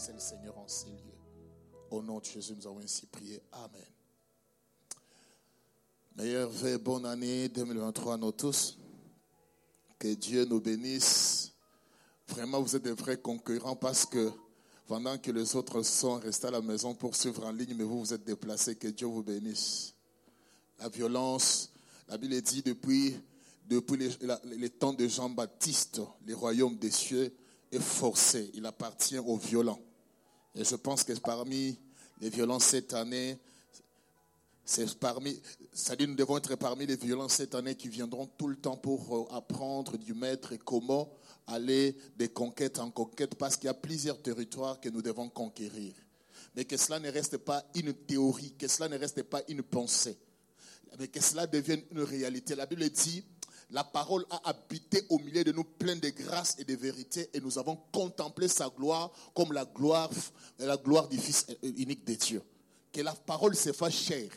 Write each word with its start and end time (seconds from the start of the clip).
les 0.00 0.18
saints 0.18 0.18
Seigneur 0.18 0.56
en 0.58 0.66
ces 0.66 0.86
lieux. 0.86 1.18
Au 1.90 2.02
nom 2.02 2.20
de 2.20 2.24
Jésus, 2.24 2.54
nous 2.56 2.66
avons 2.66 2.78
ainsi 2.78 3.06
prié. 3.06 3.42
Amen. 3.52 3.84
Meilleure 6.16 6.66
et 6.66 6.78
bonne 6.78 7.04
année 7.04 7.48
2023 7.48 8.14
à 8.14 8.16
nous 8.16 8.32
tous. 8.32 8.78
Que 9.98 10.14
Dieu 10.14 10.44
nous 10.46 10.60
bénisse. 10.60 11.52
Vraiment, 12.28 12.62
vous 12.62 12.76
êtes 12.76 12.82
des 12.82 12.92
vrais 12.92 13.18
concurrents 13.18 13.76
parce 13.76 14.06
que 14.06 14.30
pendant 14.86 15.18
que 15.18 15.30
les 15.32 15.54
autres 15.54 15.82
sont 15.82 16.14
restés 16.14 16.46
à 16.46 16.52
la 16.52 16.62
maison 16.62 16.94
pour 16.94 17.14
suivre 17.14 17.44
en 17.44 17.52
ligne, 17.52 17.74
mais 17.76 17.84
vous 17.84 18.00
vous 18.00 18.14
êtes 18.14 18.24
déplacés. 18.24 18.76
Que 18.76 18.88
Dieu 18.88 19.06
vous 19.06 19.22
bénisse. 19.22 19.92
La 20.78 20.88
violence, 20.88 21.72
la 22.08 22.16
Bible 22.16 22.40
dit 22.40 22.62
depuis, 22.62 23.16
depuis 23.68 23.98
les, 23.98 24.10
les 24.56 24.70
temps 24.70 24.94
de 24.94 25.06
Jean-Baptiste, 25.06 26.00
le 26.24 26.34
royaume 26.34 26.76
des 26.76 26.90
cieux 26.90 27.34
est 27.70 27.80
forcé. 27.80 28.50
Il 28.54 28.64
appartient 28.64 29.18
aux 29.18 29.36
violents. 29.36 29.80
Et 30.54 30.64
je 30.64 30.74
pense 30.76 31.04
que 31.04 31.12
parmi 31.14 31.78
les 32.20 32.30
violences 32.30 32.64
cette 32.64 32.94
année, 32.94 33.38
c'est 34.64 34.98
parmi, 34.98 35.40
ça 35.72 35.96
dit 35.96 36.06
nous 36.06 36.14
devons 36.14 36.36
être 36.36 36.54
parmi 36.56 36.86
les 36.86 36.96
violences 36.96 37.34
cette 37.34 37.54
année 37.54 37.74
qui 37.74 37.88
viendront 37.88 38.26
tout 38.26 38.46
le 38.46 38.56
temps 38.56 38.76
pour 38.76 39.16
euh, 39.16 39.36
apprendre 39.36 39.96
du 39.96 40.14
maître 40.14 40.52
et 40.52 40.58
comment 40.58 41.10
aller 41.46 41.96
de 42.16 42.26
conquête 42.26 42.78
en 42.78 42.90
conquête 42.90 43.34
parce 43.34 43.56
qu'il 43.56 43.66
y 43.66 43.70
a 43.70 43.74
plusieurs 43.74 44.22
territoires 44.22 44.80
que 44.80 44.88
nous 44.88 45.02
devons 45.02 45.28
conquérir. 45.28 45.94
Mais 46.54 46.64
que 46.64 46.76
cela 46.76 47.00
ne 47.00 47.10
reste 47.10 47.38
pas 47.38 47.64
une 47.74 47.92
théorie, 47.92 48.54
que 48.58 48.68
cela 48.68 48.88
ne 48.88 48.98
reste 48.98 49.22
pas 49.24 49.42
une 49.48 49.62
pensée, 49.62 50.18
mais 50.98 51.08
que 51.08 51.20
cela 51.20 51.46
devienne 51.46 51.82
une 51.90 52.02
réalité. 52.02 52.54
La 52.54 52.66
Bible 52.66 52.88
dit, 52.90 53.24
la 53.72 53.84
parole 53.84 54.26
a 54.30 54.48
habité 54.48 55.04
au 55.10 55.18
milieu 55.18 55.44
de 55.44 55.52
nous 55.52 55.64
plein 55.64 55.96
de 55.96 56.08
grâce 56.08 56.56
et 56.58 56.64
de 56.64 56.74
vérité 56.74 57.30
et 57.32 57.40
nous 57.40 57.58
avons 57.58 57.76
contemplé 57.92 58.48
sa 58.48 58.68
gloire 58.68 59.10
comme 59.34 59.52
la 59.52 59.64
gloire, 59.64 60.10
la 60.58 60.76
gloire 60.76 61.08
du 61.08 61.18
Fils 61.18 61.46
unique 61.62 62.04
de 62.04 62.14
Dieu. 62.14 62.42
Que 62.92 63.00
la 63.00 63.12
parole 63.12 63.54
se 63.54 63.72
fasse 63.72 63.94
chère. 63.94 64.30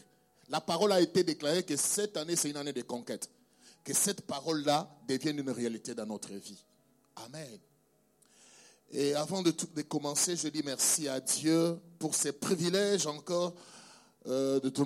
La 0.49 0.61
parole 0.61 0.91
a 0.91 1.01
été 1.01 1.23
déclarée 1.23 1.63
que 1.63 1.75
cette 1.75 2.15
année, 2.17 2.35
c'est 2.35 2.51
une 2.51 2.57
année 2.57 2.73
de 2.73 2.83
conquête. 2.83 3.27
Que 3.83 3.93
cette 3.93 4.21
parole-là 4.21 4.87
devienne 5.07 5.39
une 5.39 5.49
réalité 5.49 5.95
dans 5.95 6.05
notre 6.05 6.31
vie. 6.33 6.63
Amen. 7.15 7.57
Et 8.91 9.15
avant 9.15 9.41
de, 9.41 9.51
commencer, 9.81 10.35
je 10.35 10.47
dis 10.49 10.61
merci 10.63 11.07
à 11.07 11.19
Dieu 11.19 11.79
pour 11.97 12.13
ces 12.13 12.31
privilèges 12.31 13.07
encore, 13.07 13.55
euh, 14.27 14.59
de 14.59 14.69
tout 14.69 14.85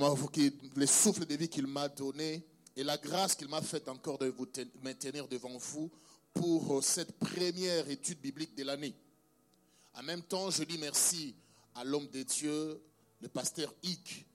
les 0.78 0.88
souffles 0.88 1.26
de 1.26 1.36
vie 1.36 1.50
qu'il 1.50 1.68
m'a 1.68 1.90
donné 1.90 2.46
et 2.78 2.84
la 2.84 2.96
grâce 2.98 3.34
qu'il 3.34 3.48
m'a 3.48 3.62
faite 3.62 3.90
encore 3.90 4.20
de 4.20 4.28
vous 4.28 4.48
maintenir 4.84 5.28
devant 5.28 5.58
vous 5.58 5.90
pour 6.32 6.78
euh, 6.78 6.82
cette 6.82 7.18
première 7.18 7.90
étude 7.90 8.22
biblique 8.22 8.56
de 8.56 8.64
l'année. 8.64 8.94
En 9.96 10.04
même 10.04 10.22
temps, 10.22 10.52
je 10.52 10.64
dis 10.64 10.78
merci 10.78 11.36
à 11.74 11.84
l'homme 11.84 12.08
de 12.08 12.22
Dieu, 12.22 12.80
le 13.20 13.30
pasteur 13.30 13.74
Hick, 13.82 14.28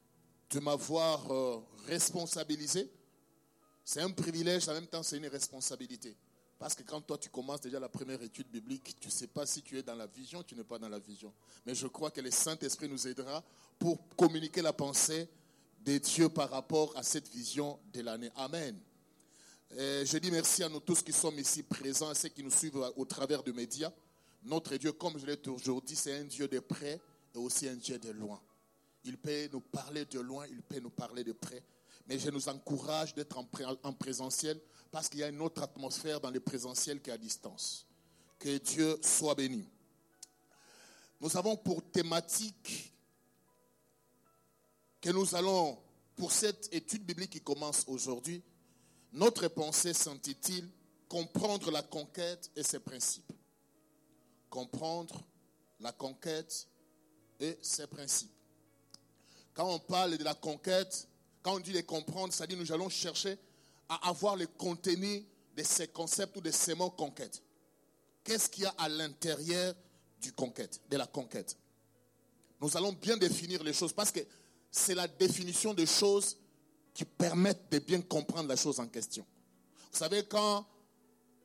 de 0.50 0.58
m'avoir 0.58 1.30
euh, 1.30 1.60
responsabilisé. 1.86 2.91
C'est 3.84 4.00
un 4.00 4.10
privilège, 4.10 4.69
en 4.69 4.74
même 4.74 4.88
temps 4.88 5.04
c'est 5.04 5.19
une 5.19 5.28
responsabilité. 5.28 6.16
Parce 6.59 6.74
que 6.74 6.82
quand 6.82 7.00
toi 7.00 7.19
tu 7.19 7.30
commences 7.30 7.60
déjà 7.60 7.78
la 7.78 7.88
première 7.88 8.22
étude 8.22 8.48
biblique, 8.48 8.97
tu 9.00 9.06
ne 9.06 9.12
sais 9.12 9.28
pas 9.28 9.47
si 9.47 9.62
tu 9.62 9.78
es 9.78 9.84
dans 9.84 9.94
la 9.94 10.09
vision, 10.09 10.42
tu 10.42 10.56
n'es 10.56 10.64
pas 10.64 10.80
dans 10.80 10.88
la 10.88 10.98
vision. 10.98 11.32
Mais 11.64 11.76
je 11.76 11.86
crois 11.86 12.10
que 12.10 12.20
le 12.20 12.32
Saint-Esprit 12.32 12.88
nous 12.88 13.06
aidera 13.06 13.44
pour 13.78 14.04
communiquer 14.16 14.62
la 14.62 14.72
pensée 14.72 15.28
de 15.84 15.98
Dieu 15.98 16.28
par 16.28 16.50
rapport 16.50 16.97
à 16.97 17.03
cette 17.03 17.28
vision 17.28 17.78
de 17.93 18.03
l'année. 18.03 18.31
Amen. 18.37 18.78
je 19.70 20.19
dis 20.19 20.31
merci 20.31 20.62
à 20.62 20.69
nous 20.69 20.81
tous 20.81 21.03
qui 21.03 21.12
sommes 21.12 21.38
ici 21.38 21.62
présents, 21.62 22.09
à 22.09 22.15
ceux 22.15 22.28
qui 22.28 22.43
nous 22.43 22.50
suivent 22.50 22.93
au 22.97 23.04
travers 23.04 23.43
de 23.43 23.50
médias. 23.50 23.91
Notre 24.44 24.76
Dieu, 24.76 24.92
comme 24.92 25.19
je 25.19 25.26
l'ai 25.26 25.37
toujours 25.37 25.82
dit, 25.82 25.97
c'est 25.97 26.16
un 26.19 26.25
Dieu 26.25 26.47
de 26.47 26.60
près 26.60 27.00
et 27.34 27.38
aussi 27.38 27.69
un 27.69 27.75
Dieu 27.75 27.98
de 27.98 28.10
loin. 28.10 28.41
Il 29.04 29.19
peut 29.19 29.48
nous 29.53 29.60
parler 29.60 30.04
de 30.04 30.21
loin, 30.21 30.47
il 30.48 30.62
peut 30.62 30.78
nous 30.78 30.91
parler 30.91 31.25
de 31.25 31.32
près. 31.32 31.62
Mais 32.06 32.19
je 32.19 32.31
nous 32.31 32.48
encourage 32.48 33.15
d'être 33.15 33.37
en 33.38 33.92
présentiel 33.92 34.60
parce 34.91 35.09
qu'il 35.09 35.21
y 35.21 35.25
a 35.25 35.28
une 35.28 35.41
autre 35.41 35.62
atmosphère 35.62 36.21
dans 36.21 36.31
le 36.31 36.41
présentiel 36.41 37.00
qu'à 37.00 37.16
distance. 37.16 37.87
Que 38.38 38.59
Dieu 38.59 38.98
soit 39.03 39.34
béni. 39.34 39.69
Nous 41.21 41.37
avons 41.37 41.56
pour 41.56 41.82
thématique 41.91 42.91
que 45.03 45.11
nous 45.11 45.35
allons, 45.35 45.77
pour 46.17 46.31
cette 46.31 46.73
étude 46.73 47.05
biblique 47.05 47.31
qui 47.31 47.41
commence 47.41 47.85
aujourd'hui, 47.89 48.43
notre 49.13 49.49
pensée 49.49 49.93
s'intitule 49.93 50.71
Comprendre 51.09 51.71
la 51.71 51.83
conquête 51.83 52.51
et 52.57 52.63
ses 52.63 52.79
principes? 52.79 53.31
Comprendre 54.49 55.23
la 55.81 55.93
conquête 55.93 56.67
et 57.39 57.59
ses 57.61 57.87
principes. 57.87 58.33
Quand 59.53 59.69
on 59.69 59.79
parle 59.79 60.17
de 60.17 60.25
la 60.25 60.33
conquête, 60.33 61.07
quand 61.43 61.57
on 61.57 61.61
dit 61.61 61.73
les 61.73 61.83
comprendre, 61.83 62.33
ça 62.33 62.47
dit 62.47 62.57
nous 62.57 62.73
allons 62.73 62.89
chercher 62.89 63.37
à 63.91 64.09
avoir 64.09 64.37
le 64.37 64.47
contenu 64.47 65.27
de 65.55 65.63
ces 65.63 65.89
concepts 65.89 66.34
ou 66.39 66.41
de 66.41 66.51
ces 66.51 66.75
mots 66.75 66.89
conquête. 66.89 67.43
Qu'est-ce 68.25 68.49
qu'il 68.49 68.63
y 68.63 68.67
a 68.67 68.75
à 68.79 68.89
l'intérieur 68.89 69.75
du 70.19 70.33
conquête, 70.33 70.81
de 70.89 70.97
la 70.97 71.07
conquête? 71.07 71.59
Nous 72.59 72.75
allons 72.75 72.93
bien 72.93 73.19
définir 73.19 73.63
les 73.63 73.75
choses 73.75 73.93
parce 73.93 74.13
que 74.13 74.21
c'est 74.72 74.94
la 74.94 75.06
définition 75.06 75.75
de 75.75 75.84
choses 75.84 76.38
qui 76.94 77.05
permettent 77.05 77.71
de 77.71 77.78
bien 77.78 78.00
comprendre 78.00 78.49
la 78.49 78.56
chose 78.56 78.81
en 78.81 78.88
question. 78.88 79.25
Vous 79.93 79.99
savez, 79.99 80.25
quand 80.25 80.66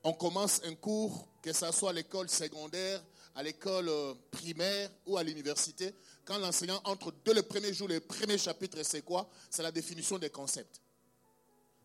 on 0.03 0.13
commence 0.13 0.61
un 0.63 0.73
cours, 0.75 1.27
que 1.41 1.51
ce 1.51 1.69
soit 1.73 1.89
à 1.89 1.93
l'école 1.93 2.29
secondaire, 2.29 3.03
à 3.35 3.43
l'école 3.43 3.89
euh, 3.89 4.13
primaire 4.31 4.89
ou 5.05 5.17
à 5.17 5.23
l'université, 5.23 5.93
quand 6.23 6.37
l'enseignant 6.39 6.81
entre 6.85 7.13
dès 7.23 7.33
le 7.33 7.43
premier 7.43 7.73
jour, 7.73 7.89
le 7.89 7.99
premier 7.99 8.37
chapitre, 8.37 8.81
c'est 8.83 9.01
quoi? 9.01 9.29
C'est 9.49 9.61
la 9.61 9.71
définition 9.71 10.17
des 10.17 10.29
concepts. 10.29 10.81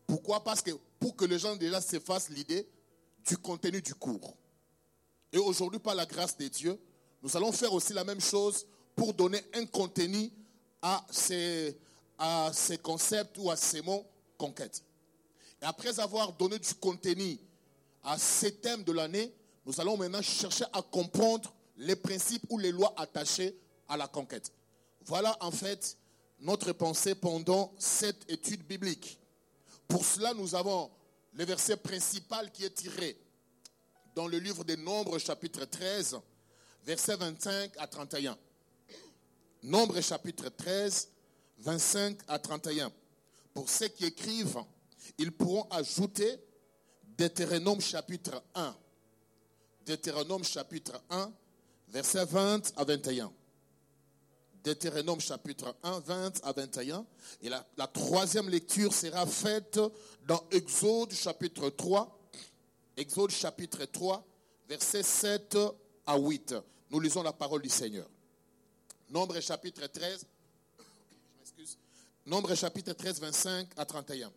Pourquoi? 0.07 0.43
Parce 0.43 0.61
que 0.61 0.71
pour 0.99 1.15
que 1.15 1.25
les 1.25 1.39
gens 1.39 1.55
déjà 1.55 1.81
se 1.81 1.99
fassent 1.99 2.29
l'idée 2.29 2.67
du 3.27 3.37
contenu 3.37 3.81
du 3.81 3.93
cours. 3.93 4.35
Et 5.31 5.37
aujourd'hui, 5.37 5.79
par 5.79 5.95
la 5.95 6.05
grâce 6.05 6.37
de 6.37 6.47
Dieu, 6.47 6.79
nous 7.21 7.35
allons 7.35 7.51
faire 7.51 7.73
aussi 7.73 7.93
la 7.93 8.03
même 8.03 8.21
chose 8.21 8.65
pour 8.95 9.13
donner 9.13 9.41
un 9.53 9.65
contenu 9.65 10.31
à 10.83 11.05
ces, 11.09 11.79
concepts 12.83 13.37
ou 13.37 13.49
à 13.49 13.55
ces 13.55 13.81
mots 13.81 14.05
conquête. 14.37 14.83
Et 15.61 15.65
après 15.65 15.97
avoir 15.99 16.33
donné 16.33 16.59
du 16.59 16.73
contenu 16.75 17.39
à 18.03 18.17
ces 18.17 18.53
thèmes 18.55 18.83
de 18.83 18.91
l'année, 18.91 19.33
nous 19.65 19.79
allons 19.79 19.95
maintenant 19.95 20.21
chercher 20.21 20.65
à 20.73 20.81
comprendre 20.81 21.53
les 21.77 21.95
principes 21.95 22.43
ou 22.49 22.59
les 22.59 22.73
lois 22.73 22.93
attachées 22.97 23.57
à 23.87 23.95
la 23.95 24.07
conquête. 24.07 24.51
Voilà 25.05 25.37
en 25.39 25.51
fait 25.51 25.97
notre 26.39 26.73
pensée 26.73 27.15
pendant 27.15 27.73
cette 27.79 28.29
étude 28.29 28.67
biblique. 28.67 29.17
Pour 29.87 30.03
cela, 30.03 30.33
nous 30.33 30.53
avons 30.53 30.91
le 31.31 31.45
verset 31.45 31.77
principal 31.77 32.51
qui 32.51 32.65
est 32.65 32.75
tiré 32.75 33.17
dans 34.15 34.27
le 34.27 34.37
livre 34.37 34.65
des 34.65 34.75
Nombres, 34.75 35.17
chapitre 35.17 35.63
13, 35.63 36.19
verset 36.85 37.15
25 37.15 37.71
à 37.77 37.87
31. 37.87 38.37
Nombre 39.63 40.01
chapitre 40.01 40.49
13, 40.49 41.07
25 41.59 42.17
à 42.27 42.37
31. 42.37 42.91
Pour 43.53 43.69
ceux 43.69 43.87
qui 43.87 44.05
écrivent, 44.05 44.57
ils 45.17 45.31
pourront 45.31 45.65
ajouter 45.69 46.37
Deutéronome 47.17 47.79
chapitre 47.79 48.43
1. 48.55 48.75
Deutéronome 49.85 50.43
chapitre 50.43 51.01
1, 51.09 51.31
verset 51.87 52.25
20 52.25 52.73
à 52.75 52.83
21. 52.83 53.31
Deutéronome 54.65 55.21
chapitre 55.21 55.73
1, 55.81 55.99
20 56.01 56.43
à 56.43 56.51
21. 56.51 57.05
Et 57.41 57.47
la, 57.47 57.65
la 57.77 57.87
troisième 57.87 58.49
lecture 58.49 58.93
sera 58.93 59.25
faite 59.25 59.79
dans 60.27 60.43
Exode 60.51 61.13
chapitre 61.13 61.69
3. 61.69 62.19
Exode 62.97 63.31
chapitre 63.31 63.85
3, 63.85 64.25
verset 64.67 65.03
7 65.03 65.57
à 66.05 66.17
8. 66.17 66.53
Nous 66.89 66.99
lisons 66.99 67.23
la 67.23 67.31
parole 67.31 67.61
du 67.61 67.69
Seigneur. 67.69 68.09
Nombre 69.13 69.39
chapitre 69.41 69.85
13, 69.85 70.25
Nombre 72.25 72.55
chapitre 72.55 72.93
13, 72.93 73.19
25 73.19 73.67
à 73.77 73.85
31. 73.85 74.33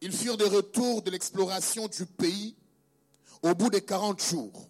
Ils 0.00 0.10
furent 0.10 0.36
de 0.36 0.44
retour 0.44 1.02
de 1.02 1.12
l'exploration 1.12 1.86
du 1.86 2.04
pays 2.04 2.56
au 3.42 3.54
bout 3.54 3.70
de 3.70 3.78
40 3.78 4.20
jours. 4.20 4.68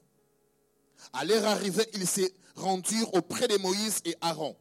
À 1.15 1.25
leur 1.25 1.47
arrivée, 1.47 1.89
ils 1.95 2.07
se 2.07 2.31
rendirent 2.57 3.15
auprès 3.15 3.49
de 3.49 3.57
Moïse 3.57 4.03
et 4.05 4.15
Aaron, 4.21 4.55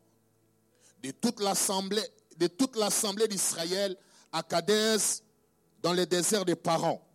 de 1.03 1.11
toute 1.11 1.41
l'assemblée, 1.41 2.07
de 2.37 2.47
toute 2.47 2.77
l'assemblée 2.77 3.27
d'Israël 3.27 3.97
à 4.31 4.41
Kadès, 4.41 5.21
dans 5.81 5.91
le 5.91 6.05
désert 6.05 6.45
des 6.45 6.55
parents. 6.55 7.05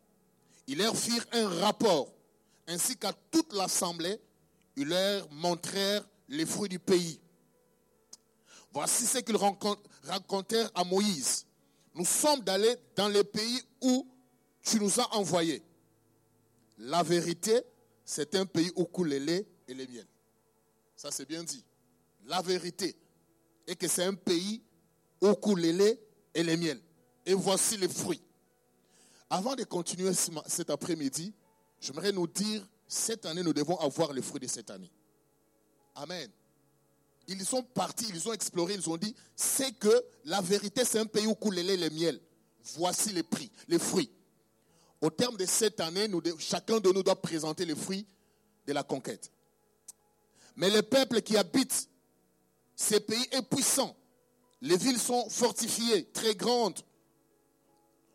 Ils 0.67 0.77
leur 0.77 0.95
firent 0.95 1.27
un 1.33 1.49
rapport, 1.49 2.13
ainsi 2.69 2.99
qu'à 2.99 3.15
toute 3.31 3.55
l'assemblée, 3.55 4.21
ils 4.77 4.89
leur 4.89 5.27
montrèrent 5.33 6.05
les 6.29 6.45
fruits 6.45 6.69
du 6.69 6.79
pays. 6.79 7.19
Voici 8.73 9.07
ce 9.07 9.19
qu'ils 9.19 9.37
racontèrent 10.05 10.71
à 10.75 10.85
Moïse. 10.85 11.47
Nous 11.95 12.05
sommes 12.05 12.43
allés 12.47 12.77
dans 12.95 13.09
le 13.09 13.25
pays 13.25 13.61
où 13.81 14.07
tu 14.63 14.79
nous 14.79 15.01
as 15.01 15.15
envoyés. 15.15 15.63
La 16.79 17.03
vérité, 17.03 17.61
c'est 18.05 18.35
un 18.37 18.47
pays 18.47 18.71
où 18.77 18.85
coule 18.85 19.11
le 19.11 19.19
lait 19.19 19.47
et 19.67 19.75
le 19.75 19.87
miel. 19.87 20.07
Ça 20.97 21.11
c'est 21.11 21.27
bien 21.27 21.43
dit. 21.43 21.65
La 22.27 22.43
vérité 22.43 22.97
est 23.67 23.77
que 23.77 23.89
c'est 23.89 24.05
un 24.05 24.15
pays 24.15 24.63
où 25.21 25.35
coule 25.35 25.61
les 25.61 25.73
laits 25.73 26.01
et 26.35 26.43
les 26.43 26.57
miels. 26.57 26.81
Et 27.27 27.35
voici 27.35 27.77
les 27.77 27.89
fruits. 27.89 28.23
Avant 29.29 29.55
de 29.55 29.65
continuer 29.65 30.13
cet 30.47 30.71
après-midi, 30.71 31.33
j'aimerais 31.81 32.13
nous 32.13 32.27
dire, 32.27 32.67
cette 32.89 33.25
année, 33.27 33.43
nous 33.43 33.53
devons 33.53 33.77
avoir 33.77 34.13
les 34.13 34.23
fruits 34.23 34.41
de 34.41 34.49
cette 34.49 34.71
année. 34.71 34.91
Amen. 35.95 36.29
Ils 37.31 37.47
sont 37.47 37.63
partis, 37.63 38.07
ils 38.09 38.29
ont 38.29 38.33
exploré, 38.33 38.75
ils 38.75 38.91
ont 38.91 38.97
dit, 38.97 39.15
c'est 39.37 39.71
que 39.79 40.05
la 40.25 40.41
vérité, 40.41 40.85
c'est 40.85 40.99
un 40.99 41.07
pays 41.07 41.29
où 41.29 41.35
coule 41.37 41.55
les 41.55 41.91
miels. 41.91 42.21
Voici 42.75 43.13
les 43.13 43.23
prix, 43.23 43.53
les 43.69 43.79
fruits. 43.79 44.11
Au 45.01 45.11
terme 45.11 45.37
de 45.37 45.47
cette 45.47 45.79
année, 45.79 46.09
chacun 46.39 46.81
de 46.81 46.91
nous 46.91 47.05
doit 47.05 47.21
présenter 47.23 47.65
les 47.65 47.77
fruits 47.77 48.05
de 48.67 48.73
la 48.73 48.83
conquête. 48.83 49.31
Mais 50.57 50.71
les 50.71 50.83
peuples 50.83 51.23
qui 51.23 51.37
habitent 51.37 51.89
ces 52.75 52.99
pays 52.99 53.27
est 53.31 53.43
puissant. 53.43 53.97
Les 54.61 54.77
villes 54.77 54.99
sont 54.99 55.31
fortifiées, 55.31 56.07
très 56.13 56.35
grandes. 56.35 56.81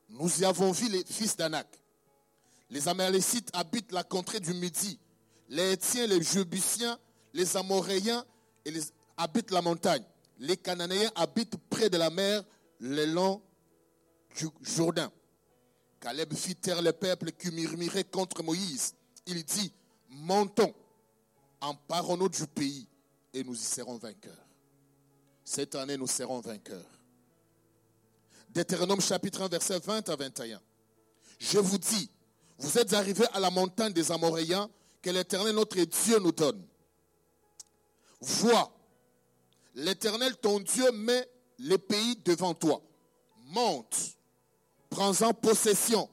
Nous 0.10 0.42
y 0.42 0.46
avons 0.46 0.72
vu 0.74 0.90
les 0.90 1.06
fils 1.06 1.38
d'Anak. 1.38 1.68
Les 2.70 2.88
Amalécites 2.90 3.50
habitent 3.54 3.94
la 3.94 4.04
contrée 4.04 4.42
du 4.42 4.54
Midi. 4.54 5.00
Les 5.48 5.74
Étiens, 5.74 6.06
les 6.08 6.22
Jébusiens, 6.22 7.00
les 7.34 7.56
Amoréens 7.56 8.26
et 8.66 8.72
les, 8.72 8.82
habitent 9.18 9.52
la 9.52 9.62
montagne. 9.62 10.04
Les 10.40 10.58
Cananéens 10.58 11.12
habitent 11.16 11.58
près 11.70 11.90
de 11.90 11.98
la 11.98 12.10
mer, 12.10 12.44
le 12.80 13.06
long 13.06 13.42
du 14.38 14.48
Jourdain. 14.62 15.12
Caleb 16.00 16.34
fit 16.34 16.56
taire 16.56 16.82
le 16.82 16.92
peuple 16.92 17.32
qui 17.32 17.52
murmurait 17.52 18.04
contre 18.04 18.44
Moïse. 18.44 18.94
Il 19.26 19.44
dit, 19.44 19.72
montons, 20.10 20.74
emparons-nous 21.62 22.30
du 22.30 22.46
pays 22.48 22.88
et 23.34 23.44
nous 23.44 23.56
y 23.56 23.64
serons 23.64 23.98
vainqueurs. 23.98 24.46
Cette 25.44 25.76
année, 25.76 25.98
nous 25.98 26.08
serons 26.08 26.42
vainqueurs. 26.42 26.90
Deutéronome 28.50 29.02
chapitre 29.02 29.42
1, 29.42 29.48
verset 29.48 29.80
20 29.80 30.10
à 30.10 30.16
21. 30.16 30.62
Je 31.40 31.60
vous 31.60 31.78
dis, 31.78 32.10
vous 32.58 32.78
êtes 32.78 32.94
arrivés 32.94 33.28
à 33.34 33.40
la 33.40 33.50
montagne 33.50 33.94
des 33.94 34.12
Amoréens 34.12 34.70
que 35.02 35.10
l'Éternel 35.10 35.54
notre 35.54 35.80
Dieu 35.80 36.20
nous 36.20 36.32
donne. 36.32 36.66
Vois, 38.22 38.75
l'Éternel 39.76 40.36
ton 40.38 40.60
Dieu 40.60 40.92
met 40.92 41.30
les 41.60 41.78
pays 41.78 42.16
devant 42.18 42.54
toi. 42.54 42.82
Monte, 43.48 44.18
prends-en 44.90 45.34
possession, 45.34 46.10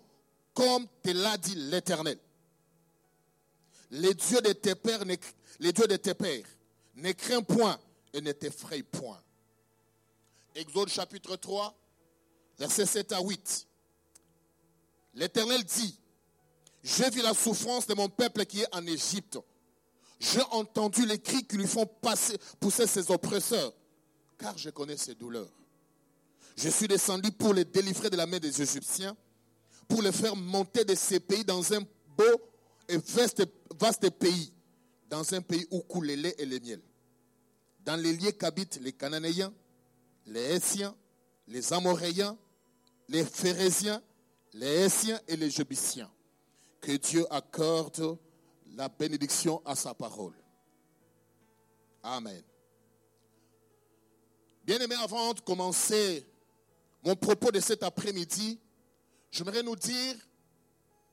comme 0.54 0.86
te 1.02 1.10
l'a 1.10 1.36
dit 1.38 1.54
l'Éternel. 1.54 2.18
Les 3.90 4.14
dieux 4.14 4.40
de 4.40 4.52
tes 4.52 4.74
pères, 4.74 5.04
les 5.04 5.72
dieux 5.72 5.86
de 5.86 5.96
tes 5.96 6.14
pères, 6.14 6.46
ne 6.96 7.12
crains 7.12 7.42
point 7.42 7.78
et 8.12 8.20
ne 8.20 8.32
t'effraie 8.32 8.82
point. 8.82 9.20
Exode 10.54 10.88
chapitre 10.88 11.36
3, 11.36 11.74
versets 12.58 12.86
7 12.86 13.12
à 13.12 13.20
8. 13.20 13.66
L'Éternel 15.14 15.64
dit, 15.64 15.98
j'ai 16.82 17.08
vu 17.10 17.22
la 17.22 17.32
souffrance 17.32 17.86
de 17.86 17.94
mon 17.94 18.08
peuple 18.08 18.44
qui 18.44 18.60
est 18.60 18.74
en 18.74 18.86
Égypte. 18.86 19.38
J'ai 20.22 20.42
entendu 20.52 21.04
les 21.04 21.18
cris 21.18 21.44
qui 21.44 21.56
lui 21.56 21.66
font 21.66 21.86
passer, 21.86 22.36
pousser 22.60 22.86
ses 22.86 23.10
oppresseurs, 23.10 23.72
car 24.38 24.56
je 24.56 24.70
connais 24.70 24.96
ses 24.96 25.14
douleurs. 25.14 25.52
Je 26.56 26.68
suis 26.68 26.86
descendu 26.86 27.32
pour 27.32 27.54
les 27.54 27.64
délivrer 27.64 28.08
de 28.08 28.16
la 28.16 28.26
main 28.26 28.38
des 28.38 28.62
Égyptiens, 28.62 29.16
pour 29.88 30.00
les 30.02 30.12
faire 30.12 30.36
monter 30.36 30.84
de 30.84 30.94
ces 30.94 31.18
pays 31.18 31.44
dans 31.44 31.72
un 31.72 31.80
beau 32.16 32.40
et 32.88 32.98
vaste, 32.98 33.44
vaste 33.78 34.10
pays, 34.10 34.52
dans 35.08 35.34
un 35.34 35.40
pays 35.40 35.66
où 35.70 35.80
coulent 35.80 36.06
les 36.06 36.16
lait 36.16 36.34
et 36.38 36.46
les 36.46 36.60
miel 36.60 36.80
dans 37.84 37.96
les 37.96 38.12
lieux 38.12 38.32
qu'habitent 38.32 38.80
les 38.82 38.92
Cananéens, 38.92 39.52
les 40.26 40.40
Hessiens, 40.40 40.94
les 41.48 41.72
Amoréens, 41.72 42.36
les 43.08 43.24
Phérésiens, 43.24 44.02
les 44.54 44.84
Hessiens 44.84 45.20
et 45.26 45.36
les 45.36 45.50
Jébiciens. 45.50 46.10
Que 46.80 46.92
Dieu 46.92 47.26
accorde 47.30 48.18
la 48.74 48.88
bénédiction 48.88 49.62
à 49.64 49.74
sa 49.74 49.94
parole. 49.94 50.34
Amen. 52.02 52.42
Bien-aimés, 54.64 54.96
avant 54.96 55.34
de 55.34 55.40
commencer 55.40 56.26
mon 57.04 57.16
propos 57.16 57.50
de 57.50 57.60
cet 57.60 57.82
après-midi, 57.82 58.58
j'aimerais 59.30 59.62
nous 59.62 59.76
dire 59.76 60.16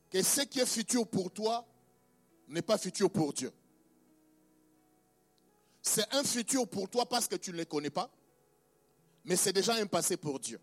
que 0.10 0.22
ce 0.22 0.42
qui 0.42 0.60
est 0.60 0.66
futur 0.66 1.08
pour 1.08 1.32
toi 1.32 1.66
n'est 2.48 2.62
pas 2.62 2.78
futur 2.78 3.10
pour 3.10 3.34
Dieu. 3.34 3.52
C'est 5.82 6.14
un 6.14 6.24
futur 6.24 6.68
pour 6.68 6.90
toi 6.90 7.08
parce 7.08 7.28
que 7.28 7.36
tu 7.36 7.52
ne 7.52 7.58
le 7.58 7.66
connais 7.66 7.90
pas, 7.90 8.12
mais 9.26 9.36
c'est 9.36 9.54
déjà 9.54 9.74
un 9.76 9.88
passé 9.88 10.18
pour 10.18 10.40
Dieu. 10.40 10.60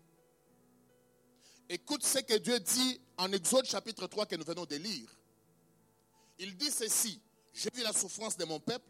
Écoute 1.69 2.05
ce 2.05 2.19
que 2.19 2.37
Dieu 2.37 2.59
dit 2.59 3.01
en 3.17 3.31
Exode 3.31 3.65
chapitre 3.65 4.07
3 4.07 4.25
que 4.25 4.35
nous 4.35 4.45
venons 4.45 4.65
de 4.65 4.75
lire. 4.77 5.09
Il 6.39 6.55
dit 6.55 6.71
ceci, 6.71 7.21
j'ai 7.53 7.69
vu 7.73 7.81
la 7.83 7.93
souffrance 7.93 8.37
de 8.37 8.45
mon 8.45 8.59
peuple, 8.59 8.85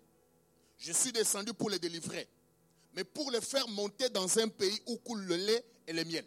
je 0.77 0.91
suis 0.91 1.11
descendu 1.11 1.53
pour 1.53 1.69
les 1.69 1.79
délivrer, 1.79 2.27
mais 2.93 3.03
pour 3.03 3.31
les 3.31 3.41
faire 3.41 3.67
monter 3.69 4.09
dans 4.09 4.37
un 4.39 4.47
pays 4.47 4.79
où 4.87 4.97
coule 4.97 5.23
le 5.23 5.35
lait 5.35 5.65
et 5.87 5.93
le 5.93 6.03
miel. 6.03 6.25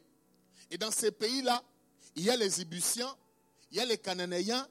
Et 0.71 0.79
dans 0.79 0.91
ces 0.91 1.11
pays-là, 1.11 1.62
il 2.17 2.25
y 2.25 2.31
a 2.31 2.37
les 2.37 2.61
Ibusiens, 2.61 3.15
il 3.71 3.77
y 3.77 3.81
a 3.81 3.85
les 3.85 3.99
Cananéens, 3.99 4.67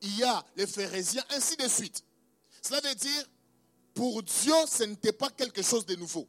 il 0.00 0.16
y 0.16 0.22
a 0.24 0.44
les 0.56 0.66
Phérésiens, 0.66 1.24
ainsi 1.30 1.56
de 1.56 1.68
suite. 1.68 2.04
Cela 2.60 2.80
veut 2.80 2.94
dire, 2.94 3.28
pour 3.94 4.22
Dieu, 4.22 4.54
ce 4.68 4.84
n'était 4.84 5.12
pas 5.12 5.30
quelque 5.30 5.62
chose 5.62 5.86
de 5.86 5.94
nouveau. 5.96 6.28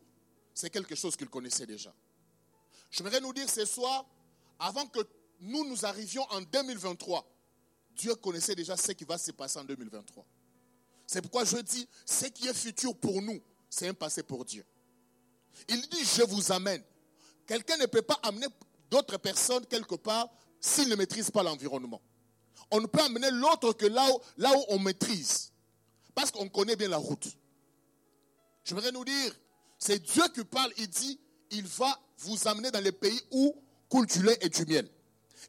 C'est 0.53 0.69
quelque 0.69 0.95
chose 0.95 1.15
qu'il 1.15 1.29
connaissait 1.29 1.65
déjà. 1.65 1.93
J'aimerais 2.91 3.21
nous 3.21 3.33
dire 3.33 3.49
ce 3.49 3.65
soir, 3.65 4.05
avant 4.59 4.85
que 4.85 4.99
nous 5.39 5.67
nous 5.67 5.85
arrivions 5.85 6.23
en 6.29 6.41
2023, 6.41 7.27
Dieu 7.95 8.15
connaissait 8.15 8.55
déjà 8.55 8.75
ce 8.77 8.91
qui 8.91 9.03
va 9.03 9.17
se 9.17 9.31
passer 9.31 9.59
en 9.59 9.63
2023. 9.63 10.25
C'est 11.05 11.21
pourquoi 11.21 11.45
je 11.45 11.57
dis, 11.57 11.87
ce 12.05 12.25
qui 12.27 12.47
est 12.47 12.53
futur 12.53 12.95
pour 12.95 13.21
nous, 13.21 13.39
c'est 13.69 13.87
un 13.87 13.93
passé 13.93 14.23
pour 14.23 14.45
Dieu. 14.45 14.65
Il 15.67 15.81
dit, 15.81 16.03
je 16.03 16.23
vous 16.23 16.51
amène. 16.51 16.81
Quelqu'un 17.45 17.77
ne 17.77 17.85
peut 17.85 18.01
pas 18.01 18.19
amener 18.23 18.47
d'autres 18.89 19.17
personnes 19.17 19.65
quelque 19.65 19.95
part 19.95 20.29
s'il 20.59 20.89
ne 20.89 20.95
maîtrise 20.95 21.29
pas 21.29 21.43
l'environnement. 21.43 22.01
On 22.71 22.79
ne 22.81 22.87
peut 22.87 23.01
amener 23.01 23.29
l'autre 23.31 23.73
que 23.73 23.85
là 23.85 24.09
où, 24.09 24.65
on 24.69 24.79
maîtrise. 24.79 25.51
Parce 26.15 26.31
qu'on 26.31 26.47
connaît 26.49 26.75
bien 26.75 26.87
la 26.87 26.97
route. 26.97 27.27
Je 28.63 28.73
voudrais 28.73 28.91
nous 28.91 29.03
dire, 29.03 29.35
c'est 29.77 29.99
Dieu 30.01 30.23
qui 30.33 30.43
parle, 30.45 30.71
il 30.77 30.87
dit, 30.87 31.19
il 31.51 31.67
va 31.67 31.99
vous 32.19 32.47
amener 32.47 32.71
dans 32.71 32.79
les 32.79 32.91
pays 32.91 33.19
où 33.31 33.55
coule 33.89 34.07
du 34.07 34.23
lait 34.23 34.37
et 34.41 34.49
du 34.49 34.65
miel. 34.65 34.89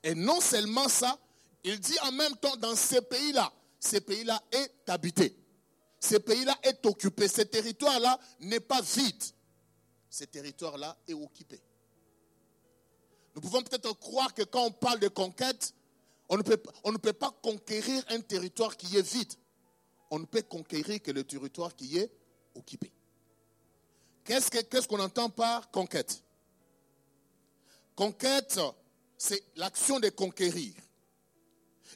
Et 0.03 0.15
non 0.15 0.41
seulement 0.41 0.89
ça, 0.89 1.19
il 1.65 1.81
dit 1.81 1.99
en 2.03 2.13
même 2.13 2.37
temps, 2.37 2.57
dans 2.57 2.77
ces 2.77 3.01
pays-là, 3.01 3.53
ces 3.81 4.01
pays-là 4.01 4.43
est 4.53 4.89
habité. 4.89 5.37
Ces 5.99 6.21
pays-là 6.21 6.57
est 6.63 6.85
occupé. 6.85 7.27
Ce 7.27 7.41
territoire-là 7.43 8.19
n'est 8.41 8.61
pas 8.61 8.83
vide. 8.83 9.23
Ce 10.11 10.25
territoire-là 10.25 10.97
est 11.09 11.15
occupé. 11.15 11.61
Nous 13.35 13.41
pouvons 13.41 13.63
peut-être 13.63 13.93
croire 13.95 14.33
que 14.35 14.43
quand 14.43 14.65
on 14.65 14.71
parle 14.71 15.01
de 15.01 15.09
conquête, 15.09 15.75
on 16.29 16.37
ne, 16.37 16.43
peut, 16.43 16.63
on 16.85 16.93
ne 16.93 16.99
peut 16.99 17.13
pas 17.13 17.35
conquérir 17.43 18.05
un 18.09 18.21
territoire 18.21 18.77
qui 18.77 18.97
est 18.97 19.03
vide. 19.03 19.33
On 20.11 20.19
ne 20.19 20.27
peut 20.27 20.43
conquérir 20.43 21.03
que 21.03 21.11
le 21.11 21.25
territoire 21.25 21.75
qui 21.75 21.99
est 21.99 22.11
occupé. 22.55 22.93
Qu'est-ce 24.25 24.87
qu'on 24.87 25.01
entend 25.01 25.31
par 25.31 25.71
conquête? 25.71 26.23
Conquête, 27.97 28.59
c'est 29.17 29.43
l'action 29.57 30.01
de 30.01 30.11
conquérir. 30.11 30.75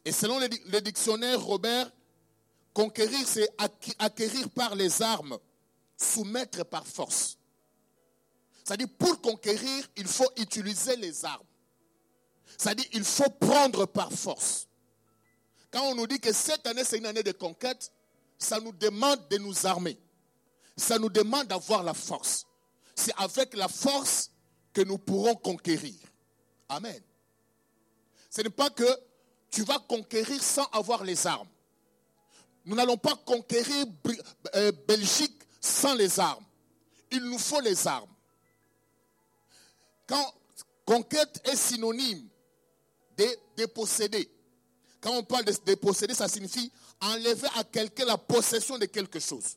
Et 0.08 0.12
selon 0.12 0.38
le, 0.38 0.80
dictionnaire 0.80 1.38
Robert, 1.38 1.92
conquérir, 2.72 3.28
c'est 3.28 3.46
acquérir 3.98 4.48
par 4.48 4.74
les 4.74 5.02
armes, 5.02 5.36
soumettre 5.98 6.64
par 6.64 6.86
force. 6.86 7.36
C'est-à-dire, 8.64 8.88
pour 8.98 9.20
conquérir, 9.20 9.86
il 9.98 10.06
faut 10.06 10.30
utiliser 10.38 10.96
les 10.96 11.26
armes. 11.26 11.44
C'est-à-dire, 12.56 12.86
il 12.94 13.04
faut 13.04 13.28
prendre 13.38 13.84
par 13.84 14.10
force. 14.10 14.66
Quand 15.70 15.82
on 15.90 15.94
nous 15.94 16.06
dit 16.06 16.18
que 16.18 16.32
cette 16.32 16.66
année, 16.66 16.84
c'est 16.84 16.96
une 16.96 17.04
année 17.04 17.22
de 17.22 17.32
conquête, 17.32 17.92
ça 18.38 18.60
nous 18.60 18.72
demande 18.72 19.28
de 19.28 19.36
nous 19.36 19.66
armer 19.66 20.00
ça 20.78 20.98
nous 20.98 21.10
demande 21.10 21.48
d'avoir 21.48 21.82
la 21.82 21.92
force. 21.92 22.46
C'est 22.94 23.12
avec 23.16 23.54
la 23.54 23.68
force 23.68 24.30
que 24.72 24.80
nous 24.80 24.96
pourrons 24.96 25.34
conquérir. 25.34 25.96
Amen. 26.68 27.02
Ce 28.30 28.40
n'est 28.40 28.48
pas 28.48 28.70
que 28.70 28.86
tu 29.50 29.62
vas 29.64 29.78
conquérir 29.78 30.42
sans 30.42 30.64
avoir 30.72 31.04
les 31.04 31.26
armes. 31.26 31.48
Nous 32.64 32.76
n'allons 32.76 32.98
pas 32.98 33.16
conquérir 33.24 33.86
euh, 34.54 34.72
Belgique 34.86 35.42
sans 35.60 35.94
les 35.94 36.20
armes. 36.20 36.44
Il 37.10 37.24
nous 37.24 37.38
faut 37.38 37.60
les 37.60 37.86
armes. 37.86 38.10
Quand 40.06 40.34
conquête 40.84 41.40
est 41.44 41.56
synonyme 41.56 42.28
de 43.16 43.26
déposséder, 43.56 44.30
quand 45.00 45.12
on 45.12 45.22
parle 45.22 45.44
de 45.44 45.54
déposséder, 45.64 46.14
ça 46.14 46.28
signifie 46.28 46.70
enlever 47.00 47.48
à 47.56 47.64
quelqu'un 47.64 48.04
la 48.04 48.18
possession 48.18 48.78
de 48.78 48.86
quelque 48.86 49.20
chose. 49.20 49.56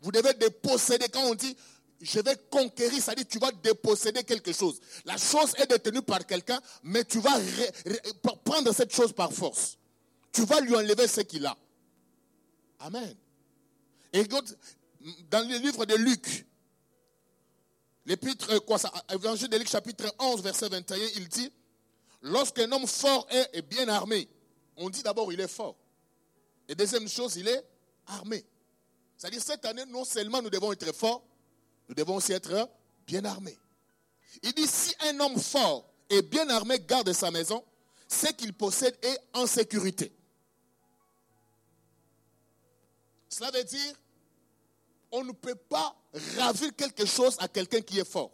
Vous 0.00 0.12
devez 0.12 0.34
déposséder. 0.34 1.08
Quand 1.08 1.22
on 1.24 1.34
dit 1.34 1.56
je 2.02 2.18
vais 2.18 2.36
conquérir, 2.50 3.00
dit 3.16 3.26
tu 3.26 3.38
vas 3.38 3.52
déposséder 3.52 4.24
quelque 4.24 4.52
chose. 4.52 4.80
La 5.04 5.16
chose 5.16 5.54
est 5.56 5.68
détenue 5.68 6.02
par 6.02 6.26
quelqu'un, 6.26 6.60
mais 6.82 7.04
tu 7.04 7.20
vas 7.20 7.38
prendre 8.44 8.72
cette 8.72 8.92
chose 8.92 9.12
par 9.12 9.32
force. 9.32 9.78
Tu 10.32 10.44
vas 10.44 10.60
lui 10.60 10.74
enlever 10.74 11.06
ce 11.06 11.20
qu'il 11.20 11.46
a. 11.46 11.56
Amen. 12.80 13.14
Et 14.12 14.24
dans 14.24 15.48
le 15.48 15.58
livre 15.58 15.86
de 15.86 15.94
Luc, 15.94 16.44
l'épître, 18.04 18.50
euh, 18.50 18.60
quoi 18.60 18.78
ça, 18.78 18.92
évangile 19.10 19.48
de 19.48 19.56
Luc 19.56 19.68
chapitre 19.68 20.12
11, 20.18 20.42
verset 20.42 20.68
21, 20.68 20.96
il 21.16 21.28
dit, 21.28 21.52
lorsqu'un 22.20 22.70
homme 22.72 22.86
fort 22.86 23.28
est, 23.30 23.48
est 23.52 23.62
bien 23.62 23.88
armé, 23.88 24.28
on 24.76 24.90
dit 24.90 25.02
d'abord 25.04 25.32
il 25.32 25.40
est 25.40 25.48
fort. 25.48 25.76
Et 26.68 26.74
deuxième 26.74 27.08
chose, 27.08 27.36
il 27.36 27.46
est 27.46 27.64
armé. 28.06 28.44
C'est-à-dire, 29.16 29.40
cette 29.40 29.64
année, 29.66 29.84
non 29.86 30.04
seulement 30.04 30.42
nous 30.42 30.50
devons 30.50 30.72
être 30.72 30.92
forts, 30.92 31.22
nous 31.88 31.94
devons 31.94 32.16
aussi 32.16 32.32
être 32.32 32.68
bien 33.06 33.24
armés. 33.24 33.58
Il 34.42 34.52
dit, 34.52 34.66
si 34.66 34.94
un 35.00 35.20
homme 35.20 35.38
fort 35.38 35.88
et 36.08 36.22
bien 36.22 36.48
armé 36.48 36.78
garde 36.80 37.12
sa 37.12 37.30
maison, 37.30 37.64
ce 38.08 38.26
qu'il 38.32 38.52
possède 38.52 38.96
est 39.02 39.18
en 39.32 39.46
sécurité. 39.46 40.12
Cela 43.28 43.50
veut 43.50 43.64
dire, 43.64 43.94
on 45.10 45.24
ne 45.24 45.32
peut 45.32 45.54
pas 45.54 45.96
ravir 46.36 46.74
quelque 46.76 47.06
chose 47.06 47.36
à 47.38 47.48
quelqu'un 47.48 47.80
qui 47.80 47.98
est 47.98 48.08
fort. 48.08 48.30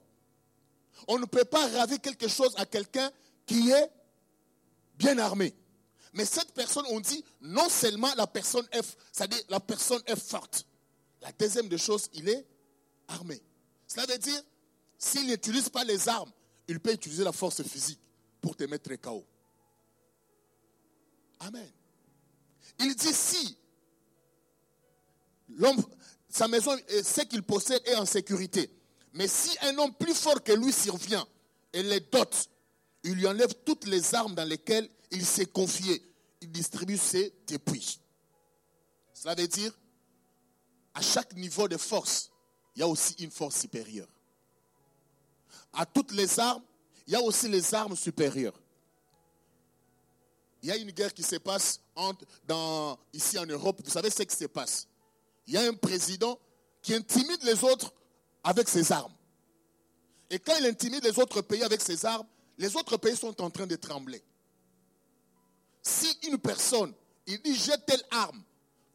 On 1.06 1.18
ne 1.18 1.26
peut 1.26 1.44
pas 1.44 1.66
ravir 1.68 2.00
quelque 2.00 2.28
chose 2.28 2.52
à 2.56 2.66
quelqu'un 2.66 3.10
qui 3.46 3.70
est 3.70 3.90
bien 4.96 5.18
armé. 5.18 5.54
Mais 6.12 6.24
cette 6.24 6.52
personne, 6.52 6.84
on 6.90 7.00
dit, 7.00 7.24
non 7.40 7.68
seulement 7.68 8.12
la 8.16 8.26
personne 8.26 8.66
est, 8.72 8.82
c'est-à-dire 9.12 9.42
la 9.48 9.60
personne 9.60 10.02
est 10.06 10.18
forte. 10.18 10.66
La 11.20 11.30
deuxième 11.32 11.68
des 11.68 11.78
choses, 11.78 12.08
il 12.14 12.28
est 12.28 12.46
armé. 13.08 13.40
Cela 13.86 14.06
veut 14.06 14.18
dire, 14.18 14.40
s'il 14.98 15.26
n'utilise 15.26 15.68
pas 15.68 15.84
les 15.84 16.08
armes, 16.08 16.30
il 16.68 16.80
peut 16.80 16.92
utiliser 16.92 17.24
la 17.24 17.32
force 17.32 17.62
physique 17.62 18.00
pour 18.40 18.56
te 18.56 18.64
mettre 18.64 18.94
KO. 18.96 19.24
Amen. 21.40 21.70
Il 22.78 22.94
dit 22.94 23.12
si 23.12 23.56
l'homme, 25.48 25.82
sa 26.28 26.46
maison, 26.48 26.76
ce 26.88 27.22
qu'il 27.22 27.42
possède 27.42 27.82
est 27.86 27.96
en 27.96 28.06
sécurité, 28.06 28.70
mais 29.14 29.26
si 29.26 29.56
un 29.62 29.76
homme 29.78 29.94
plus 29.94 30.14
fort 30.14 30.42
que 30.42 30.52
lui 30.52 30.72
survient 30.72 31.26
et 31.72 31.82
les 31.82 32.00
dote, 32.00 32.48
il 33.04 33.14
lui 33.14 33.26
enlève 33.26 33.54
toutes 33.64 33.86
les 33.86 34.14
armes 34.14 34.34
dans 34.34 34.46
lesquelles 34.46 34.88
il 35.10 35.24
s'est 35.24 35.46
confié. 35.46 36.02
Il 36.40 36.50
distribue 36.50 36.98
ses 36.98 37.34
dépouilles. 37.46 37.98
Cela 39.12 39.34
veut 39.34 39.48
dire, 39.48 39.76
à 40.94 41.02
chaque 41.02 41.34
niveau 41.34 41.66
de 41.66 41.76
force, 41.76 42.30
il 42.78 42.82
y 42.82 42.84
a 42.84 42.86
aussi 42.86 43.14
une 43.18 43.32
force 43.32 43.58
supérieure. 43.58 44.06
À 45.72 45.84
toutes 45.84 46.12
les 46.12 46.38
armes, 46.38 46.62
il 47.08 47.12
y 47.12 47.16
a 47.16 47.20
aussi 47.20 47.48
les 47.48 47.74
armes 47.74 47.96
supérieures. 47.96 48.54
Il 50.62 50.68
y 50.68 50.70
a 50.70 50.76
une 50.76 50.92
guerre 50.92 51.12
qui 51.12 51.24
se 51.24 51.34
passe 51.36 51.80
ici 53.12 53.36
en 53.36 53.46
Europe. 53.46 53.80
Vous 53.84 53.90
savez 53.90 54.10
ce 54.10 54.22
qui 54.22 54.36
se 54.36 54.44
passe? 54.44 54.86
Il 55.48 55.54
y 55.54 55.56
a 55.56 55.62
un 55.62 55.74
président 55.74 56.38
qui 56.80 56.94
intimide 56.94 57.42
les 57.42 57.64
autres 57.64 57.92
avec 58.44 58.68
ses 58.68 58.92
armes. 58.92 59.14
Et 60.30 60.38
quand 60.38 60.54
il 60.60 60.66
intimide 60.66 61.02
les 61.02 61.18
autres 61.18 61.40
pays 61.40 61.64
avec 61.64 61.80
ses 61.80 62.06
armes, 62.06 62.28
les 62.58 62.76
autres 62.76 62.96
pays 62.96 63.16
sont 63.16 63.42
en 63.42 63.50
train 63.50 63.66
de 63.66 63.74
trembler. 63.74 64.22
Si 65.82 66.16
une 66.28 66.38
personne, 66.38 66.94
il 67.26 67.42
dit 67.42 67.56
j'ai 67.56 67.76
telle 67.84 68.04
arme, 68.12 68.40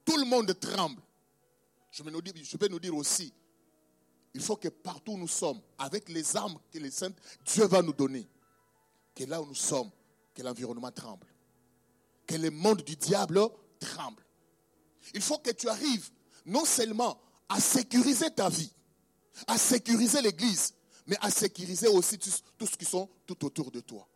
tout 0.05 0.15
le 0.15 0.23
monde 0.23 0.57
tremble. 0.57 1.01
Je 1.91 2.01
peux 2.01 2.67
nous 2.69 2.79
dire 2.79 2.95
aussi, 2.95 3.33
il 4.33 4.41
faut 4.41 4.55
que 4.55 4.69
partout 4.69 5.13
où 5.13 5.17
nous 5.17 5.27
sommes, 5.27 5.61
avec 5.77 6.09
les 6.09 6.35
armes 6.35 6.57
que 6.71 6.79
les 6.79 6.91
saints, 6.91 7.13
Dieu 7.45 7.65
va 7.65 7.81
nous 7.81 7.93
donner, 7.93 8.27
que 9.15 9.23
là 9.25 9.41
où 9.41 9.45
nous 9.45 9.55
sommes, 9.55 9.91
que 10.33 10.41
l'environnement 10.41 10.91
tremble, 10.91 11.27
que 12.25 12.35
le 12.35 12.49
monde 12.49 12.81
du 12.81 12.95
diable 12.95 13.41
tremble. 13.79 14.25
Il 15.13 15.21
faut 15.21 15.37
que 15.37 15.51
tu 15.51 15.69
arrives 15.69 16.09
non 16.45 16.65
seulement 16.65 17.19
à 17.49 17.59
sécuriser 17.59 18.31
ta 18.31 18.49
vie, 18.49 18.71
à 19.47 19.57
sécuriser 19.57 20.21
l'Église, 20.21 20.73
mais 21.05 21.17
à 21.21 21.29
sécuriser 21.29 21.87
aussi 21.87 22.17
tout, 22.17 22.65
ce 22.65 22.77
qui 22.77 22.85
sont 22.85 23.09
tout 23.25 23.45
autour 23.45 23.69
de 23.69 23.81
toi. 23.81 24.07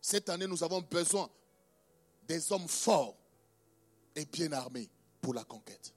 Cette 0.00 0.28
année, 0.28 0.46
nous 0.46 0.62
avons 0.62 0.80
besoin 0.80 1.28
des 2.26 2.52
hommes 2.52 2.68
forts 2.68 3.16
et 4.14 4.24
bien 4.24 4.52
armés 4.52 4.88
pour 5.20 5.34
la 5.34 5.44
conquête. 5.44 5.92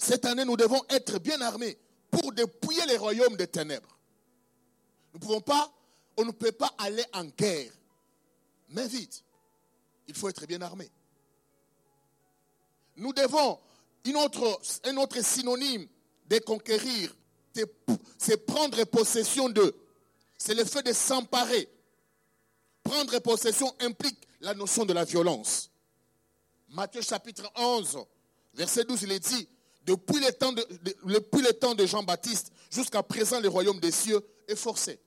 Cette 0.00 0.24
année, 0.24 0.46
nous 0.46 0.56
devons 0.56 0.82
être 0.88 1.18
bien 1.18 1.38
armés 1.42 1.76
pour 2.10 2.32
dépouiller 2.32 2.86
les 2.86 2.96
royaumes 2.96 3.36
des 3.36 3.46
ténèbres. 3.46 3.98
Nous 5.12 5.20
ne 5.20 5.24
pouvons 5.24 5.42
pas, 5.42 5.70
on 6.16 6.24
ne 6.24 6.30
peut 6.30 6.52
pas 6.52 6.74
aller 6.78 7.04
en 7.12 7.24
guerre. 7.24 7.70
Mais 8.70 8.88
vite, 8.88 9.22
il 10.08 10.14
faut 10.14 10.30
être 10.30 10.46
bien 10.46 10.62
armé. 10.62 10.90
Nous 12.96 13.12
devons, 13.12 13.58
un 14.84 14.96
autre 14.96 15.22
synonyme 15.22 15.86
de 16.26 16.38
conquérir, 16.38 17.14
c'est 18.16 18.46
prendre 18.46 18.82
possession 18.84 19.50
d'eux. 19.50 19.76
C'est 20.38 20.54
le 20.54 20.64
fait 20.64 20.82
de 20.82 20.94
s'emparer. 20.94 21.68
Prendre 22.82 23.18
possession 23.18 23.70
implique 23.80 24.26
la 24.40 24.54
notion 24.54 24.86
de 24.86 24.94
la 24.94 25.04
violence. 25.04 25.70
Matthieu 26.70 27.02
chapitre 27.02 27.52
11, 27.54 27.98
verset 28.54 28.84
12, 28.84 29.02
il 29.02 29.12
est 29.12 29.20
dit, 29.28 29.48
depuis 29.90 30.20
les 30.20 30.32
temps 30.32 30.52
de, 30.52 31.50
temps 31.52 31.74
de 31.74 31.84
Jean-Baptiste 31.84 32.52
jusqu'à 32.70 33.02
présent, 33.02 33.40
le 33.40 33.48
royaume 33.48 33.80
des 33.80 33.90
cieux 33.90 34.20
est 34.46 34.56
forcé. 34.56 35.00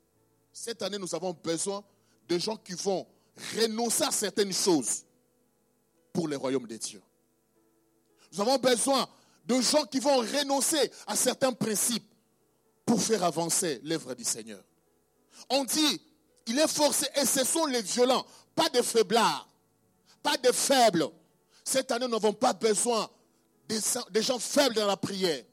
Cette 0.52 0.82
année, 0.82 0.98
nous 0.98 1.16
avons 1.16 1.32
besoin 1.32 1.84
de 2.28 2.38
gens 2.38 2.58
qui 2.58 2.74
vont 2.74 3.08
renoncer 3.58 4.04
à 4.04 4.12
certaines 4.12 4.54
choses 4.54 5.04
pour 6.12 6.28
le 6.28 6.36
royaume 6.36 6.68
des 6.68 6.78
dieux. 6.78 7.02
Nous 8.32 8.42
avons 8.42 8.58
besoin 8.58 9.08
de 9.46 9.62
gens 9.62 9.86
qui 9.86 10.00
vont 10.00 10.18
renoncer 10.18 10.92
à 11.08 11.16
certains 11.16 11.54
principes 11.54 12.08
pour 12.86 13.02
faire 13.02 13.24
avancer 13.24 13.80
l'œuvre 13.84 14.14
du 14.14 14.24
Seigneur. 14.24 14.64
On 15.50 15.64
dit, 15.64 16.02
il 16.48 16.60
est 16.60 16.68
forcé, 16.68 17.08
et 17.16 17.26
ce 17.26 17.46
sont 17.46 17.66
les 17.68 17.82
violents, 17.82 18.26
pas 18.54 18.70
des 18.70 18.84
faiblards, 18.84 19.48
pas 20.22 20.38
des 20.38 20.54
faibles. 20.54 21.08
Cette 21.64 21.92
année, 21.92 22.06
nous 22.06 22.12
n'avons 22.12 22.34
pas 22.34 22.54
besoin 22.54 23.10
des, 23.68 24.22
gens 24.22 24.40
faibles 24.40 24.76
dans 24.76 24.88
la 24.88 24.98
prière. 24.98 25.44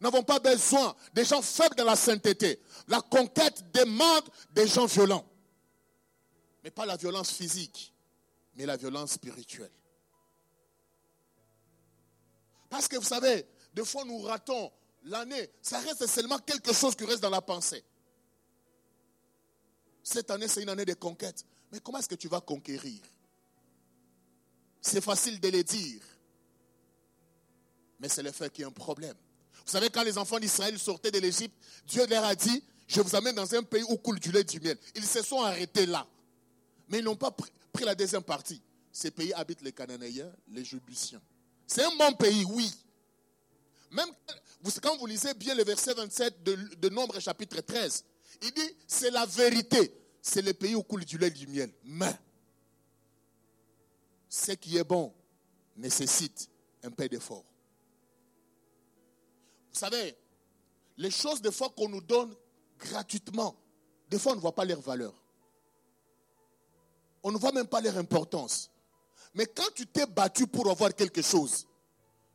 Nous 0.00 0.10
n'avons 0.10 0.22
pas 0.22 0.38
besoin 0.38 0.94
des 1.12 1.24
gens 1.24 1.42
faibles 1.42 1.76
dans 1.76 1.84
la 1.84 1.96
sainteté. 1.96 2.60
La 2.86 3.00
conquête 3.00 3.64
demande 3.72 4.28
des 4.50 4.66
gens 4.66 4.86
violents. 4.86 5.26
Mais 6.62 6.70
pas 6.70 6.86
la 6.86 6.96
violence 6.96 7.30
physique, 7.32 7.92
mais 8.54 8.66
la 8.66 8.76
violence 8.76 9.12
spirituelle. 9.12 9.70
Parce 12.68 12.86
que 12.86 12.96
vous 12.96 13.04
savez, 13.04 13.46
des 13.74 13.84
fois 13.84 14.04
nous 14.04 14.18
ratons 14.18 14.70
l'année. 15.04 15.50
Ça 15.62 15.80
reste 15.80 16.06
seulement 16.06 16.38
quelque 16.38 16.72
chose 16.72 16.94
qui 16.94 17.04
reste 17.04 17.22
dans 17.22 17.30
la 17.30 17.42
pensée. 17.42 17.84
Cette 20.02 20.30
année, 20.30 20.48
c'est 20.48 20.62
une 20.62 20.68
année 20.70 20.84
de 20.84 20.94
conquête. 20.94 21.44
Mais 21.70 21.80
comment 21.80 21.98
est-ce 21.98 22.08
que 22.08 22.14
tu 22.14 22.28
vas 22.28 22.40
conquérir? 22.40 23.00
C'est 24.80 25.02
facile 25.02 25.38
de 25.40 25.48
le 25.48 25.62
dire 25.62 26.02
mais 27.98 28.08
c'est 28.08 28.22
le 28.22 28.32
fait 28.32 28.52
qu'il 28.52 28.62
y 28.62 28.64
a 28.64 28.68
un 28.68 28.72
problème. 28.72 29.14
Vous 29.64 29.72
savez, 29.72 29.90
quand 29.90 30.02
les 30.02 30.16
enfants 30.16 30.38
d'Israël 30.38 30.78
sortaient 30.78 31.10
de 31.10 31.18
l'Égypte, 31.18 31.54
Dieu 31.86 32.06
leur 32.06 32.24
a 32.24 32.34
dit, 32.34 32.62
je 32.86 33.00
vous 33.00 33.14
amène 33.14 33.34
dans 33.34 33.54
un 33.54 33.62
pays 33.62 33.84
où 33.88 33.96
coule 33.96 34.18
du 34.18 34.32
lait 34.32 34.44
du 34.44 34.60
miel. 34.60 34.78
Ils 34.94 35.04
se 35.04 35.22
sont 35.22 35.42
arrêtés 35.42 35.84
là. 35.84 36.06
Mais 36.88 36.98
ils 36.98 37.04
n'ont 37.04 37.16
pas 37.16 37.30
pris, 37.30 37.50
la 37.84 37.94
deuxième 37.94 38.22
partie. 38.22 38.62
Ces 38.90 39.10
pays 39.10 39.32
habitent 39.34 39.62
les 39.62 39.72
Cananéens, 39.72 40.32
les 40.48 40.64
Jébusiens. 40.64 41.20
C'est 41.66 41.84
un 41.84 41.94
bon 41.96 42.12
pays, 42.14 42.44
oui. 42.46 42.72
Même 43.90 44.08
quand 44.82 44.96
vous 44.96 45.06
lisez 45.06 45.34
bien 45.34 45.54
le 45.54 45.64
verset 45.64 45.94
27 45.94 46.42
de, 46.42 46.88
Nombre 46.88 47.20
chapitre 47.20 47.60
13, 47.60 48.04
il 48.42 48.52
dit, 48.52 48.76
c'est 48.86 49.10
la 49.10 49.26
vérité. 49.26 49.94
C'est 50.22 50.42
le 50.42 50.54
pays 50.54 50.74
où 50.74 50.82
coule 50.82 51.04
du 51.04 51.18
lait 51.18 51.30
du 51.30 51.46
miel. 51.46 51.70
Mais, 51.84 52.14
ce 54.28 54.52
qui 54.52 54.76
est 54.76 54.84
bon 54.84 55.12
nécessite 55.76 56.48
un 56.82 56.90
peu 56.90 57.08
d'effort. 57.08 57.44
Vous 59.78 59.84
savez, 59.84 60.16
les 60.96 61.12
choses 61.12 61.40
des 61.40 61.52
fois 61.52 61.68
qu'on 61.68 61.88
nous 61.88 62.00
donne 62.00 62.34
gratuitement, 62.80 63.54
des 64.10 64.18
fois 64.18 64.32
on 64.32 64.34
ne 64.34 64.40
voit 64.40 64.54
pas 64.54 64.64
leur 64.64 64.80
valeur. 64.80 65.14
On 67.22 67.30
ne 67.30 67.38
voit 67.38 67.52
même 67.52 67.68
pas 67.68 67.80
leur 67.80 67.96
importance. 67.96 68.72
Mais 69.34 69.46
quand 69.46 69.72
tu 69.76 69.86
t'es 69.86 70.04
battu 70.04 70.48
pour 70.48 70.68
avoir 70.68 70.92
quelque 70.96 71.22
chose, 71.22 71.64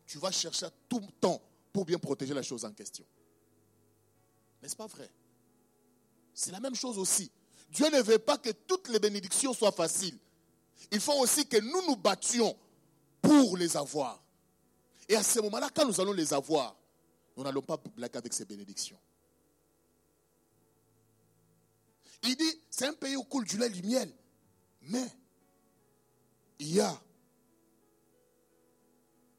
tu 0.07 0.19
vas 0.19 0.31
chercher 0.31 0.67
tout 0.88 1.01
le 1.01 1.12
temps 1.19 1.41
pour 1.73 1.83
bien 1.83 2.00
protéger 2.00 2.33
la 2.33 2.43
chose 2.43 2.63
en 2.63 2.71
question. 2.71 3.03
N'est-ce 4.62 4.77
pas 4.77 4.88
vrai 4.88 5.09
C'est 6.33 6.51
la 6.51 6.62
même 6.62 6.75
chose 6.75 6.97
aussi. 6.97 7.29
Dieu 7.71 7.89
ne 7.89 8.01
veut 8.01 8.19
pas 8.19 8.38
que 8.38 8.51
toutes 8.51 8.88
les 8.88 9.00
bénédictions 9.00 9.53
soient 9.53 9.73
faciles. 9.73 10.17
Il 10.93 11.01
faut 11.01 11.19
aussi 11.19 11.45
que 11.45 11.57
nous 11.57 11.88
nous 11.88 11.97
battions 11.97 12.55
pour 13.21 13.57
les 13.57 13.75
avoir. 13.75 14.23
Et 15.09 15.17
à 15.17 15.23
ce 15.23 15.41
moment-là, 15.41 15.69
quand 15.75 15.85
nous 15.85 16.00
allons 16.00 16.13
les 16.13 16.33
avoir, 16.33 16.77
nous 17.36 17.44
n'allons 17.44 17.62
pas 17.62 17.78
blaguer 17.96 18.18
avec 18.18 18.34
ces 18.34 18.46
bénédictions. 18.46 19.00
Il 22.24 22.36
dit, 22.36 22.62
c'est 22.70 22.88
un 22.88 22.94
pays 22.94 23.16
où 23.16 23.24
coule 23.24 23.46
du 23.46 23.58
lait 23.58 23.68
et 23.68 23.70
du 23.70 23.84
miel. 23.84 24.13
Mais 24.84 25.06
il 26.60 26.75
y 26.75 26.80
a, 26.80 27.02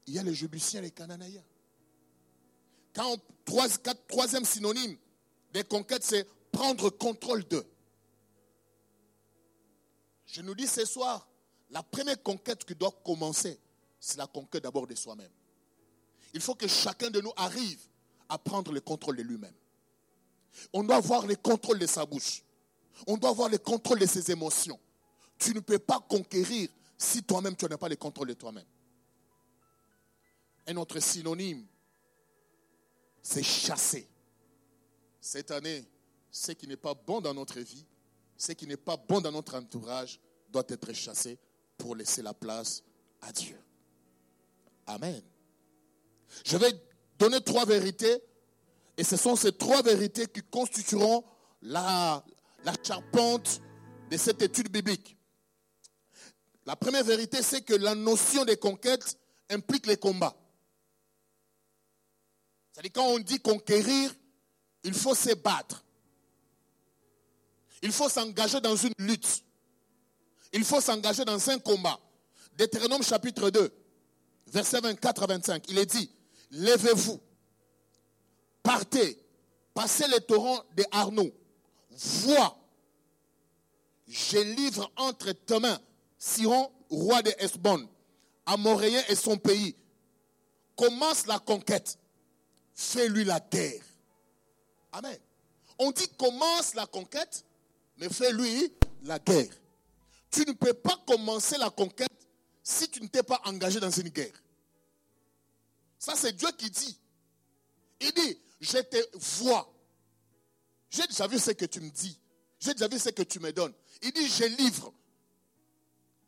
il 0.07 0.13
y 0.13 0.19
a 0.19 0.23
les 0.23 0.33
Jébusiens 0.33 0.81
et 0.81 0.83
les 0.83 0.91
Cananéens. 0.91 1.43
Quand 2.93 3.17
troisième 4.07 4.45
synonyme 4.45 4.97
des 5.51 5.63
conquêtes, 5.63 6.03
c'est 6.03 6.27
prendre 6.51 6.89
contrôle 6.89 7.43
d'eux. 7.45 7.65
Je 10.27 10.41
nous 10.41 10.55
dis 10.55 10.67
ce 10.67 10.85
soir, 10.85 11.27
la 11.69 11.81
première 11.83 12.21
conquête 12.21 12.63
qui 12.65 12.75
doit 12.75 12.91
commencer, 13.03 13.59
c'est 13.99 14.17
la 14.17 14.27
conquête 14.27 14.63
d'abord 14.63 14.85
de 14.85 14.95
soi-même. 14.95 15.31
Il 16.35 16.41
faut 16.41 16.53
que 16.53 16.67
chacun 16.67 17.09
de 17.09 17.21
nous 17.21 17.31
arrive 17.37 17.79
à 18.27 18.37
prendre 18.37 18.73
le 18.73 18.81
contrôle 18.81 19.15
de 19.15 19.23
lui-même. 19.23 19.53
On 20.73 20.83
doit 20.83 20.97
avoir 20.97 21.25
le 21.25 21.37
contrôle 21.37 21.79
de 21.79 21.87
sa 21.87 22.05
bouche. 22.05 22.43
On 23.07 23.15
doit 23.15 23.29
avoir 23.29 23.47
le 23.47 23.57
contrôle 23.57 23.99
de 23.99 24.05
ses 24.05 24.29
émotions. 24.31 24.77
Tu 25.39 25.53
ne 25.53 25.61
peux 25.61 25.79
pas 25.79 25.99
conquérir 26.01 26.69
si 26.97 27.23
toi-même 27.23 27.55
tu 27.55 27.65
n'as 27.65 27.77
pas 27.77 27.87
le 27.87 27.95
contrôle 27.95 28.27
de 28.27 28.33
toi-même. 28.33 28.65
Un 30.67 30.75
autre 30.75 30.99
synonyme, 30.99 31.65
c'est 33.21 33.43
chasser. 33.43 34.05
Cette 35.21 35.51
année, 35.51 35.85
ce 36.29 36.51
qui 36.51 36.67
n'est 36.67 36.75
pas 36.75 36.93
bon 36.93 37.21
dans 37.21 37.33
notre 37.33 37.61
vie, 37.61 37.85
ce 38.35 38.51
qui 38.51 38.67
n'est 38.67 38.75
pas 38.75 38.97
bon 38.97 39.21
dans 39.21 39.31
notre 39.31 39.55
entourage, 39.55 40.19
doit 40.49 40.65
être 40.67 40.91
chassé 40.91 41.37
pour 41.77 41.95
laisser 41.95 42.21
la 42.21 42.33
place 42.33 42.83
à 43.21 43.31
Dieu. 43.31 43.57
Amen. 44.85 45.21
Je 46.43 46.57
vais 46.57 46.73
donner 47.17 47.41
trois 47.41 47.65
vérités 47.65 48.21
et 48.97 49.03
ce 49.03 49.17
sont 49.17 49.35
ces 49.35 49.51
trois 49.51 49.81
vérités 49.81 50.27
qui 50.27 50.41
constitueront 50.41 51.23
la, 51.61 52.23
charpente 52.83 53.61
de 54.09 54.17
cette 54.17 54.41
étude 54.41 54.69
biblique. 54.69 55.17
La 56.65 56.75
première 56.75 57.03
vérité, 57.03 57.41
c'est 57.41 57.61
que 57.61 57.75
la 57.75 57.93
notion 57.93 58.43
de 58.43 58.55
conquête 58.55 59.17
implique 59.49 59.85
les 59.85 59.97
combats. 59.97 60.35
C'est-à-dire 62.71 62.91
quand 62.93 63.07
on 63.07 63.19
dit 63.19 63.39
conquérir, 63.39 64.13
il 64.83 64.93
faut 64.93 65.15
se 65.15 65.33
battre. 65.35 65.83
Il 67.81 67.91
faut 67.91 68.09
s'engager 68.09 68.59
dans 68.61 68.75
une 68.75 68.93
lutte. 68.97 69.43
Il 70.53 70.63
faut 70.63 70.81
s'engager 70.81 71.23
dans 71.23 71.49
un 71.49 71.59
combat. 71.59 71.99
Deutéronome 72.57 73.03
chapitre 73.03 73.49
2, 73.49 73.71
verset 74.47 74.79
24 74.79 75.23
à 75.23 75.27
25, 75.27 75.65
il 75.69 75.77
est 75.77 75.85
dit, 75.85 76.09
levez-vous, 76.51 77.19
partez, 78.63 79.17
passez 79.73 80.07
les 80.07 80.21
torrents 80.21 80.63
des 80.75 80.85
Arnaud, 80.91 81.31
vois, 81.91 82.57
je 84.07 84.37
livre 84.37 84.91
entre 84.95 85.31
tes 85.31 85.59
mains 85.59 85.79
Siron, 86.17 86.71
roi 86.89 87.21
de 87.21 87.31
Hesbon, 87.37 87.87
Amoréen 88.45 89.03
et 89.09 89.15
son 89.15 89.37
pays. 89.37 89.75
Commence 90.75 91.25
la 91.27 91.39
conquête, 91.39 91.97
fais-lui 92.73 93.23
la 93.23 93.39
guerre. 93.39 93.81
Amen. 94.91 95.17
On 95.77 95.91
dit 95.91 96.07
commence 96.17 96.73
la 96.73 96.85
conquête, 96.85 97.45
mais 97.97 98.09
fais-lui 98.09 98.73
la 99.03 99.19
guerre. 99.19 99.53
Tu 100.31 100.41
ne 100.41 100.53
peux 100.53 100.73
pas 100.73 100.97
commencer 101.05 101.57
la 101.57 101.69
conquête 101.69 102.09
si 102.63 102.89
tu 102.89 103.01
ne 103.01 103.07
t'es 103.07 103.23
pas 103.23 103.41
engagé 103.45 103.79
dans 103.79 103.91
une 103.91 104.09
guerre. 104.09 104.33
Ça, 106.05 106.15
c'est 106.15 106.33
Dieu 106.33 106.49
qui 106.55 106.69
dit. 106.69 106.99
Il 107.99 108.11
dit, 108.11 108.39
je 108.61 108.77
te 108.77 109.17
vois. 109.17 109.73
J'ai 110.87 111.07
déjà 111.07 111.25
vu 111.25 111.39
ce 111.39 111.49
que 111.49 111.65
tu 111.65 111.81
me 111.81 111.89
dis. 111.89 112.21
J'ai 112.59 112.73
déjà 112.73 112.87
vu 112.87 112.99
ce 112.99 113.09
que 113.09 113.23
tu 113.23 113.39
me 113.39 113.51
donnes. 113.51 113.73
Il 114.03 114.11
dit, 114.11 114.27
je 114.27 114.43
livre. 114.43 114.93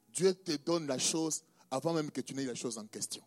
Dieu 0.09 0.33
te 0.33 0.53
donne 0.53 0.87
la 0.87 0.97
chose 0.97 1.43
avant 1.69 1.93
même 1.93 2.09
que 2.09 2.21
tu 2.21 2.33
n'aies 2.33 2.45
la 2.45 2.55
chose 2.55 2.79
en 2.79 2.87
question. 2.87 3.23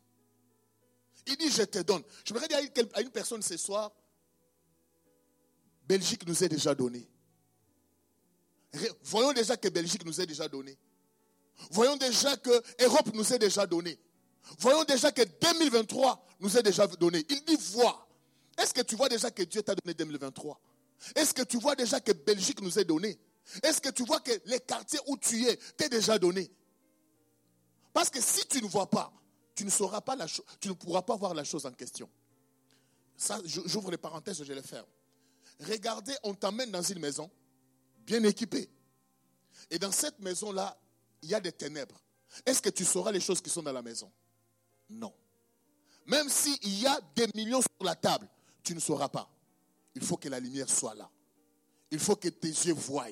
Il 1.28 1.36
dit, 1.36 1.52
je 1.52 1.62
te 1.62 1.78
donne. 1.78 2.02
Je 2.24 2.34
me 2.34 2.40
dire 2.48 2.88
à 2.94 3.00
une 3.00 3.10
personne 3.10 3.42
ce 3.42 3.56
soir, 3.56 3.92
Belgique 5.86 6.26
nous 6.26 6.42
est 6.42 6.48
déjà 6.48 6.74
donné. 6.74 7.08
Voyons 9.04 9.32
déjà 9.32 9.56
que 9.56 9.68
Belgique 9.68 10.04
nous 10.04 10.20
est 10.20 10.26
déjà 10.26 10.48
donné. 10.48 10.76
Voyons 11.70 11.96
déjà 11.96 12.36
que 12.38 12.82
Europe 12.82 13.14
nous 13.14 13.32
est 13.32 13.38
déjà 13.38 13.68
donné. 13.68 14.00
Voyons 14.58 14.84
déjà 14.84 15.12
que 15.12 15.22
2023 15.22 16.26
nous 16.40 16.56
est 16.56 16.62
déjà 16.62 16.86
donné. 16.86 17.24
Il 17.28 17.44
dit 17.44 17.56
vois. 17.72 18.06
Est-ce 18.58 18.74
que 18.74 18.82
tu 18.82 18.96
vois 18.96 19.08
déjà 19.08 19.30
que 19.30 19.42
Dieu 19.42 19.62
t'a 19.62 19.74
donné 19.74 19.94
2023 19.94 20.60
Est-ce 21.14 21.32
que 21.32 21.42
tu 21.42 21.58
vois 21.58 21.76
déjà 21.76 22.00
que 22.00 22.12
Belgique 22.12 22.60
nous 22.60 22.78
est 22.78 22.84
donné? 22.84 23.18
Est-ce 23.62 23.80
que 23.80 23.88
tu 23.88 24.04
vois 24.04 24.20
que 24.20 24.32
les 24.46 24.60
quartiers 24.60 25.00
où 25.06 25.16
tu 25.16 25.46
es 25.46 25.56
t'est 25.76 25.88
déjà 25.88 26.18
donné? 26.18 26.50
Parce 27.92 28.10
que 28.10 28.20
si 28.20 28.46
tu 28.46 28.62
ne 28.62 28.68
vois 28.68 28.88
pas, 28.88 29.12
tu 29.54 29.64
ne 29.64 29.70
sauras 29.70 30.00
pas 30.00 30.16
la 30.16 30.26
chose, 30.26 30.44
tu 30.60 30.68
ne 30.68 30.74
pourras 30.74 31.02
pas 31.02 31.16
voir 31.16 31.34
la 31.34 31.44
chose 31.44 31.66
en 31.66 31.72
question. 31.72 32.08
Ça, 33.16 33.40
j'ouvre 33.44 33.90
les 33.90 33.98
parenthèses, 33.98 34.42
je 34.42 34.52
les 34.52 34.62
ferme. 34.62 34.86
Regardez, 35.60 36.14
on 36.22 36.34
t'emmène 36.34 36.70
dans 36.70 36.82
une 36.82 37.00
maison 37.00 37.30
bien 38.06 38.22
équipée. 38.24 38.70
Et 39.70 39.78
dans 39.78 39.92
cette 39.92 40.18
maison-là, 40.20 40.78
il 41.22 41.28
y 41.28 41.34
a 41.34 41.40
des 41.40 41.52
ténèbres. 41.52 42.00
Est-ce 42.46 42.62
que 42.62 42.70
tu 42.70 42.84
sauras 42.84 43.12
les 43.12 43.20
choses 43.20 43.40
qui 43.40 43.50
sont 43.50 43.62
dans 43.62 43.72
la 43.72 43.82
maison? 43.82 44.10
Non. 44.90 45.12
Même 46.06 46.28
s'il 46.28 46.80
y 46.80 46.86
a 46.86 47.00
des 47.14 47.28
millions 47.34 47.62
sur 47.62 47.84
la 47.84 47.94
table, 47.94 48.28
tu 48.62 48.74
ne 48.74 48.80
sauras 48.80 49.08
pas. 49.08 49.30
Il 49.94 50.02
faut 50.02 50.16
que 50.16 50.28
la 50.28 50.40
lumière 50.40 50.68
soit 50.68 50.94
là. 50.94 51.08
Il 51.90 51.98
faut 51.98 52.16
que 52.16 52.28
tes 52.28 52.48
yeux 52.48 52.74
voient. 52.74 53.06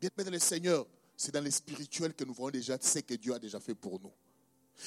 Bien 0.00 0.10
aimé 0.18 0.30
le 0.30 0.38
Seigneur, 0.38 0.86
c'est 1.16 1.32
dans 1.32 1.42
le 1.42 1.50
spirituel 1.50 2.14
que 2.14 2.24
nous 2.24 2.34
voyons 2.34 2.50
déjà 2.50 2.78
ce 2.80 2.98
que 3.00 3.14
Dieu 3.14 3.34
a 3.34 3.38
déjà 3.38 3.60
fait 3.60 3.74
pour 3.74 4.00
nous. 4.00 4.12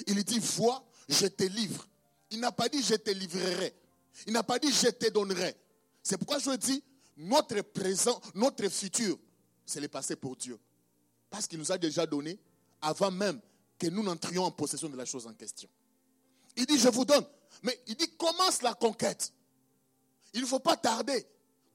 Il 0.07 0.23
dit, 0.23 0.39
vois, 0.39 0.83
je 1.07 1.27
te 1.27 1.43
livre. 1.43 1.87
Il 2.31 2.39
n'a 2.39 2.51
pas 2.51 2.69
dit, 2.69 2.81
je 2.83 2.95
te 2.95 3.09
livrerai. 3.09 3.73
Il 4.27 4.33
n'a 4.33 4.43
pas 4.43 4.59
dit, 4.59 4.71
je 4.71 4.89
te 4.89 5.09
donnerai. 5.09 5.55
C'est 6.03 6.17
pourquoi 6.17 6.39
je 6.39 6.55
dis, 6.57 6.83
notre 7.17 7.61
présent, 7.61 8.19
notre 8.35 8.67
futur, 8.69 9.17
c'est 9.65 9.81
le 9.81 9.87
passé 9.87 10.15
pour 10.15 10.35
Dieu. 10.35 10.59
Parce 11.29 11.47
qu'il 11.47 11.59
nous 11.59 11.71
a 11.71 11.77
déjà 11.77 12.05
donné 12.05 12.39
avant 12.81 13.11
même 13.11 13.39
que 13.77 13.87
nous 13.87 14.03
n'entrions 14.03 14.43
en 14.43 14.51
possession 14.51 14.89
de 14.89 14.95
la 14.95 15.05
chose 15.05 15.25
en 15.25 15.33
question. 15.33 15.69
Il 16.59 16.65
dit, 16.65 16.77
je 16.77 16.89
vous 16.89 17.05
donne. 17.05 17.25
Mais 17.63 17.79
il 17.87 17.95
dit, 17.95 18.09
commence 18.17 18.61
la 18.61 18.73
conquête. 18.73 19.33
Il 20.33 20.41
ne 20.41 20.45
faut 20.45 20.59
pas 20.59 20.75
tarder. 20.75 21.25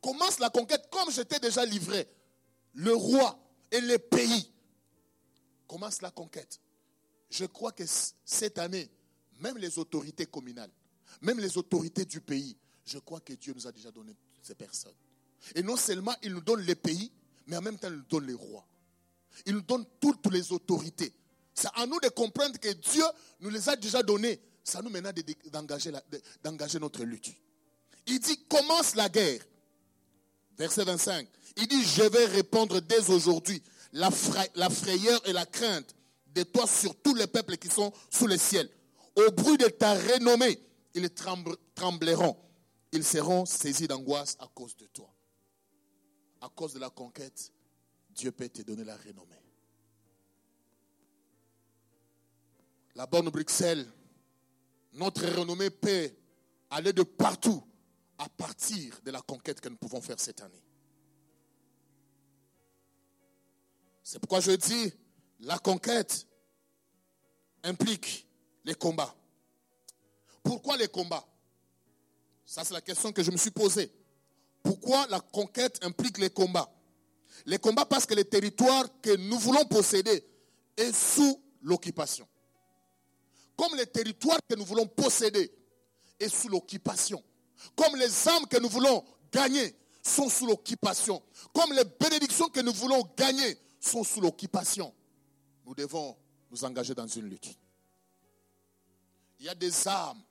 Commence 0.03 0.39
la 0.39 0.51
conquête 0.51 0.89
comme 0.91 1.11
je 1.11 1.23
t'ai 1.23 1.39
déjà 1.39 1.65
livré. 1.65 2.07
Le 2.75 2.95
roi 2.95 3.39
et 3.71 3.81
les 3.81 3.99
pays. 3.99 4.53
Commence 5.67 6.03
la 6.03 6.11
conquête. 6.11 6.61
Je 7.31 7.47
crois 7.47 7.73
que 7.73 7.85
cette 8.27 8.59
année, 8.59 8.91
même 9.41 9.57
les 9.57 9.79
autorités 9.79 10.27
communales, 10.27 10.71
même 11.23 11.41
les 11.41 11.57
autorités 11.57 12.05
du 12.05 12.21
pays, 12.21 12.55
je 12.85 12.99
crois 12.99 13.21
que 13.21 13.33
Dieu 13.33 13.55
nous 13.57 13.67
a 13.67 13.73
déjà 13.73 13.91
donné 13.91 14.15
ces 14.43 14.55
personnes. 14.55 14.95
Et 15.55 15.63
non 15.63 15.77
seulement 15.77 16.15
il 16.23 16.35
nous 16.35 16.43
donne 16.43 16.61
les 16.61 16.75
pays, 16.75 17.11
mais 17.47 17.57
en 17.57 17.63
même 17.63 17.79
temps 17.79 17.89
il 17.89 17.97
nous 17.97 18.03
donne 18.03 18.27
les 18.27 18.35
rois. 18.35 18.67
Il 19.47 19.55
nous 19.55 19.63
donne 19.63 19.87
toutes 19.99 20.31
les 20.31 20.53
autorités. 20.53 21.15
C'est 21.55 21.69
à 21.75 21.87
nous 21.87 21.99
de 22.01 22.09
comprendre 22.09 22.59
que 22.59 22.69
Dieu 22.69 23.05
nous 23.41 23.49
les 23.49 23.69
a 23.69 23.77
déjà 23.77 24.03
donnés. 24.03 24.41
Ça 24.65 24.81
nous 24.81 24.89
mène 24.89 25.13
d'engager 25.53 26.79
notre 26.81 27.05
lutte. 27.05 27.31
Il 28.07 28.19
dit, 28.19 28.45
commence 28.47 28.95
la 28.95 29.09
guerre. 29.11 29.43
Verset 30.57 30.85
25. 30.85 31.29
Il 31.57 31.69
dit, 31.69 31.85
je 31.85 32.03
vais 32.03 32.25
répondre 32.25 32.81
dès 32.81 33.11
aujourd'hui 33.11 33.63
la, 33.93 34.09
la 34.55 34.71
frayeur 34.71 35.21
et 35.29 35.33
la 35.33 35.45
crainte 35.45 35.95
de 36.35 36.43
toi 36.43 36.67
sur 36.67 36.97
tous 36.97 37.15
les 37.15 37.27
peuples 37.27 37.59
qui 37.59 37.69
sont 37.69 37.93
sous 38.11 38.27
le 38.27 38.39
ciel. 38.39 38.69
Au 39.17 39.31
bruit 39.31 39.59
de 39.59 39.67
ta 39.69 39.95
renommée, 39.95 40.59
ils 40.95 41.11
trembleront. 41.75 42.37
Ils 42.93 43.05
seront 43.05 43.45
saisis 43.45 43.87
d'angoisse 43.87 44.37
à 44.41 44.49
cause 44.55 44.77
de 44.77 44.87
toi. 44.87 45.13
À 46.41 46.49
cause 46.49 46.75
de 46.75 46.79
la 46.79 46.91
conquête, 46.91 47.53
Dieu 48.11 48.33
peut 48.33 48.49
te 48.49 48.63
donner 48.63 48.85
la 48.85 48.97
renommée. 48.97 49.35
La 52.95 53.07
bonne 53.07 53.29
Bruxelles, 53.29 53.87
notre 54.95 55.27
renommée 55.27 55.71
peut 55.71 56.11
aller 56.71 56.93
de 56.93 57.03
partout 57.03 57.63
à 58.19 58.29
partir 58.29 59.01
de 59.05 59.11
la 59.11 59.21
conquête 59.21 59.61
que 59.61 59.69
nous 59.69 59.77
pouvons 59.77 60.01
faire 60.01 60.19
cette 60.19 60.41
année. 60.41 60.63
C'est 64.03 64.19
pourquoi 64.19 64.41
je 64.41 64.53
dis, 64.53 64.93
la 65.41 65.59
conquête 65.59 66.27
implique 67.63 68.27
les 68.65 68.75
combats. 68.75 69.15
Pourquoi 70.43 70.77
les 70.77 70.89
combats? 70.89 71.27
Ça, 72.45 72.63
c'est 72.63 72.75
la 72.75 72.83
question 72.83 73.13
que 73.13 73.23
je 73.23 73.31
me 73.31 73.37
suis 73.37 73.51
posée. 73.51 73.91
Pourquoi 74.63 75.07
la 75.09 75.21
conquête 75.21 75.83
implique 75.83 76.19
les 76.19 76.31
combats? 76.31 76.71
Les 77.47 77.59
combats 77.59 77.87
parce 77.87 78.07
que 78.07 78.15
le 78.15 78.25
territoire 78.25 78.87
que 79.01 79.17
nous 79.17 79.39
voulons 79.39 79.65
posséder 79.65 80.25
est 80.77 80.93
sous 80.93 81.43
l'occupation. 81.63 82.29
Comme 83.57 83.77
les 83.77 83.87
territoires 83.87 84.41
que 84.49 84.55
nous 84.55 84.65
voulons 84.65 84.87
posséder 84.87 85.53
est 86.19 86.29
sous 86.29 86.49
l'occupation, 86.49 87.23
comme 87.77 87.97
les 87.97 88.29
âmes 88.29 88.47
que 88.47 88.59
nous 88.59 88.69
voulons 88.69 89.05
gagner 89.33 89.75
sont 90.03 90.29
sous 90.29 90.47
l'occupation, 90.47 91.23
comme 91.55 91.73
les 91.73 91.85
bénédictions 91.85 92.49
que 92.49 92.61
nous 92.61 92.73
voulons 92.73 93.03
gagner 93.17 93.59
sont 93.81 94.05
sous 94.05 94.21
l'occupation, 94.21 94.95
nous 95.65 95.75
devons 95.75 96.17
nous 96.51 96.65
engager 96.65 96.95
dans 96.95 97.07
une 97.07 97.27
lutte. 97.29 97.57
Il 99.39 99.47
y 99.47 99.49
a 99.49 99.55
des 99.55 99.89
âmes 99.89 100.23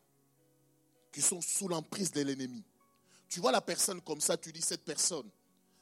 qui 1.12 1.22
sont 1.22 1.42
sous 1.42 1.68
l'emprise 1.68 2.12
de 2.12 2.22
l'ennemi. 2.22 2.64
Tu 3.30 3.40
vois 3.40 3.52
la 3.52 3.62
personne 3.62 4.02
comme 4.02 4.22
ça, 4.22 4.38
tu 4.38 4.52
dis 4.52 4.62
cette 4.62 4.84
personne 4.84 5.30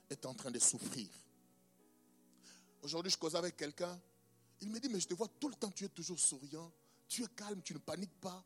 est 0.10 0.25
en 0.25 0.34
train 0.34 0.51
de 0.51 0.60
souffrir. 0.60 1.08
Aujourd'hui, 2.82 3.12
je 3.12 3.17
cause 3.17 3.36
avec 3.36 3.56
quelqu'un. 3.56 3.99
Il 4.62 4.69
me 4.69 4.80
dit, 4.80 4.89
mais 4.89 4.99
je 4.99 5.08
te 5.08 5.13
vois 5.13 5.27
tout 5.39 5.47
le 5.47 5.56
temps, 5.56 5.71
tu 5.71 5.86
es 5.86 5.89
toujours 5.89 6.19
souriant, 6.19 6.71
tu 7.12 7.24
es 7.24 7.28
calme, 7.36 7.62
tu 7.62 7.74
ne 7.74 7.80
paniques 7.80 8.17
pas. 8.21 8.41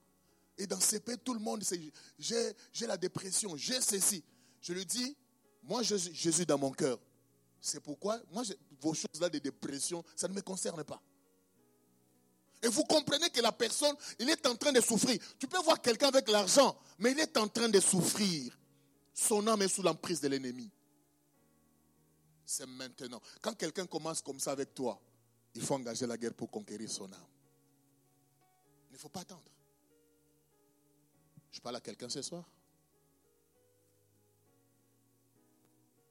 Et 0.57 0.65
dans 0.65 0.79
ces 0.79 0.99
pays, 0.99 1.17
tout 1.23 1.35
le 1.35 1.39
monde 1.39 1.63
sait, 1.63 1.79
j'ai 2.17 2.87
la 2.87 2.97
dépression, 2.97 3.55
j'ai 3.55 3.79
ceci. 3.79 4.23
Je 4.59 4.73
lui 4.73 4.85
dis, 4.85 5.15
moi, 5.63 5.83
Jésus, 5.83 6.11
Jésus 6.13 6.45
dans 6.45 6.57
mon 6.57 6.71
cœur. 6.71 6.99
C'est 7.61 7.79
pourquoi, 7.79 8.19
moi, 8.31 8.43
vos 8.81 8.93
choses-là 8.93 9.29
de 9.29 9.37
dépression, 9.37 10.03
ça 10.15 10.27
ne 10.27 10.33
me 10.33 10.41
concerne 10.41 10.83
pas. 10.83 10.99
Et 12.63 12.67
vous 12.67 12.83
comprenez 12.85 13.29
que 13.29 13.41
la 13.41 13.51
personne, 13.51 13.95
il 14.17 14.29
est 14.29 14.47
en 14.47 14.55
train 14.55 14.71
de 14.71 14.81
souffrir. 14.81 15.19
Tu 15.37 15.47
peux 15.47 15.61
voir 15.61 15.79
quelqu'un 15.79 16.07
avec 16.07 16.27
l'argent, 16.27 16.75
mais 16.97 17.11
il 17.11 17.19
est 17.19 17.37
en 17.37 17.47
train 17.47 17.69
de 17.69 17.79
souffrir. 17.79 18.57
Son 19.13 19.45
âme 19.45 19.61
est 19.61 19.67
sous 19.67 19.83
l'emprise 19.83 20.21
de 20.21 20.27
l'ennemi. 20.27 20.71
C'est 22.45 22.65
maintenant. 22.65 23.21
Quand 23.41 23.53
quelqu'un 23.53 23.85
commence 23.85 24.23
comme 24.23 24.39
ça 24.39 24.53
avec 24.53 24.73
toi, 24.73 24.99
il 25.53 25.61
faut 25.61 25.75
engager 25.75 26.07
la 26.07 26.17
guerre 26.17 26.33
pour 26.33 26.49
conquérir 26.49 26.89
son 26.89 27.05
âme. 27.05 27.34
Il 28.95 28.97
ne 28.97 29.01
faut 29.01 29.09
pas 29.09 29.19
attendre. 29.19 29.43
Je 31.51 31.59
parle 31.59 31.75
à 31.75 31.81
quelqu'un 31.81 32.07
ce 32.07 32.21
soir. 32.21 32.49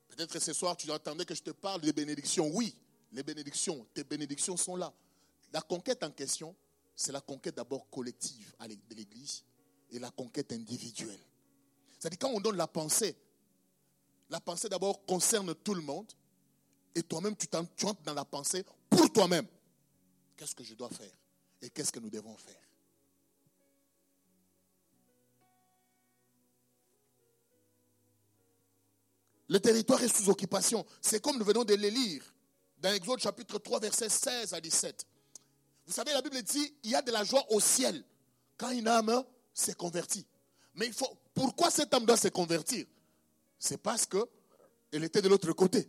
Peut-être 0.08 0.38
ce 0.38 0.52
soir, 0.52 0.76
tu 0.76 0.92
attendais 0.92 1.24
que 1.24 1.34
je 1.34 1.42
te 1.42 1.52
parle 1.52 1.80
des 1.80 1.94
bénédictions. 1.94 2.50
Oui, 2.52 2.76
les 3.12 3.22
bénédictions, 3.22 3.86
tes 3.94 4.04
bénédictions 4.04 4.58
sont 4.58 4.76
là. 4.76 4.92
La 5.50 5.62
conquête 5.62 6.04
en 6.04 6.10
question, 6.10 6.54
c'est 6.94 7.10
la 7.10 7.22
conquête 7.22 7.54
d'abord 7.54 7.88
collective 7.88 8.54
de 8.60 8.94
l'Église 8.94 9.44
et 9.90 9.98
la 9.98 10.10
conquête 10.10 10.52
individuelle. 10.52 11.24
C'est-à-dire 11.98 12.18
quand 12.18 12.32
on 12.34 12.40
donne 12.40 12.58
la 12.58 12.68
pensée, 12.68 13.16
la 14.28 14.42
pensée 14.42 14.68
d'abord 14.68 15.06
concerne 15.06 15.54
tout 15.54 15.72
le 15.72 15.80
monde 15.80 16.12
et 16.94 17.02
toi-même 17.02 17.34
tu 17.34 17.48
entres 17.56 18.02
dans 18.02 18.12
la 18.12 18.26
pensée 18.26 18.62
pour 18.90 19.10
toi-même. 19.10 19.46
Qu'est-ce 20.36 20.54
que 20.54 20.64
je 20.64 20.74
dois 20.74 20.90
faire 20.90 21.16
et 21.62 21.70
qu'est-ce 21.70 21.90
que 21.90 21.98
nous 21.98 22.10
devons 22.10 22.36
faire? 22.36 22.63
Le 29.48 29.60
territoire 29.60 30.02
est 30.02 30.14
sous 30.14 30.30
occupation. 30.30 30.84
C'est 31.00 31.22
comme 31.22 31.38
nous 31.38 31.44
venons 31.44 31.64
de 31.64 31.74
le 31.74 31.88
lire 31.88 32.22
dans 32.78 32.92
Exode 32.92 33.20
chapitre 33.20 33.58
3, 33.58 33.80
versets 33.80 34.08
16 34.08 34.54
à 34.54 34.60
17. 34.60 35.06
Vous 35.86 35.92
savez, 35.92 36.12
la 36.12 36.22
Bible 36.22 36.42
dit, 36.42 36.74
il 36.82 36.90
y 36.90 36.94
a 36.94 37.02
de 37.02 37.10
la 37.10 37.24
joie 37.24 37.44
au 37.50 37.60
ciel 37.60 38.02
quand 38.56 38.70
une 38.70 38.88
âme 38.88 39.22
s'est 39.52 39.74
convertie. 39.74 40.26
Mais 40.74 40.86
il 40.86 40.92
faut, 40.92 41.10
pourquoi 41.34 41.70
cette 41.70 41.92
âme 41.94 42.04
doit 42.04 42.16
se 42.16 42.28
convertir? 42.28 42.86
C'est 43.58 43.78
parce 43.78 44.06
qu'elle 44.06 45.04
était 45.04 45.22
de 45.22 45.28
l'autre 45.28 45.52
côté. 45.52 45.88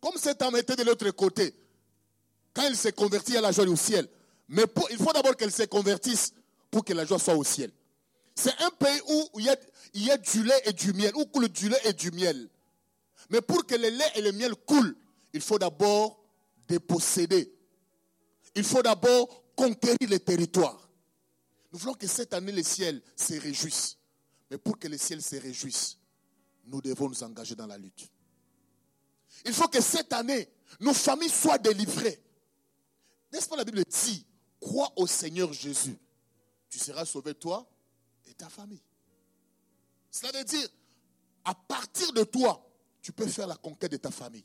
Comme 0.00 0.16
cette 0.16 0.40
âme 0.42 0.56
était 0.56 0.76
de 0.76 0.82
l'autre 0.82 1.10
côté, 1.10 1.54
quand 2.54 2.62
elle 2.62 2.76
s'est 2.76 2.92
convertie, 2.92 3.32
il 3.32 3.34
y 3.34 3.38
a 3.38 3.42
la 3.42 3.52
joie 3.52 3.66
au 3.66 3.76
ciel. 3.76 4.08
Mais 4.48 4.64
il 4.90 4.98
faut 4.98 5.12
d'abord 5.12 5.36
qu'elle 5.36 5.52
se 5.52 5.64
convertisse 5.64 6.32
pour 6.70 6.84
que 6.84 6.92
la 6.92 7.04
joie 7.04 7.18
soit 7.18 7.34
au 7.34 7.44
ciel. 7.44 7.72
C'est 8.34 8.54
un 8.60 8.70
pays 8.70 9.00
où 9.08 9.38
il 9.38 9.46
y, 9.46 9.48
a, 9.48 9.56
il 9.94 10.04
y, 10.04 10.10
a, 10.10 10.18
du 10.18 10.42
lait 10.42 10.62
et 10.66 10.72
du 10.72 10.92
miel, 10.92 11.12
où 11.16 11.24
coule 11.24 11.48
du 11.48 11.68
lait 11.68 11.80
et 11.84 11.92
du 11.94 12.10
miel. 12.10 12.48
Mais 13.30 13.40
pour 13.40 13.66
que 13.66 13.74
le 13.74 13.88
lait 13.88 14.12
et 14.14 14.22
le 14.22 14.32
miel 14.32 14.54
coulent, 14.54 14.96
il 15.32 15.40
faut 15.40 15.58
d'abord 15.58 16.22
déposséder. 16.68 17.52
Il 18.54 18.64
faut 18.64 18.82
d'abord 18.82 19.44
conquérir 19.54 20.08
les 20.08 20.20
territoires. 20.20 20.88
Nous 21.72 21.78
voulons 21.78 21.94
que 21.94 22.06
cette 22.06 22.32
année, 22.32 22.52
le 22.52 22.62
ciel 22.62 23.02
se 23.16 23.34
réjouisse. 23.34 23.96
Mais 24.50 24.58
pour 24.58 24.78
que 24.78 24.88
le 24.88 24.96
ciel 24.96 25.22
se 25.22 25.36
réjouisse, 25.36 25.98
nous 26.66 26.80
devons 26.80 27.08
nous 27.08 27.22
engager 27.22 27.54
dans 27.54 27.66
la 27.66 27.76
lutte. 27.76 28.08
Il 29.44 29.52
faut 29.52 29.68
que 29.68 29.80
cette 29.80 30.12
année, 30.12 30.48
nos 30.80 30.94
familles 30.94 31.28
soient 31.28 31.58
délivrées. 31.58 32.22
N'est-ce 33.32 33.48
pas 33.48 33.56
la 33.56 33.64
Bible 33.64 33.82
dit, 33.84 34.24
crois 34.60 34.92
au 34.96 35.06
Seigneur 35.06 35.52
Jésus. 35.52 35.98
Tu 36.70 36.78
seras 36.78 37.04
sauvé 37.04 37.34
toi 37.34 37.68
et 38.26 38.34
ta 38.34 38.48
famille. 38.48 38.82
Cela 40.10 40.32
veut 40.32 40.44
dire, 40.44 40.68
à 41.44 41.54
partir 41.54 42.12
de 42.12 42.24
toi, 42.24 42.65
tu 43.06 43.12
peux 43.12 43.28
faire 43.28 43.46
la 43.46 43.54
conquête 43.54 43.92
de 43.92 43.98
ta 43.98 44.10
famille. 44.10 44.44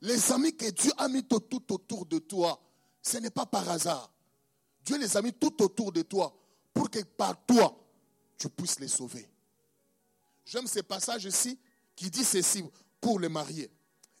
Les 0.00 0.32
amis 0.32 0.56
que 0.56 0.68
Dieu 0.70 0.90
a 0.96 1.06
mis 1.06 1.22
tout, 1.22 1.72
autour 1.72 2.04
de 2.04 2.18
toi, 2.18 2.60
ce 3.00 3.18
n'est 3.18 3.30
pas 3.30 3.46
par 3.46 3.70
hasard. 3.70 4.12
Dieu 4.84 4.98
les 4.98 5.16
a 5.16 5.22
mis 5.22 5.32
tout 5.32 5.62
autour 5.62 5.92
de 5.92 6.02
toi 6.02 6.36
pour 6.74 6.90
que 6.90 6.98
par 7.04 7.46
toi, 7.46 7.78
tu 8.36 8.48
puisses 8.48 8.80
les 8.80 8.88
sauver. 8.88 9.30
J'aime 10.44 10.66
ce 10.66 10.80
passage 10.80 11.26
ici 11.26 11.60
qui 11.94 12.10
dit 12.10 12.24
ceci 12.24 12.64
pour 13.00 13.20
les 13.20 13.28
mariés. 13.28 13.70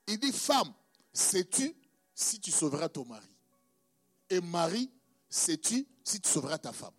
Il 0.06 0.20
dit, 0.20 0.30
femme, 0.30 0.72
sais-tu 1.12 1.74
si 2.14 2.38
tu 2.38 2.52
sauveras 2.52 2.88
ton 2.88 3.04
mari? 3.04 3.26
Et 4.30 4.40
mari, 4.40 4.88
sais-tu 5.28 5.84
si 6.04 6.20
tu 6.20 6.30
sauveras 6.30 6.58
ta 6.58 6.72
femme? 6.72 6.94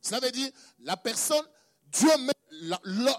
Cela 0.00 0.20
veut 0.20 0.32
dire, 0.32 0.50
la 0.78 0.96
personne, 0.96 1.44
Dieu 1.92 2.08
met 2.16 2.32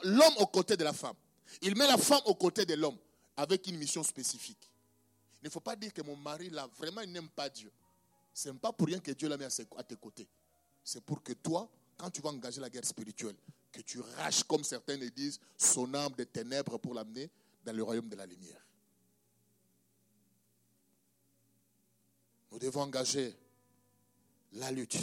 l'homme 0.02 0.38
aux 0.40 0.48
côtés 0.48 0.76
de 0.76 0.84
la 0.84 0.94
femme. 0.94 1.14
Il 1.62 1.76
met 1.76 1.88
la 1.88 1.98
femme 1.98 2.22
aux 2.26 2.36
côtés 2.36 2.66
de 2.66 2.74
l'homme 2.74 2.98
avec 3.36 3.68
une 3.68 3.78
mission 3.78 4.04
spécifique. 4.04 4.72
Il 5.42 5.46
ne 5.46 5.50
faut 5.50 5.60
pas 5.60 5.76
dire 5.76 5.94
que 5.94 6.02
mon 6.02 6.16
mari, 6.16 6.50
là, 6.50 6.68
vraiment, 6.78 7.02
il 7.02 7.12
n'aime 7.12 7.30
pas 7.30 7.50
Dieu. 7.50 7.72
Ce 8.34 8.50
n'est 8.50 8.58
pas 8.58 8.72
pour 8.72 8.88
rien 8.88 9.00
que 9.00 9.12
Dieu 9.12 9.30
l'a 9.30 9.38
mis 9.38 9.46
à 9.46 9.84
tes 9.84 9.96
côtés. 9.96 10.28
C'est 10.84 11.02
pour 11.02 11.22
que 11.24 11.34
toi, 11.34 11.70
quand 11.98 12.10
tu 12.10 12.22
vas 12.22 12.30
engager 12.30 12.62
la 12.62 12.70
guerre 12.70 12.86
spirituelle, 12.86 13.36
que 13.72 13.82
tu 13.82 14.00
raches, 14.00 14.44
comme 14.44 14.64
certains 14.64 14.98
le 14.98 15.10
disent, 15.10 15.40
son 15.58 15.94
âme 15.94 16.14
de 16.14 16.24
ténèbres 16.24 16.78
pour 16.78 16.94
l'amener 16.94 17.30
dans 17.64 17.74
le 17.76 17.84
royaume 17.84 18.10
de 18.10 18.16
la 18.16 18.26
lumière. 18.26 18.62
Nous 22.52 22.60
devons 22.60 22.82
engager 22.82 23.36
la 24.54 24.72
lutte. 24.72 24.98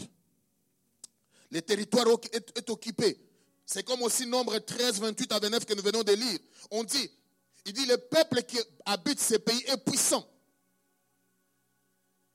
Le 1.51 1.63
territoire 1.63 2.07
est 2.33 2.71
occupé 2.71 3.19
c'est 3.67 3.83
comme 3.83 4.03
aussi 4.03 4.27
nombre 4.27 4.59
13, 4.59 5.01
28 5.01 5.33
à 5.33 5.39
29 5.39 5.65
que 5.65 5.75
nous 5.75 5.83
venons 5.83 6.03
de 6.03 6.13
lire. 6.13 6.39
On 6.71 6.85
dit, 6.85 7.11
il 7.65 7.73
dit, 7.73 7.87
le 7.87 7.97
peuple 7.97 8.43
qui 8.43 8.59
habite 8.85 9.21
ces 9.21 9.39
pays 9.39 9.63
est 9.67 9.79
puissant. 9.79 10.29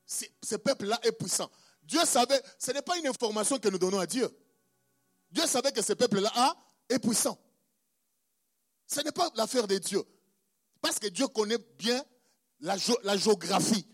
Ce 0.05 0.55
peuple-là 0.55 0.99
est 1.03 1.11
puissant. 1.11 1.51
Dieu 1.83 2.03
savait, 2.05 2.41
ce 2.57 2.71
n'est 2.71 2.81
pas 2.81 2.97
une 2.97 3.07
information 3.07 3.59
que 3.59 3.69
nous 3.69 3.77
donnons 3.77 3.99
à 3.99 4.07
Dieu. 4.07 4.27
Dieu 5.31 5.45
savait 5.45 5.71
que 5.71 5.83
ce 5.83 5.93
peuple-là 5.93 6.55
est 6.89 6.99
puissant. 6.99 7.39
Ce 8.87 9.01
n'est 9.01 9.11
pas 9.11 9.29
l'affaire 9.35 9.67
de 9.67 9.77
Dieu. 9.77 10.01
Parce 10.81 10.97
que 10.97 11.07
Dieu 11.07 11.27
connaît 11.27 11.59
bien 11.77 12.03
la, 12.59 12.75
la 13.03 13.17
géographie 13.17 13.85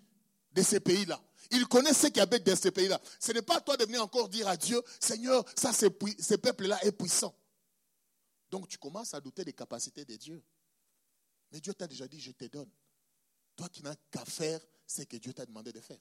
de 0.53 0.61
ces 0.61 0.79
pays-là. 0.79 1.21
Il 1.51 1.67
connaît 1.67 1.93
ceux 1.93 2.09
qui 2.09 2.19
habitent 2.19 2.45
dans 2.45 2.55
ces 2.55 2.71
pays-là. 2.71 2.99
Ce 3.19 3.31
n'est 3.31 3.41
pas 3.41 3.61
toi 3.61 3.77
de 3.77 3.85
venir 3.85 4.01
encore 4.01 4.29
dire 4.29 4.47
à 4.47 4.57
Dieu, 4.57 4.81
Seigneur, 4.99 5.43
ça, 5.55 5.71
ce 5.73 6.35
peuple-là 6.35 6.83
est 6.83 6.91
puissant. 6.91 7.35
Donc 8.49 8.67
tu 8.67 8.77
commences 8.77 9.13
à 9.13 9.21
douter 9.21 9.43
des 9.43 9.53
capacités 9.53 10.05
de 10.05 10.15
Dieu. 10.15 10.43
Mais 11.51 11.59
Dieu 11.59 11.73
t'a 11.73 11.87
déjà 11.87 12.07
dit, 12.07 12.19
je 12.19 12.31
te 12.31 12.45
donne. 12.45 12.69
Toi 13.55 13.69
qui 13.69 13.83
n'as 13.83 13.95
qu'à 14.11 14.25
faire 14.25 14.59
ce 14.85 15.03
que 15.03 15.17
Dieu 15.17 15.33
t'a 15.33 15.45
demandé 15.45 15.71
de 15.71 15.79
faire. 15.81 15.99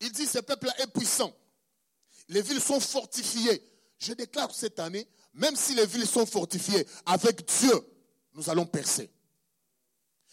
Il 0.00 0.12
dit, 0.12 0.26
ce 0.26 0.38
peuple-là 0.38 0.80
est 0.80 0.86
puissant. 0.88 1.34
Les 2.28 2.42
villes 2.42 2.60
sont 2.60 2.80
fortifiées. 2.80 3.62
Je 3.98 4.12
déclare 4.12 4.54
cette 4.54 4.78
année, 4.78 5.08
même 5.34 5.56
si 5.56 5.74
les 5.74 5.86
villes 5.86 6.06
sont 6.06 6.26
fortifiées, 6.26 6.86
avec 7.06 7.46
Dieu, 7.46 7.74
nous 8.34 8.48
allons 8.48 8.66
percer. 8.66 9.10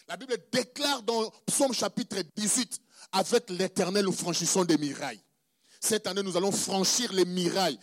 La 0.08 0.18
Bible 0.18 0.38
déclare 0.52 1.02
dans 1.02 1.30
Psaume 1.48 1.74
chapitre 1.74 2.22
18, 2.36 2.80
avec 3.12 3.50
l'éternel, 3.50 4.06
nous 4.06 4.12
franchissons 4.12 4.66
des 4.66 4.78
mirailles. 4.78 5.22
Cette 5.80 6.08
année, 6.08 6.24
nous 6.24 6.36
allons 6.36 6.52
franchir 6.52 7.14
les 7.14 7.26
mirailles. 7.26 7.80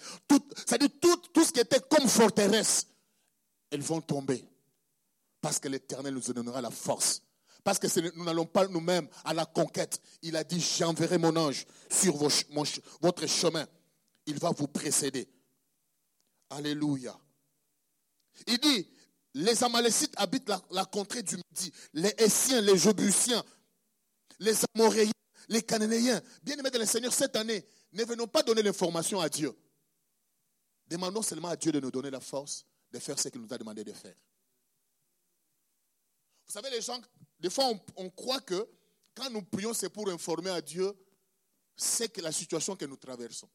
C'est-à-dire 0.57 0.89
tout, 1.01 1.45
ce 1.45 1.53
qui 1.53 1.61
était 1.61 1.81
comme 1.89 2.09
forteresse, 2.09 2.87
elles 3.71 3.83
vont 3.83 4.01
tomber. 4.01 4.45
Parce 5.41 5.59
que 5.59 5.69
l'éternel 5.69 6.15
nous 6.15 6.33
donnera 6.33 6.61
la 6.61 6.71
force. 6.71 7.23
Parce 7.65 7.79
que 7.79 7.87
nous 8.17 8.25
n'allons 8.25 8.47
pas 8.47 8.67
nous-mêmes 8.67 9.09
à 9.25 9.33
la 9.35 9.47
conquête. 9.47 10.01
Il 10.23 10.37
a 10.37 10.43
dit, 10.43 10.61
j'enverrai 10.61 11.19
mon 11.19 11.35
ange 11.37 11.65
sur 11.91 12.17
votre 12.17 13.27
chemin. 13.27 13.67
Il 14.27 14.39
va 14.39 14.51
vous 14.51 14.67
précéder. 14.67 15.29
Alléluia. 16.51 17.17
Il 18.47 18.59
dit, 18.59 18.89
les 19.35 19.63
Amalécites 19.63 20.15
habitent 20.17 20.51
la, 20.71 20.85
contrée 20.85 21.23
du 21.23 21.37
Midi. 21.37 21.73
Les 21.95 22.15
Essiens, 22.19 22.61
les 22.61 22.77
Jobusiens, 22.77 23.43
les 24.41 24.55
Amoréens, 24.75 25.12
les 25.49 25.63
Cananéens. 25.63 26.21
Bien 26.43 26.57
aimés 26.57 26.71
de 26.71 26.79
le 26.79 26.87
Seigneur, 26.87 27.13
cette 27.13 27.37
année, 27.37 27.65
ne 27.93 28.05
venons 28.05 28.27
pas 28.27 28.43
donner 28.43 28.63
l'information 28.63 29.21
à 29.21 29.29
Dieu. 29.29 29.53
Demandons 30.87 31.23
seulement 31.23 31.49
à 31.49 31.57
Dieu 31.57 31.73
de 31.73 31.81
nous 31.81 31.91
donner 31.91 32.11
la 32.11 32.21
force 32.21 32.67
de 32.91 32.99
faire 32.99 33.19
ce 33.19 33.29
qu'il 33.29 33.41
nous 33.41 33.53
a 33.53 33.59
demandé 33.59 33.83
de 33.83 33.93
faire. 33.93 34.15
Vous 36.47 36.53
savez, 36.53 36.71
les 36.71 36.83
gens, 36.83 37.01
des 37.41 37.49
fois, 37.51 37.73
on, 37.97 38.11
croit 38.11 38.41
que 38.41 38.69
quand 39.15 39.31
nous 39.31 39.43
prions, 39.43 39.73
c'est 39.73 39.89
pour 39.89 40.09
informer 40.11 40.51
à 40.51 40.61
Dieu 40.61 40.95
c'est 41.75 42.11
que 42.11 42.21
la 42.21 42.33
situation 42.33 42.77
que 42.77 42.85
nous 42.85 42.97
traversons. 42.97 43.49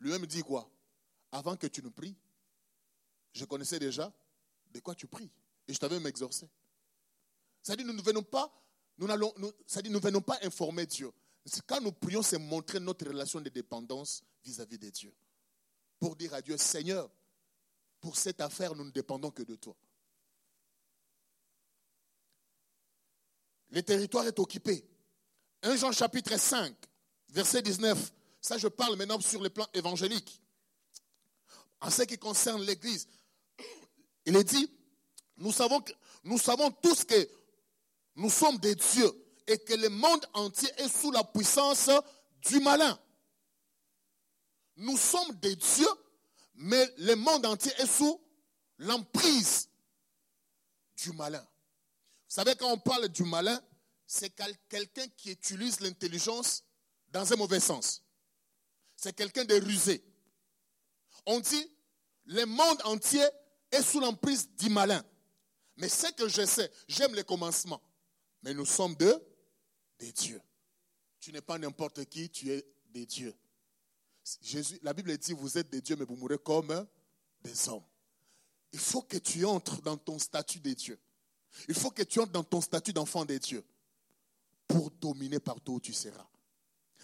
Lui-même 0.00 0.26
dit 0.26 0.42
quoi? 0.42 0.68
Avant 1.30 1.56
que 1.56 1.66
tu 1.66 1.82
nous 1.82 1.92
pries, 1.92 2.16
je 3.32 3.44
connaissais 3.44 3.78
déjà 3.78 4.12
de 4.70 4.80
quoi 4.80 4.94
tu 4.94 5.06
pries. 5.06 5.30
Et 5.68 5.72
je 5.72 5.78
t'avais 5.78 5.96
même 5.96 6.08
exorcé. 6.08 6.48
Dit, 7.64 7.84
nous 7.84 7.92
ne 7.92 8.02
venons 8.02 8.24
pas, 8.24 8.52
nous 9.02 9.10
allons, 9.10 9.34
ça 9.66 9.82
dit, 9.82 9.90
nous 9.90 9.98
venons 9.98 10.20
pas 10.20 10.38
informer 10.42 10.86
Dieu. 10.86 11.10
Quand 11.66 11.80
nous 11.80 11.90
prions, 11.90 12.22
c'est 12.22 12.38
montrer 12.38 12.78
notre 12.78 13.04
relation 13.04 13.40
de 13.40 13.48
dépendance 13.48 14.22
vis-à-vis 14.44 14.78
de 14.78 14.90
Dieu. 14.90 15.12
Pour 15.98 16.14
dire 16.14 16.32
à 16.34 16.40
Dieu, 16.40 16.56
Seigneur, 16.56 17.10
pour 18.00 18.16
cette 18.16 18.40
affaire, 18.40 18.76
nous 18.76 18.84
ne 18.84 18.90
dépendons 18.90 19.32
que 19.32 19.42
de 19.42 19.56
toi. 19.56 19.76
Le 23.70 23.82
territoire 23.82 24.24
est 24.26 24.38
occupé. 24.38 24.84
1 25.62 25.76
Jean 25.76 25.90
chapitre 25.90 26.38
5, 26.38 26.72
verset 27.30 27.62
19. 27.62 28.12
Ça, 28.40 28.56
je 28.56 28.68
parle 28.68 28.94
maintenant 28.94 29.20
sur 29.20 29.42
le 29.42 29.50
plan 29.50 29.66
évangélique. 29.74 30.40
En 31.80 31.90
ce 31.90 32.02
qui 32.02 32.18
concerne 32.18 32.62
l'Église, 32.62 33.08
il 34.26 34.36
est 34.36 34.44
dit, 34.44 34.70
nous 35.38 35.50
savons, 35.50 35.80
que, 35.80 35.92
nous 36.22 36.38
savons 36.38 36.70
tous 36.70 37.04
que 37.04 37.41
nous 38.16 38.30
sommes 38.30 38.58
des 38.58 38.74
dieux 38.74 39.12
et 39.46 39.58
que 39.58 39.74
le 39.74 39.88
monde 39.88 40.24
entier 40.34 40.70
est 40.78 40.88
sous 40.88 41.10
la 41.10 41.24
puissance 41.24 41.90
du 42.42 42.60
malin. 42.60 42.98
Nous 44.76 44.96
sommes 44.96 45.34
des 45.36 45.56
dieux, 45.56 45.88
mais 46.54 46.92
le 46.98 47.14
monde 47.14 47.46
entier 47.46 47.72
est 47.78 47.86
sous 47.86 48.20
l'emprise 48.78 49.68
du 50.96 51.12
malin. 51.12 51.40
Vous 51.40 52.36
savez, 52.36 52.54
quand 52.56 52.70
on 52.70 52.78
parle 52.78 53.08
du 53.08 53.24
malin, 53.24 53.60
c'est 54.06 54.30
quelqu'un 54.30 55.06
qui 55.16 55.30
utilise 55.30 55.80
l'intelligence 55.80 56.64
dans 57.10 57.30
un 57.32 57.36
mauvais 57.36 57.60
sens. 57.60 58.02
C'est 58.96 59.14
quelqu'un 59.14 59.44
de 59.44 59.54
rusé. 59.54 60.04
On 61.26 61.40
dit, 61.40 61.70
le 62.26 62.44
monde 62.44 62.80
entier 62.84 63.24
est 63.70 63.82
sous 63.82 64.00
l'emprise 64.00 64.48
du 64.56 64.68
malin. 64.68 65.04
Mais 65.76 65.88
ce 65.88 66.12
que 66.12 66.28
je 66.28 66.44
sais, 66.44 66.70
j'aime 66.88 67.14
les 67.14 67.24
commencements. 67.24 67.82
Mais 68.42 68.54
nous 68.54 68.66
sommes 68.66 68.94
des 68.96 70.12
dieux. 70.12 70.40
Tu 71.20 71.32
n'es 71.32 71.40
pas 71.40 71.58
n'importe 71.58 72.04
qui, 72.06 72.28
tu 72.28 72.50
es 72.50 72.64
des 72.90 73.06
dieux. 73.06 73.34
La 74.82 74.92
Bible 74.92 75.16
dit, 75.18 75.32
vous 75.32 75.58
êtes 75.58 75.70
des 75.70 75.80
dieux, 75.80 75.96
mais 75.96 76.04
vous 76.04 76.16
mourrez 76.16 76.38
comme 76.38 76.86
des 77.42 77.68
hommes. 77.68 77.84
Il 78.72 78.78
faut 78.78 79.02
que 79.02 79.18
tu 79.18 79.44
entres 79.44 79.82
dans 79.82 79.96
ton 79.96 80.18
statut 80.18 80.60
des 80.60 80.74
dieux. 80.74 80.98
Il 81.68 81.74
faut 81.74 81.90
que 81.90 82.02
tu 82.02 82.20
entres 82.20 82.32
dans 82.32 82.44
ton 82.44 82.60
statut 82.60 82.92
d'enfant 82.92 83.24
des 83.24 83.38
dieux 83.38 83.64
pour 84.66 84.90
dominer 84.90 85.38
partout 85.38 85.74
où 85.74 85.80
tu 85.80 85.92
seras. 85.92 86.26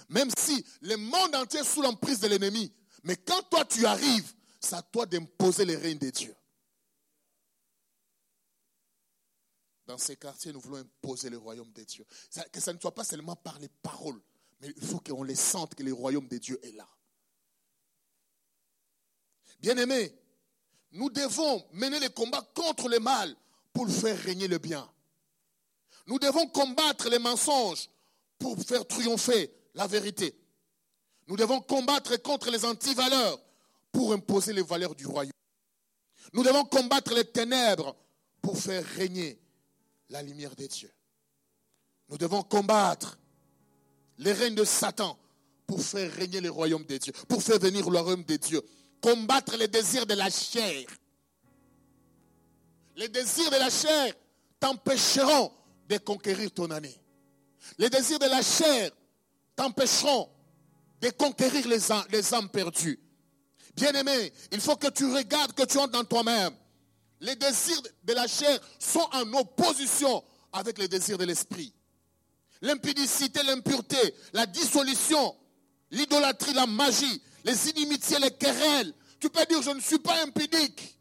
Même 0.09 0.31
si 0.39 0.65
le 0.81 0.97
monde 0.97 1.35
entier 1.35 1.61
est 1.61 1.65
sous 1.65 1.83
l'emprise 1.83 2.21
de 2.21 2.29
l'ennemi, 2.29 2.73
mais 3.05 3.17
quand 3.17 3.43
toi 3.51 3.65
tu 3.65 3.85
arrives, 3.85 4.33
c'est 4.61 4.77
à 4.77 4.83
toi 4.83 5.07
d'imposer 5.07 5.65
les 5.65 5.77
règnes 5.77 5.99
des 5.99 6.13
dieux. 6.13 6.35
Dans 9.89 9.97
ces 9.97 10.17
quartiers, 10.17 10.53
nous 10.53 10.61
voulons 10.61 10.77
imposer 10.77 11.31
le 11.31 11.39
royaume 11.39 11.73
des 11.73 11.87
dieux. 11.87 12.05
Que 12.53 12.61
ça 12.61 12.75
ne 12.75 12.79
soit 12.79 12.95
pas 12.95 13.05
seulement 13.05 13.37
par 13.37 13.59
les 13.59 13.71
paroles, 13.83 14.21
mais 14.61 14.69
il 14.77 14.87
faut 14.87 15.01
qu'on 15.01 15.23
les 15.23 15.35
sente 15.35 15.75
que 15.75 15.83
le 15.83 15.95
royaume 15.95 16.29
des 16.29 16.39
dieux 16.39 16.61
est 16.63 16.73
là. 16.73 16.87
Bien-aimés, 19.61 20.15
nous 20.93 21.09
devons 21.09 21.67
mener 21.73 21.99
les 22.01 22.11
combats 22.11 22.47
contre 22.55 22.91
le 22.91 22.99
mal 22.99 23.35
pour 23.73 23.89
faire 23.89 24.19
régner 24.19 24.47
le 24.47 24.59
bien. 24.59 24.87
Nous 26.07 26.19
devons 26.19 26.47
combattre 26.49 27.09
les 27.09 27.19
mensonges 27.19 27.89
pour 28.39 28.59
faire 28.59 28.87
triompher 28.87 29.51
la 29.73 29.87
vérité. 29.87 30.39
Nous 31.29 31.37
devons 31.37 31.63
combattre 31.63 32.15
contre 32.19 32.51
les 32.51 32.67
antivaleurs 32.67 33.41
pour 33.91 34.13
imposer 34.13 34.53
les 34.53 34.63
valeurs 34.63 34.95
du 34.95 35.07
royaume. 35.07 35.33
Nous 36.35 36.43
devons 36.43 36.67
combattre 36.67 37.15
les 37.15 37.25
ténèbres 37.25 37.97
pour 38.43 38.59
faire 38.59 38.85
régner 38.85 39.41
la 40.11 40.23
lumière 40.23 40.55
des 40.55 40.69
dieux. 40.69 40.93
Nous 42.09 42.19
devons 42.19 42.43
combattre 42.43 43.19
les 44.19 44.33
règnes 44.33 44.55
de 44.55 44.65
Satan 44.65 45.19
pour 45.67 45.83
faire 45.83 46.11
régner 46.15 46.41
le 46.41 46.51
royaume 46.51 46.85
des 46.85 46.99
dieux, 46.99 47.13
pour 47.29 47.43
faire 47.43 47.59
venir 47.59 47.89
le 47.91 48.01
royaume 48.01 48.25
des 48.25 48.39
dieux. 48.39 48.63
Combattre 49.01 49.57
les 49.57 49.69
désirs 49.69 50.07
de 50.07 50.15
la 50.15 50.31
chair. 50.31 50.87
Les 52.97 53.09
désirs 53.09 53.51
de 53.51 53.57
la 53.57 53.71
chair 53.71 54.15
t'empêcheront 54.59 55.53
de 55.89 55.99
conquérir 55.99 56.51
ton 56.51 56.71
année. 56.71 56.99
Les 57.77 57.91
désirs 57.91 58.19
de 58.19 58.27
la 58.27 58.43
chair 58.43 58.91
t'empêcheront 59.55 60.29
de 61.01 61.11
conquérir 61.11 61.69
les 61.69 61.93
âmes, 61.93 62.07
les 62.11 62.35
âmes 62.35 62.49
perdues. 62.49 62.99
Bien-aimé, 63.77 64.33
il 64.51 64.61
faut 64.61 64.77
que 64.77 64.89
tu 64.89 65.05
regardes, 65.13 65.53
que 65.53 65.65
tu 65.65 65.79
entres 65.79 65.93
dans 65.93 66.05
toi-même. 66.05 66.55
Les 67.21 67.37
désirs 67.37 67.83
de 68.05 68.13
la 68.13 68.27
chair 68.27 68.59
sont 68.79 69.07
en 69.13 69.33
opposition 69.35 70.23
avec 70.53 70.79
les 70.79 70.89
désirs 70.89 71.19
de 71.19 71.25
l'esprit. 71.25 71.73
L'impudicité, 72.61 73.43
l'impureté, 73.43 74.15
la 74.33 74.47
dissolution, 74.47 75.37
l'idolâtrie, 75.91 76.53
la 76.55 76.67
magie, 76.67 77.23
les 77.45 77.71
inimitiés, 77.71 78.19
les 78.19 78.31
querelles. 78.31 78.93
Tu 79.21 79.31
peux 79.31 79.45
dire, 79.47 79.63
je 79.63 79.71
ne 79.71 79.81
suis 79.81 79.99
pas 79.99 80.23
impudique. 80.23 80.99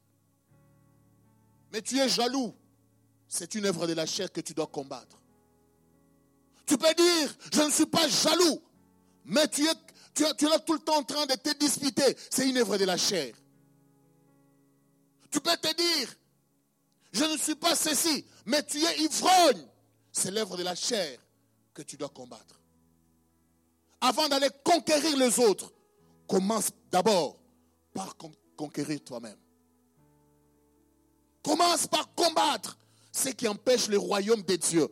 Mais 1.72 1.82
tu 1.82 2.00
es 2.00 2.10
jaloux. 2.10 2.54
C'est 3.28 3.56
une 3.56 3.66
œuvre 3.66 3.88
de 3.88 3.94
la 3.94 4.06
chair 4.06 4.32
que 4.32 4.42
tu 4.42 4.54
dois 4.54 4.68
combattre. 4.68 5.18
Tu 6.66 6.78
peux 6.78 6.94
dire, 6.94 7.36
je 7.54 7.62
ne 7.62 7.72
suis 7.72 7.86
pas 7.86 8.08
jaloux. 8.08 8.62
Mais 9.26 9.48
tu 9.48 9.66
es, 9.66 9.74
tu 10.14 10.24
es, 10.24 10.34
tu 10.36 10.46
es 10.46 10.50
là 10.50 10.60
tout 10.60 10.74
le 10.74 10.80
temps 10.80 10.98
en 10.98 11.04
train 11.04 11.26
de 11.26 11.36
te 11.36 11.54
disputer. 11.58 12.16
C'est 12.30 12.48
une 12.48 12.58
œuvre 12.58 12.78
de 12.78 12.86
la 12.86 12.98
chair. 12.98 13.36
Tu 15.30 15.40
peux 15.40 15.58
te 15.58 15.74
dire, 15.76 16.16
je 17.12 17.24
ne 17.24 17.38
suis 17.38 17.56
pas 17.56 17.76
ceci, 17.76 18.26
mais 18.46 18.64
tu 18.64 18.78
es 18.84 19.00
ivrogne. 19.00 19.68
C'est 20.12 20.32
l'œuvre 20.32 20.58
de 20.58 20.64
la 20.64 20.76
chair 20.76 21.20
que 21.74 21.82
tu 21.82 21.98
dois 21.98 22.10
combattre. 22.10 22.60
Avant 24.02 24.28
d'aller 24.28 24.50
conquérir 24.64 25.18
les 25.18 25.40
autres, 25.40 25.72
commence 26.28 26.70
d'abord 26.92 27.40
par 27.94 28.16
conquérir 28.56 29.04
toi-même. 29.04 29.38
Commence 31.44 31.88
par 31.88 32.14
combattre 32.14 32.78
ce 33.12 33.30
qui 33.30 33.48
empêche 33.48 33.88
le 33.88 33.98
royaume 33.98 34.44
de 34.44 34.56
Dieu 34.56 34.88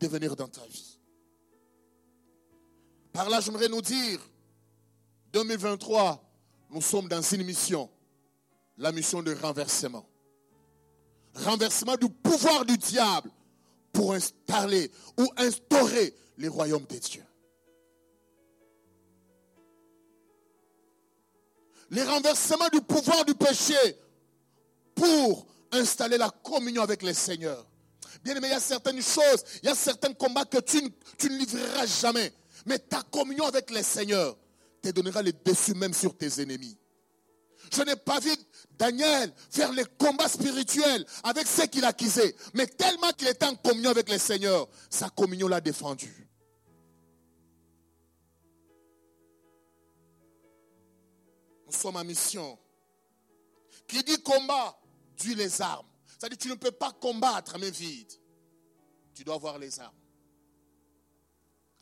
de 0.00 0.06
venir 0.06 0.36
dans 0.36 0.48
ta 0.48 0.64
vie. 0.66 0.98
Par 3.12 3.28
là, 3.28 3.40
j'aimerais 3.40 3.68
nous 3.68 3.82
dire, 3.82 4.20
2023, 5.32 6.24
nous 6.70 6.80
sommes 6.80 7.08
dans 7.08 7.20
une 7.20 7.44
mission 7.44 7.90
la 8.78 8.92
mission 8.92 9.22
de 9.22 9.34
renversement. 9.34 10.06
Renversement 11.34 11.96
du 11.96 12.08
pouvoir 12.08 12.64
du 12.64 12.76
diable 12.78 13.30
pour 13.92 14.12
installer 14.14 14.90
ou 15.18 15.28
instaurer 15.36 16.14
les 16.38 16.48
royaumes 16.48 16.86
des 16.88 17.00
dieux. 17.00 17.24
Les 21.90 22.02
renversements 22.02 22.68
du 22.72 22.80
pouvoir 22.80 23.24
du 23.24 23.34
péché 23.34 23.74
pour 24.94 25.46
installer 25.72 26.18
la 26.18 26.30
communion 26.30 26.82
avec 26.82 27.02
le 27.02 27.12
Seigneur. 27.12 27.66
Bien 28.22 28.36
aimé, 28.36 28.48
il 28.48 28.52
y 28.52 28.54
a 28.54 28.60
certaines 28.60 29.02
choses, 29.02 29.44
il 29.62 29.68
y 29.68 29.72
a 29.72 29.74
certains 29.74 30.12
combats 30.12 30.44
que 30.44 30.58
tu, 30.58 30.80
tu 31.16 31.30
ne 31.30 31.38
livreras 31.38 31.86
jamais. 31.86 32.32
Mais 32.66 32.78
ta 32.78 33.02
communion 33.02 33.46
avec 33.46 33.70
le 33.70 33.82
Seigneur 33.82 34.36
te 34.82 34.90
donnera 34.90 35.22
le 35.22 35.32
dessus 35.32 35.74
même 35.74 35.94
sur 35.94 36.16
tes 36.16 36.42
ennemis. 36.42 36.76
Je 37.72 37.82
n'ai 37.82 37.96
pas 37.96 38.20
vu 38.20 38.30
Daniel 38.78 39.32
faire 39.50 39.72
les 39.72 39.84
combats 39.98 40.28
spirituels 40.28 41.04
avec 41.24 41.46
ceux 41.46 41.66
qu'il 41.66 41.84
accusait. 41.84 42.34
Mais 42.54 42.66
tellement 42.66 43.10
qu'il 43.12 43.28
était 43.28 43.46
en 43.46 43.56
communion 43.56 43.90
avec 43.90 44.10
le 44.10 44.18
Seigneur, 44.18 44.68
sa 44.88 45.10
communion 45.10 45.48
l'a 45.48 45.60
défendu. 45.60 46.28
Nous 51.66 51.72
sommes 51.72 51.96
en 51.96 52.04
mission. 52.04 52.58
Qui 53.86 54.02
dit 54.02 54.22
combat, 54.22 54.78
dit 55.16 55.34
les 55.34 55.60
armes. 55.60 55.86
C'est-à-dire 56.06 56.38
tu 56.38 56.48
ne 56.48 56.54
peux 56.54 56.72
pas 56.72 56.92
combattre 56.92 57.58
mais 57.58 57.70
vide. 57.70 58.12
Tu 59.14 59.24
dois 59.24 59.34
avoir 59.34 59.58
les 59.58 59.78
armes. 59.80 59.94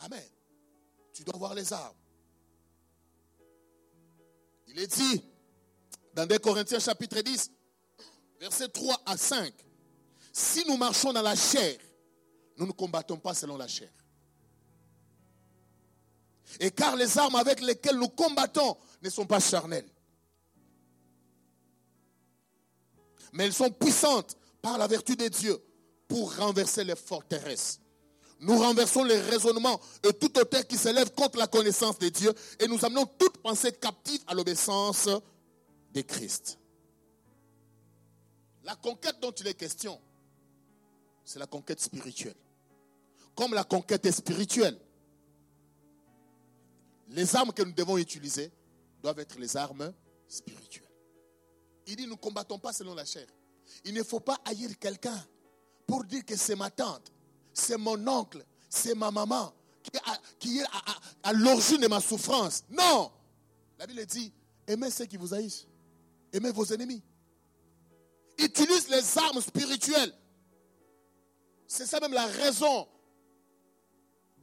Amen. 0.01 0.29
Tu 1.13 1.23
dois 1.25 1.35
avoir 1.35 1.55
les 1.55 1.73
armes. 1.73 1.97
Il 4.69 4.79
est 4.79 4.87
dit, 4.87 5.25
dans 6.17 6.25
2 6.25 6.39
Corinthiens 6.39 6.79
chapitre 6.79 7.21
10, 7.21 7.51
versets 8.41 8.69
3 8.69 9.03
à 9.05 9.19
5. 9.19 9.53
Si 10.33 10.65
nous 10.67 10.79
marchons 10.79 11.13
dans 11.13 11.21
la 11.21 11.37
chair, 11.37 11.77
nous 12.57 12.67
ne 12.67 12.73
combattons 12.73 13.19
pas 13.19 13.35
selon 13.35 13.59
la 13.59 13.69
chair. 13.69 13.91
Et 16.59 16.71
car 16.71 16.97
les 16.97 17.19
armes 17.19 17.37
avec 17.37 17.61
lesquelles 17.61 17.99
nous 17.99 18.09
combattons 18.09 18.79
ne 19.03 19.11
sont 19.11 19.27
pas 19.27 19.41
charnelles. 19.41 19.89
Mais 23.35 23.45
elles 23.45 23.53
sont 23.53 23.71
puissantes 23.71 24.39
par 24.63 24.79
la 24.79 24.87
vertu 24.87 25.17
de 25.17 25.29
Dieu 25.29 25.63
pour 26.09 26.35
renverser 26.37 26.83
les 26.83 26.97
forteresses. 26.97 27.79
Nous 28.41 28.57
renversons 28.59 29.05
les 29.05 29.21
raisonnements 29.21 29.79
et 30.03 30.15
tout 30.15 30.39
auteur 30.39 30.67
qui 30.67 30.79
s'élève 30.79 31.11
contre 31.11 31.39
la 31.39 31.47
connaissance 31.47 31.99
de 31.99 32.09
Dieu 32.09 32.33
et 32.59 32.69
nous 32.69 32.83
amenons 32.87 33.05
toute 33.05 33.37
pensée 33.39 33.73
captive 33.73 34.23
à 34.27 34.33
l'obéissance 34.33 35.11
de 35.93 36.01
Christ. 36.03 36.59
La 38.65 38.75
conquête 38.77 39.17
dont 39.21 39.31
il 39.31 39.47
est 39.47 39.55
question, 39.55 40.01
c'est 41.25 41.39
la 41.39 41.47
conquête 41.47 41.81
spirituelle. 41.81 42.37
Comme 43.35 43.55
la 43.55 43.65
conquête 43.65 44.05
est 44.07 44.13
spirituelle, 44.13 44.79
les 47.09 47.37
armes 47.37 47.53
que 47.53 47.63
nous 47.63 47.73
devons 47.73 47.99
utiliser 47.99 48.51
doivent 49.03 49.21
être 49.21 49.39
les 49.39 49.57
armes 49.57 49.93
spirituelles. 50.27 50.85
Il 51.87 51.97
dit, 51.97 52.05
nous 52.05 52.15
ne 52.15 52.17
combattons 52.17 52.59
pas 52.59 52.73
selon 52.73 52.95
la 52.95 53.05
chair. 53.05 53.27
Il 53.85 53.95
ne 53.95 54.03
faut 54.03 54.21
pas 54.21 54.39
haïr 54.45 54.77
quelqu'un 54.79 55.25
pour 55.87 56.05
dire 56.05 56.25
que 56.25 56.35
c'est 56.37 56.57
ma 56.57 56.71
tante, 56.71 57.13
c'est 57.53 57.77
mon 57.77 58.05
oncle, 58.09 58.45
c'est 58.69 58.95
ma 58.95 59.11
maman 59.11 59.53
qui 60.39 60.59
est 60.59 60.65
à, 61.23 61.33
l'origine 61.33 61.81
de 61.81 61.89
ma 61.89 62.01
souffrance. 62.01 62.65
Non 62.71 63.11
La 63.79 63.87
Bible 63.87 64.05
dit, 64.07 64.33
aimez 64.67 64.91
ceux 64.91 65.07
qui 65.07 65.17
vous 65.17 65.33
haïssent, 65.35 65.67
aimez 66.37 66.53
vos 66.53 66.65
ennemis. 66.67 67.03
Utilise 68.39 68.89
les 68.89 69.19
armes 69.19 69.41
spirituelles. 69.41 70.13
C'est 71.67 71.87
ça 71.87 72.01
même 72.01 72.13
la 72.13 72.27
raison 72.27 72.89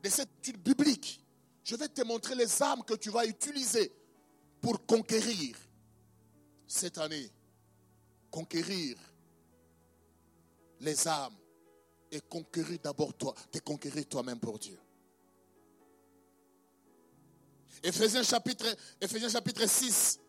de 0.01 0.09
cette 0.09 0.29
étude 0.39 0.61
biblique. 0.61 1.23
Je 1.63 1.75
vais 1.75 1.87
te 1.87 2.01
montrer 2.01 2.35
les 2.35 2.61
armes 2.61 2.83
que 2.83 2.95
tu 2.95 3.09
vas 3.09 3.25
utiliser 3.25 3.93
pour 4.59 4.85
conquérir 4.85 5.55
cette 6.67 6.97
année. 6.97 7.31
Conquérir 8.29 8.97
les 10.79 11.07
âmes 11.07 11.35
et 12.11 12.19
conquérir 12.21 12.79
d'abord 12.79 13.13
toi, 13.13 13.33
te 13.51 13.59
conquérir 13.59 14.07
toi-même 14.07 14.39
pour 14.39 14.59
Dieu. 14.59 14.77
Éphésiens 17.81 18.23
chapitre, 18.23 18.65
chapitre 19.29 19.67
6, 19.67 20.19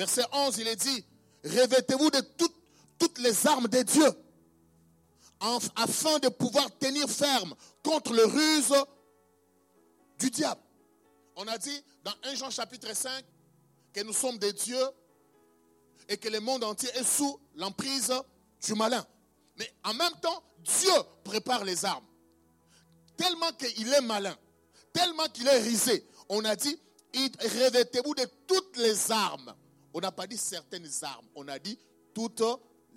verset 0.00 0.24
11, 0.32 0.56
il 0.56 0.68
est 0.68 0.76
dit, 0.76 1.04
revêtez-vous 1.44 2.10
de 2.10 2.20
toutes, 2.20 3.18
les 3.18 3.46
armes 3.46 3.68
de 3.68 3.82
Dieu 3.82 4.10
afin 5.76 6.18
de 6.18 6.28
pouvoir 6.28 6.66
tenir 6.78 7.08
ferme 7.08 7.54
contre 7.82 8.12
le 8.12 8.24
ruse 8.24 8.74
du 10.18 10.30
diable. 10.30 10.60
On 11.36 11.46
a 11.46 11.56
dit 11.58 11.82
dans 12.04 12.12
1 12.24 12.34
Jean 12.34 12.50
chapitre 12.50 12.94
5 12.94 13.24
que 13.92 14.02
nous 14.02 14.12
sommes 14.12 14.38
des 14.38 14.52
dieux 14.52 14.86
et 16.08 16.16
que 16.18 16.28
le 16.28 16.40
monde 16.40 16.64
entier 16.64 16.90
est 16.94 17.04
sous 17.04 17.38
l'emprise 17.56 18.12
du 18.64 18.74
malin. 18.74 19.04
Mais 19.58 19.70
en 19.84 19.94
même 19.94 20.14
temps, 20.22 20.42
Dieu 20.58 20.92
prépare 21.24 21.64
les 21.64 21.84
armes. 21.84 22.06
Tellement 23.16 23.52
qu'il 23.52 23.92
est 23.92 24.02
malin, 24.02 24.36
tellement 24.92 25.26
qu'il 25.28 25.46
est 25.46 25.60
risé. 25.60 26.06
On 26.28 26.44
a 26.44 26.54
dit, 26.56 26.78
revêtez-vous 27.14 28.14
de 28.14 28.26
toutes 28.46 28.76
les 28.76 29.10
armes. 29.10 29.54
On 29.92 30.00
n'a 30.00 30.12
pas 30.12 30.26
dit 30.26 30.36
certaines 30.36 30.88
armes, 31.02 31.26
on 31.34 31.46
a 31.48 31.58
dit 31.58 31.78
toutes 32.14 32.42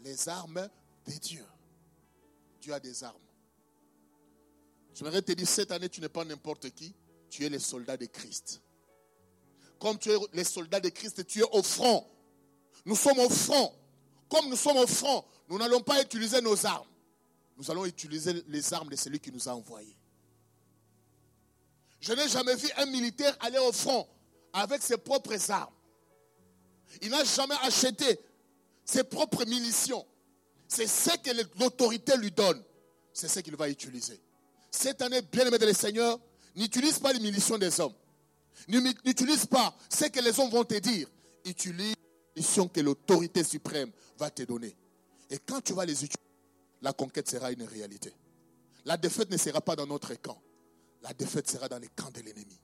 les 0.04 0.30
armes 0.30 0.70
de 1.06 1.12
Dieu. 1.14 1.46
Dieu 2.62 2.74
a 2.74 2.80
des 2.80 3.04
armes. 3.04 3.18
Je 4.94 5.04
voudrais 5.04 5.22
te 5.22 5.32
dire, 5.32 5.48
cette 5.48 5.72
année, 5.72 5.90
tu 5.90 6.02
n'es 6.02 6.10
pas 6.10 6.24
n'importe 6.24 6.70
qui, 6.72 6.94
tu 7.30 7.44
es 7.44 7.50
le 7.50 7.60
soldat 7.60 7.98
de 7.98 8.06
Christ. 8.06 8.62
Comme 9.80 9.98
tu 9.98 10.12
es 10.12 10.18
le 10.32 10.44
soldat 10.44 10.80
de 10.80 10.90
Christ, 10.90 11.26
tu 11.26 11.40
es 11.40 11.50
au 11.52 11.64
front. 11.64 12.08
Nous 12.86 12.96
sommes 12.96 13.20
au 13.20 13.30
front. 13.30 13.74
Comme 14.30 14.50
nous 14.50 14.56
sommes 14.56 14.78
au 14.78 14.88
front, 14.88 15.26
nous 15.50 15.58
n'allons 15.58 15.82
pas 15.82 16.02
utiliser 16.02 16.42
nos 16.42 16.66
armes. 16.66 16.88
Nous 17.58 17.70
allons 17.70 17.86
utiliser 17.86 18.44
les 18.48 18.74
armes 18.74 18.90
de 18.90 18.96
celui 18.96 19.20
qui 19.20 19.32
nous 19.32 19.48
a 19.50 19.54
envoyés. 19.54 19.98
Je 22.00 22.14
n'ai 22.14 22.28
jamais 22.28 22.56
vu 22.56 22.70
un 22.78 22.86
militaire 22.86 23.36
aller 23.40 23.60
au 23.60 23.72
front 23.72 24.08
avec 24.52 24.82
ses 24.82 24.98
propres 24.98 25.52
armes. 25.52 25.74
Il 27.02 27.10
n'a 27.10 27.24
jamais 27.24 27.56
acheté 27.64 28.20
ses 28.86 29.04
propres 29.04 29.46
munitions. 29.46 30.06
C'est 30.68 30.88
ce 30.88 31.18
que 31.18 31.32
l'autorité 31.60 32.18
lui 32.18 32.32
donne. 32.32 32.62
C'est 33.14 33.28
ce 33.28 33.40
qu'il 33.40 33.56
va 33.56 33.70
utiliser. 33.70 34.20
Cette 34.72 35.02
année, 35.02 35.22
bien 35.22 35.46
aimé 35.46 35.58
de 35.58 35.66
le 35.66 35.74
Seigneur, 35.74 36.20
n'utilise 36.56 37.00
pas 37.00 37.14
les 37.14 37.20
munitions 37.20 37.58
des 37.58 37.80
hommes. 37.80 37.94
N'utilise 38.68 39.46
pas 39.46 39.76
ce 39.90 40.06
que 40.06 40.20
les 40.20 40.40
hommes 40.40 40.50
vont 40.50 40.64
te 40.64 40.76
dire. 40.76 41.08
Utilise 41.46 41.96
les 42.36 42.42
munitions 42.42 42.68
que 42.68 42.80
l'autorité 42.80 43.44
suprême 43.44 43.92
va 44.18 44.30
te 44.32 44.44
donner. 44.44 44.76
Et 45.30 45.38
quand 45.40 45.62
tu 45.62 45.74
vas 45.74 45.86
les 45.86 45.94
utiliser, 45.94 46.18
la 46.82 46.94
conquête 46.94 47.30
sera 47.30 47.52
une 47.52 47.64
réalité. 47.64 48.14
La 48.86 48.98
défaite 48.98 49.32
ne 49.32 49.38
sera 49.38 49.62
pas 49.62 49.76
dans 49.76 49.88
notre 49.88 50.14
camp. 50.16 50.42
La 51.02 51.14
défaite 51.14 51.50
sera 51.50 51.68
dans 51.70 51.80
les 51.80 51.90
camps 51.90 52.12
de 52.12 52.22
l'ennemi. 52.22 52.60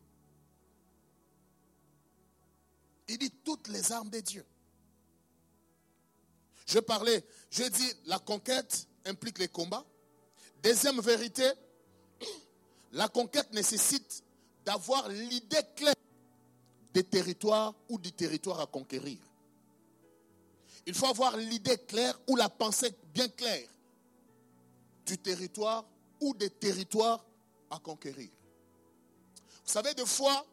Il 3.10 3.17
dit 3.17 3.32
toutes 3.43 3.67
les 3.67 3.91
armes 3.91 4.10
de 4.10 4.19
Dieu. 4.19 4.45
Je 6.67 6.78
parlais, 6.78 7.26
je 7.50 7.63
dis 7.63 7.93
la 8.06 8.19
conquête 8.19 8.88
implique 9.06 9.39
les 9.39 9.48
combats. 9.48 9.86
Deuxième 10.62 11.02
vérité, 11.02 11.50
la 12.91 13.08
conquête 13.08 13.52
nécessite 13.54 14.24
d'avoir 14.63 15.10
l'idée 15.10 15.63
claire 15.76 15.95
des 16.93 17.04
territoires 17.04 17.74
ou 17.89 17.98
du 17.98 18.12
territoire 18.12 18.60
à 18.60 18.67
conquérir. 18.67 19.17
Il 20.86 20.93
faut 20.93 21.08
avoir 21.08 21.36
l'idée 21.38 21.78
claire 21.78 22.19
ou 22.28 22.36
la 22.36 22.50
pensée 22.50 22.93
bien 23.13 23.28
claire 23.30 23.69
du 25.08 25.17
territoire 25.17 25.86
ou 26.22 26.36
des 26.36 26.52
territoires 26.52 27.26
à 27.72 27.80
conquérir. 27.80 28.30
Vous 29.65 29.74
savez, 29.74 29.95
des 29.95 30.06
fois, 30.06 30.45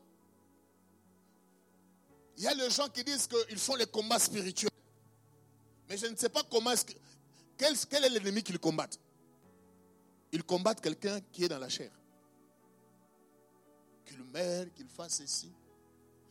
il 2.36 2.42
y 2.42 2.46
a 2.46 2.54
les 2.54 2.70
gens 2.70 2.88
qui 2.88 3.02
disent 3.02 3.26
qu'ils 3.26 3.58
font 3.58 3.76
les 3.76 3.86
combats 3.86 4.18
spirituels. 4.18 4.70
Mais 5.88 5.96
je 5.96 6.06
ne 6.06 6.16
sais 6.16 6.28
pas 6.28 6.42
comment 6.50 6.70
est-ce 6.72 6.84
que, 6.84 6.92
quel, 7.56 8.04
est 8.04 8.08
l'ennemi 8.10 8.42
qu'ils 8.42 8.58
combattent. 8.58 8.98
Ils 10.32 10.42
combattent 10.42 10.80
quelqu'un 10.80 11.20
qui 11.32 11.44
est 11.44 11.48
dans 11.48 11.58
la 11.58 11.68
chair. 11.68 11.90
Qu'il 14.04 14.22
meurt, 14.24 14.72
qu'il 14.74 14.88
fasse 14.88 15.16
ceci. 15.16 15.50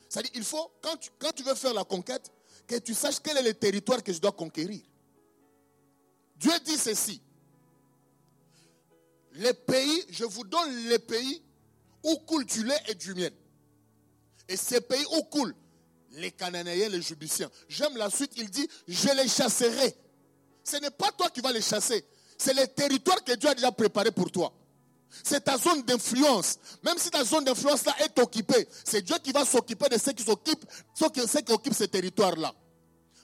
C'est-à-dire, 0.07 0.31
il 0.35 0.43
faut, 0.43 0.71
quand 0.81 0.97
tu, 0.97 1.09
quand 1.17 1.31
tu 1.31 1.43
veux 1.43 1.55
faire 1.55 1.73
la 1.73 1.83
conquête, 1.83 2.31
que 2.67 2.75
tu 2.75 2.93
saches 2.93 3.19
quel 3.23 3.37
est 3.37 3.43
le 3.43 3.53
territoire 3.53 4.03
que 4.03 4.13
je 4.13 4.19
dois 4.19 4.31
conquérir. 4.31 4.81
Dieu 6.35 6.51
dit 6.63 6.77
ceci. 6.77 7.21
Les 9.33 9.53
pays, 9.53 10.05
je 10.09 10.23
vous 10.23 10.43
donne 10.43 10.87
les 10.87 10.99
pays 10.99 11.41
où 12.03 12.15
coule 12.17 12.45
du 12.45 12.63
lait 12.63 12.81
et 12.87 12.95
du 12.95 13.15
miel. 13.15 13.33
Et 14.47 14.55
ces 14.55 14.81
pays 14.81 15.03
où 15.17 15.23
coulent 15.23 15.55
les 16.15 16.31
Cananéens, 16.31 16.89
les 16.89 17.01
Judiciens. 17.01 17.49
J'aime 17.67 17.97
la 17.97 18.09
suite, 18.09 18.31
il 18.37 18.49
dit, 18.49 18.67
je 18.87 19.09
les 19.09 19.27
chasserai. 19.27 19.95
Ce 20.63 20.77
n'est 20.77 20.91
pas 20.91 21.11
toi 21.11 21.29
qui 21.29 21.41
vas 21.41 21.51
les 21.51 21.61
chasser, 21.61 22.05
c'est 22.37 22.53
le 22.53 22.67
territoire 22.67 23.23
que 23.23 23.33
Dieu 23.33 23.49
a 23.49 23.55
déjà 23.55 23.71
préparé 23.71 24.11
pour 24.11 24.31
toi. 24.31 24.53
C'est 25.23 25.41
ta 25.41 25.57
zone 25.57 25.83
d'influence. 25.83 26.57
Même 26.83 26.97
si 26.97 27.09
ta 27.09 27.23
zone 27.23 27.45
d'influence 27.45 27.85
là 27.85 27.95
est 28.03 28.19
occupée, 28.19 28.67
c'est 28.83 29.01
Dieu 29.01 29.15
qui 29.23 29.31
va 29.31 29.45
s'occuper 29.45 29.87
de 29.89 29.97
ceux 29.97 30.11
qui 30.11 30.23
ceux 30.25 31.41
qui 31.41 31.51
occupent 31.51 31.73
ce 31.73 31.85
territoire 31.85 32.35
là. 32.35 32.53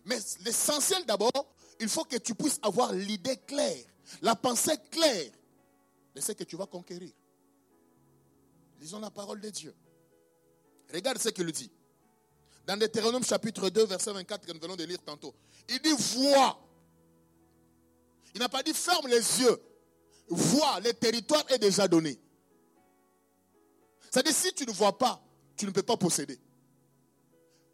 Mais 0.05 0.17
l'essentiel 0.45 1.03
d'abord, 1.05 1.53
il 1.79 1.89
faut 1.89 2.03
que 2.03 2.17
tu 2.17 2.35
puisses 2.35 2.59
avoir 2.61 2.93
l'idée 2.93 3.37
claire, 3.47 3.83
la 4.21 4.35
pensée 4.35 4.77
claire 4.89 5.31
de 6.15 6.21
ce 6.21 6.31
que 6.31 6.43
tu 6.43 6.55
vas 6.55 6.67
conquérir. 6.67 7.11
Lisons 8.79 8.99
la 8.99 9.11
parole 9.11 9.41
de 9.41 9.49
Dieu. 9.49 9.75
Regarde 10.93 11.17
ce 11.17 11.29
qu'il 11.29 11.51
dit. 11.51 11.71
Dans 12.65 12.77
Deutéronome 12.77 13.23
chapitre 13.23 13.69
2, 13.69 13.85
verset 13.85 14.13
24 14.13 14.45
que 14.45 14.51
nous 14.53 14.59
venons 14.59 14.75
de 14.75 14.83
lire 14.83 15.01
tantôt. 15.03 15.33
Il 15.67 15.79
dit 15.81 15.93
vois. 16.17 16.59
Il 18.33 18.39
n'a 18.39 18.49
pas 18.49 18.63
dit 18.63 18.73
ferme 18.73 19.07
les 19.07 19.41
yeux. 19.41 19.61
Vois, 20.27 20.79
le 20.79 20.93
territoire 20.93 21.43
est 21.49 21.59
déjà 21.59 21.87
donné. 21.87 22.19
C'est-à-dire, 24.09 24.33
si 24.33 24.53
tu 24.53 24.65
ne 24.65 24.71
vois 24.71 24.97
pas, 24.97 25.21
tu 25.55 25.65
ne 25.65 25.71
peux 25.71 25.83
pas 25.83 25.97
posséder. 25.97 26.39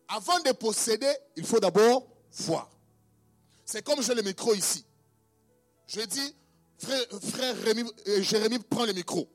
Avant 0.07 0.39
de 0.39 0.51
posséder, 0.51 1.11
il 1.35 1.45
faut 1.45 1.59
d'abord 1.59 2.07
voir. 2.31 2.69
C'est 3.65 3.83
comme 3.83 4.01
j'ai 4.01 4.15
le 4.15 4.21
micro 4.21 4.53
ici. 4.53 4.85
Je 5.87 6.01
dis, 6.01 6.35
frère, 6.77 7.05
frère 7.21 7.55
euh, 8.07 8.21
Jérémie, 8.21 8.59
prends 8.59 8.85
le 8.85 8.93
micro. 8.93 9.27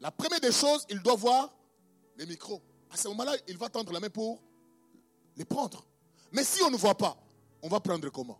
La 0.00 0.10
première 0.10 0.40
des 0.40 0.52
choses, 0.52 0.86
il 0.88 1.00
doit 1.02 1.16
voir 1.16 1.54
le 2.16 2.24
micro. 2.26 2.62
À 2.90 2.96
ce 2.96 3.08
moment-là, 3.08 3.36
il 3.48 3.56
va 3.56 3.68
tendre 3.68 3.92
la 3.92 4.00
main 4.00 4.10
pour 4.10 4.40
les 5.36 5.44
prendre. 5.44 5.84
Mais 6.32 6.44
si 6.44 6.62
on 6.62 6.70
ne 6.70 6.76
voit 6.76 6.96
pas, 6.96 7.16
on 7.62 7.68
va 7.68 7.80
prendre 7.80 8.08
comment? 8.10 8.38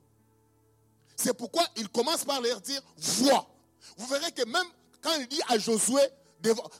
C'est 1.17 1.35
pourquoi 1.35 1.65
il 1.77 1.89
commence 1.89 2.25
par 2.25 2.41
leur 2.41 2.61
dire 2.61 2.83
vois. 2.97 3.47
Vous 3.97 4.07
verrez 4.07 4.33
que 4.33 4.45
même 4.45 4.67
quand 5.01 5.15
il 5.19 5.29
dit 5.29 5.41
à 5.49 5.59
Josué 5.59 6.01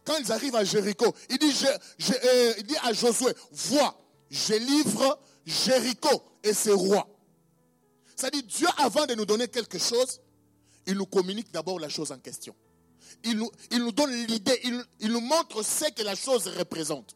quand 0.05 0.17
ils 0.19 0.33
arrivent 0.33 0.57
à 0.57 0.65
Jéricho, 0.65 1.15
il 1.29 1.39
dit, 1.39 1.53
euh, 1.67 2.55
il 2.59 2.65
dit 2.65 2.77
à 2.83 2.93
Josué, 2.93 3.33
vois, 3.53 3.95
je 4.31 4.55
livre 4.55 5.19
Jéricho 5.45 6.23
et 6.43 6.53
ses 6.53 6.73
rois. 6.73 7.07
C'est-à-dire, 8.17 8.43
Dieu, 8.45 8.69
avant 8.79 9.07
de 9.07 9.15
nous 9.15 9.27
donner 9.27 9.49
quelque 9.49 9.79
chose, 9.79 10.21
il 10.87 10.95
nous 10.95 11.07
communique 11.07 11.51
d'abord 11.53 11.79
la 11.79 11.89
chose 11.89 12.13
en 12.13 12.19
question. 12.19 12.55
Il 13.25 13.37
nous, 13.37 13.93
donne 13.93 14.13
l'idée, 14.13 14.61
il, 15.01 15.11
nous 15.11 15.21
montre 15.21 15.63
ce 15.63 15.91
que 15.91 16.03
la 16.03 16.15
chose 16.15 16.47
représente. 16.49 17.15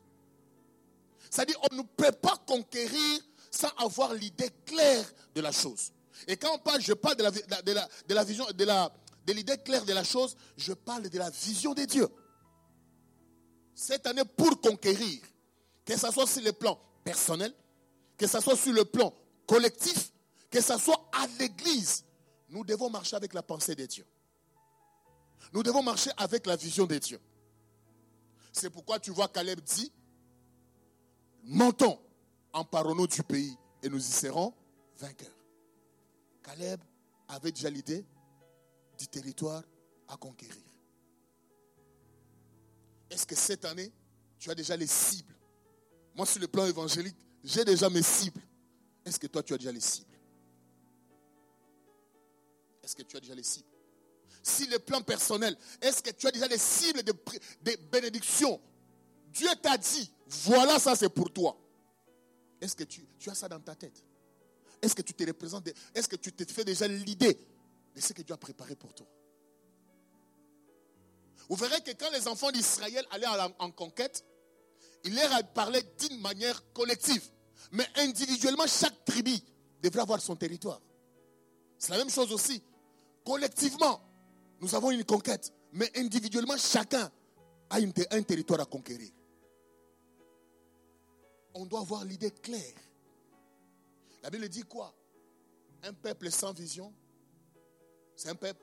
C'est-à-dire, 1.35 1.59
on 1.69 1.75
ne 1.75 1.83
peut 1.83 2.13
pas 2.13 2.37
conquérir 2.47 3.21
sans 3.51 3.71
avoir 3.79 4.15
l'idée 4.15 4.51
claire 4.65 5.05
de 5.35 5.41
la 5.41 5.51
chose. 5.51 5.91
Et 6.29 6.37
quand 6.37 6.55
on 6.55 6.59
parle, 6.59 6.81
je 6.81 6.93
parle 6.93 7.17
de 7.17 7.25
la, 7.25 8.23
vision, 8.23 8.47
de 8.47 9.33
l'idée 9.33 9.59
claire 9.59 9.85
de 9.85 9.93
la 9.93 10.05
chose, 10.05 10.37
je 10.57 10.73
parle 10.73 11.11
de 11.11 11.19
la 11.19 11.31
vision 11.31 11.75
de 11.75 11.87
Dieu. 11.87 12.07
Cette 13.75 14.07
année, 14.07 14.23
pour 14.25 14.61
conquérir, 14.61 15.23
que 15.85 15.99
ce 15.99 16.09
soit 16.13 16.29
sur 16.29 16.41
le 16.41 16.53
plan 16.53 16.79
personnel, 17.03 17.53
que 18.17 18.29
ce 18.29 18.39
soit 18.39 18.57
sur 18.57 18.73
le 18.73 18.85
plan 18.85 19.13
collectif, 19.45 20.13
que 20.49 20.61
ce 20.61 20.79
soit 20.79 21.11
à 21.21 21.27
l'église, 21.41 22.05
nous 22.49 22.65
devons 22.65 22.91
marcher 22.91 23.17
avec 23.17 23.35
la 23.35 23.43
pensée 23.43 23.75
de 23.75 23.87
Dieu. 23.87 24.07
Nous 25.53 25.65
devons 25.65 25.83
marcher 25.83 26.11
avec 26.17 26.47
la 26.47 26.55
vision 26.55 26.87
de 26.87 26.97
Dieu. 26.97 27.21
C'est 28.53 28.71
pourquoi 28.71 29.01
tu 29.01 29.11
vois 29.11 29.27
Caleb 29.27 29.61
dit, 29.63 29.91
montons, 31.45 31.99
emparons-nous 32.53 33.07
du 33.07 33.23
pays 33.23 33.57
et 33.83 33.89
nous 33.89 33.99
y 33.99 34.13
serons 34.13 34.55
vainqueurs. 34.97 35.37
Caleb 36.43 36.81
avait 37.29 37.53
déjà 37.53 37.71
l'idée 37.71 38.05
du 38.99 39.09
territoire 39.09 39.63
à 40.09 40.17
conquérir. 40.17 40.63
Est-ce 43.11 43.27
que 43.27 43.35
cette 43.35 43.65
année, 43.65 43.93
tu 44.39 44.51
as 44.51 44.55
déjà 44.55 44.77
les 44.77 44.87
cibles? 44.87 45.35
Moi, 46.15 46.27
sur 46.27 46.41
le 46.41 46.49
plan 46.49 46.67
évangélique, 46.67 47.17
j'ai 47.43 47.65
déjà 47.65 47.89
mes 47.91 48.03
cibles. 48.03 48.41
Est-ce 49.05 49.19
que 49.19 49.27
toi, 49.27 49.43
tu 49.43 49.55
as 49.55 49.59
déjà 49.59 49.73
les 49.73 49.81
cibles? 49.81 50.17
Est-ce 52.83 52.95
que 52.95 53.03
tu 53.03 53.17
as 53.17 53.21
déjà 53.21 53.35
les 53.35 53.43
cibles? 53.43 53.69
Si 54.43 54.67
le 54.67 54.79
plan 54.79 55.01
personnel, 55.03 55.57
est-ce 55.81 56.03
que 56.03 56.11
tu 56.11 56.27
as 56.27 56.31
déjà 56.31 56.47
les 56.47 56.59
cibles 56.59 57.03
de, 57.03 57.15
bénédiction 57.91 58.61
Dieu 59.35 59.49
t'a 59.61 59.77
dit, 59.77 60.13
voilà 60.29 60.79
ça 60.79 60.95
c'est 60.95 61.09
pour 61.09 61.33
toi. 61.33 61.59
Est-ce 62.61 62.77
que 62.77 62.85
tu, 62.85 63.05
as 63.27 63.35
ça 63.35 63.49
dans 63.49 63.61
ta 63.61 63.75
tête? 63.75 64.05
Est-ce 64.81 64.95
que 64.95 65.03
tu 65.03 65.13
te 65.13 65.25
représentes? 65.25 65.69
Est-ce 65.95 66.09
que 66.09 66.17
tu 66.17 66.33
te 66.33 66.51
fais 66.51 66.65
déjà 66.65 66.87
l'idée 66.87 67.39
de 67.95 68.01
ce 68.01 68.13
que 68.13 68.23
Dieu 68.23 68.33
a 68.33 68.39
préparé 68.39 68.77
pour 68.77 68.95
toi? 68.95 69.07
Vous 71.49 71.57
verrez 71.57 71.81
que 71.81 71.91
quand 71.91 72.11
les 72.13 72.27
enfants 72.29 72.51
d'Israël 72.53 73.05
allaient 73.11 73.27
en 73.59 73.71
conquête, 73.73 74.25
il 75.03 75.15
leur 75.15 75.53
parlé 75.53 75.83
d'une 75.99 76.21
manière 76.21 76.63
collective. 76.73 77.23
Mais 77.73 77.87
individuellement, 77.97 78.67
chaque 78.67 79.05
tribu 79.05 79.37
devrait 79.83 80.03
avoir 80.03 80.21
son 80.21 80.37
territoire. 80.37 80.81
C'est 81.79 81.91
la 81.91 81.99
même 81.99 82.11
chose 82.11 82.33
aussi. 82.33 82.63
Collectivement, 83.25 84.01
nous 84.61 84.75
avons 84.75 84.91
une 84.91 85.05
conquête. 85.05 85.53
Mais 85.73 85.91
individuellement, 85.97 86.57
chacun 86.57 87.11
a 87.69 87.77
un 87.77 88.23
territoire 88.23 88.61
à 88.61 88.65
conquérir. 88.65 89.11
On 91.55 91.67
doit 91.67 91.81
avoir 91.81 92.05
l'idée 92.05 92.31
claire. 92.31 92.75
La 94.23 94.31
Bible 94.31 94.49
dit 94.49 94.63
quoi? 94.63 94.95
Un 95.83 95.93
peuple 95.93 96.31
sans 96.31 96.53
vision 96.53 96.93
c'est 98.17 98.29
un 98.29 98.35
peuple. 98.35 98.61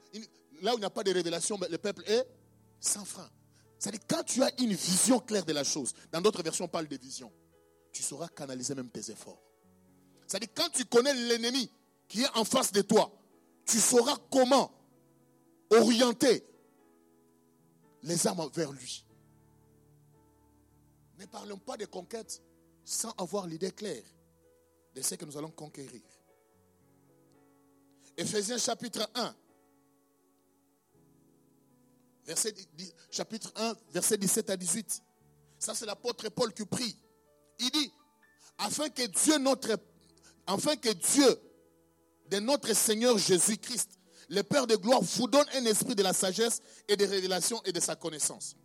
Là 0.62 0.74
où 0.74 0.78
il 0.78 0.80
n'y 0.80 0.86
a 0.86 0.90
pas 0.90 1.04
de 1.04 1.12
révélation, 1.12 1.60
le 1.70 1.78
peuple 1.78 2.04
est 2.08 2.26
sans 2.80 3.06
frein. 3.06 3.30
C'est-à-dire, 3.78 4.02
quand 4.08 4.24
tu 4.24 4.44
as 4.44 4.52
une 4.62 4.74
vision 4.74 5.20
claire 5.20 5.46
de 5.46 5.54
la 5.54 5.64
chose, 5.64 5.94
dans 6.12 6.22
d'autres 6.22 6.44
versions, 6.44 6.66
on 6.66 6.70
parle 6.70 6.88
de 6.88 6.98
vision, 6.98 7.32
tu 7.92 8.04
sauras 8.04 8.28
canaliser 8.28 8.76
même 8.76 8.90
tes 8.90 9.12
efforts. 9.12 9.42
C'est-à-dire, 10.28 10.50
quand 10.56 10.70
tu 10.70 10.86
connais 10.86 11.14
l'ennemi 11.14 11.70
qui 12.08 12.22
est 12.22 12.38
en 12.38 12.46
face 12.46 12.72
de 12.72 12.82
toi, 12.82 13.12
tu 13.66 13.80
sauras 13.80 14.18
comment 14.30 14.72
orienter 15.72 16.46
les 18.04 18.28
armes 18.28 18.50
vers 18.54 18.72
lui. 18.72 19.06
Ne 21.18 21.26
parlons 21.26 21.58
pas 21.58 21.78
de 21.78 21.86
conquête 21.86 22.42
sans 22.84 23.12
avoir 23.12 23.48
l'idée 23.48 23.72
claire 23.72 24.04
de 24.96 25.02
ce 25.02 25.16
que 25.16 25.26
nous 25.26 25.38
allons 25.38 25.52
conquérir. 25.52 26.02
Éphésiens 28.18 28.58
chapitre 28.58 29.10
1, 29.16 29.36
verset, 32.26 32.54
chapitre 33.10 33.52
1, 33.56 33.76
verset 33.92 34.18
17 34.18 34.50
à 34.50 34.58
18. 34.58 35.02
Ça, 35.58 35.74
c'est 35.74 35.86
l'apôtre 35.86 36.30
Paul 36.30 36.54
qui 36.54 36.66
prie. 36.66 36.96
Il 37.60 37.72
dit, 37.72 37.92
afin 38.58 38.90
que 38.90 39.04
Dieu, 39.04 39.38
notre, 39.38 39.78
afin 40.46 40.76
que 40.76 40.90
Dieu 40.90 41.42
de 42.30 42.40
notre 42.40 42.74
Seigneur 42.74 43.18
Jésus-Christ, 43.18 44.00
le 44.30 44.44
Père 44.44 44.68
de 44.68 44.76
gloire, 44.76 45.02
vous 45.02 45.28
donne 45.28 45.46
un 45.54 45.66
esprit 45.66 45.96
de 45.96 46.04
la 46.04 46.14
sagesse 46.14 46.62
et 46.88 46.96
de 46.96 47.06
révélation 47.06 47.62
et 47.64 47.72
de 47.72 47.80
sa 47.80 47.96
connaissance. 47.96 48.56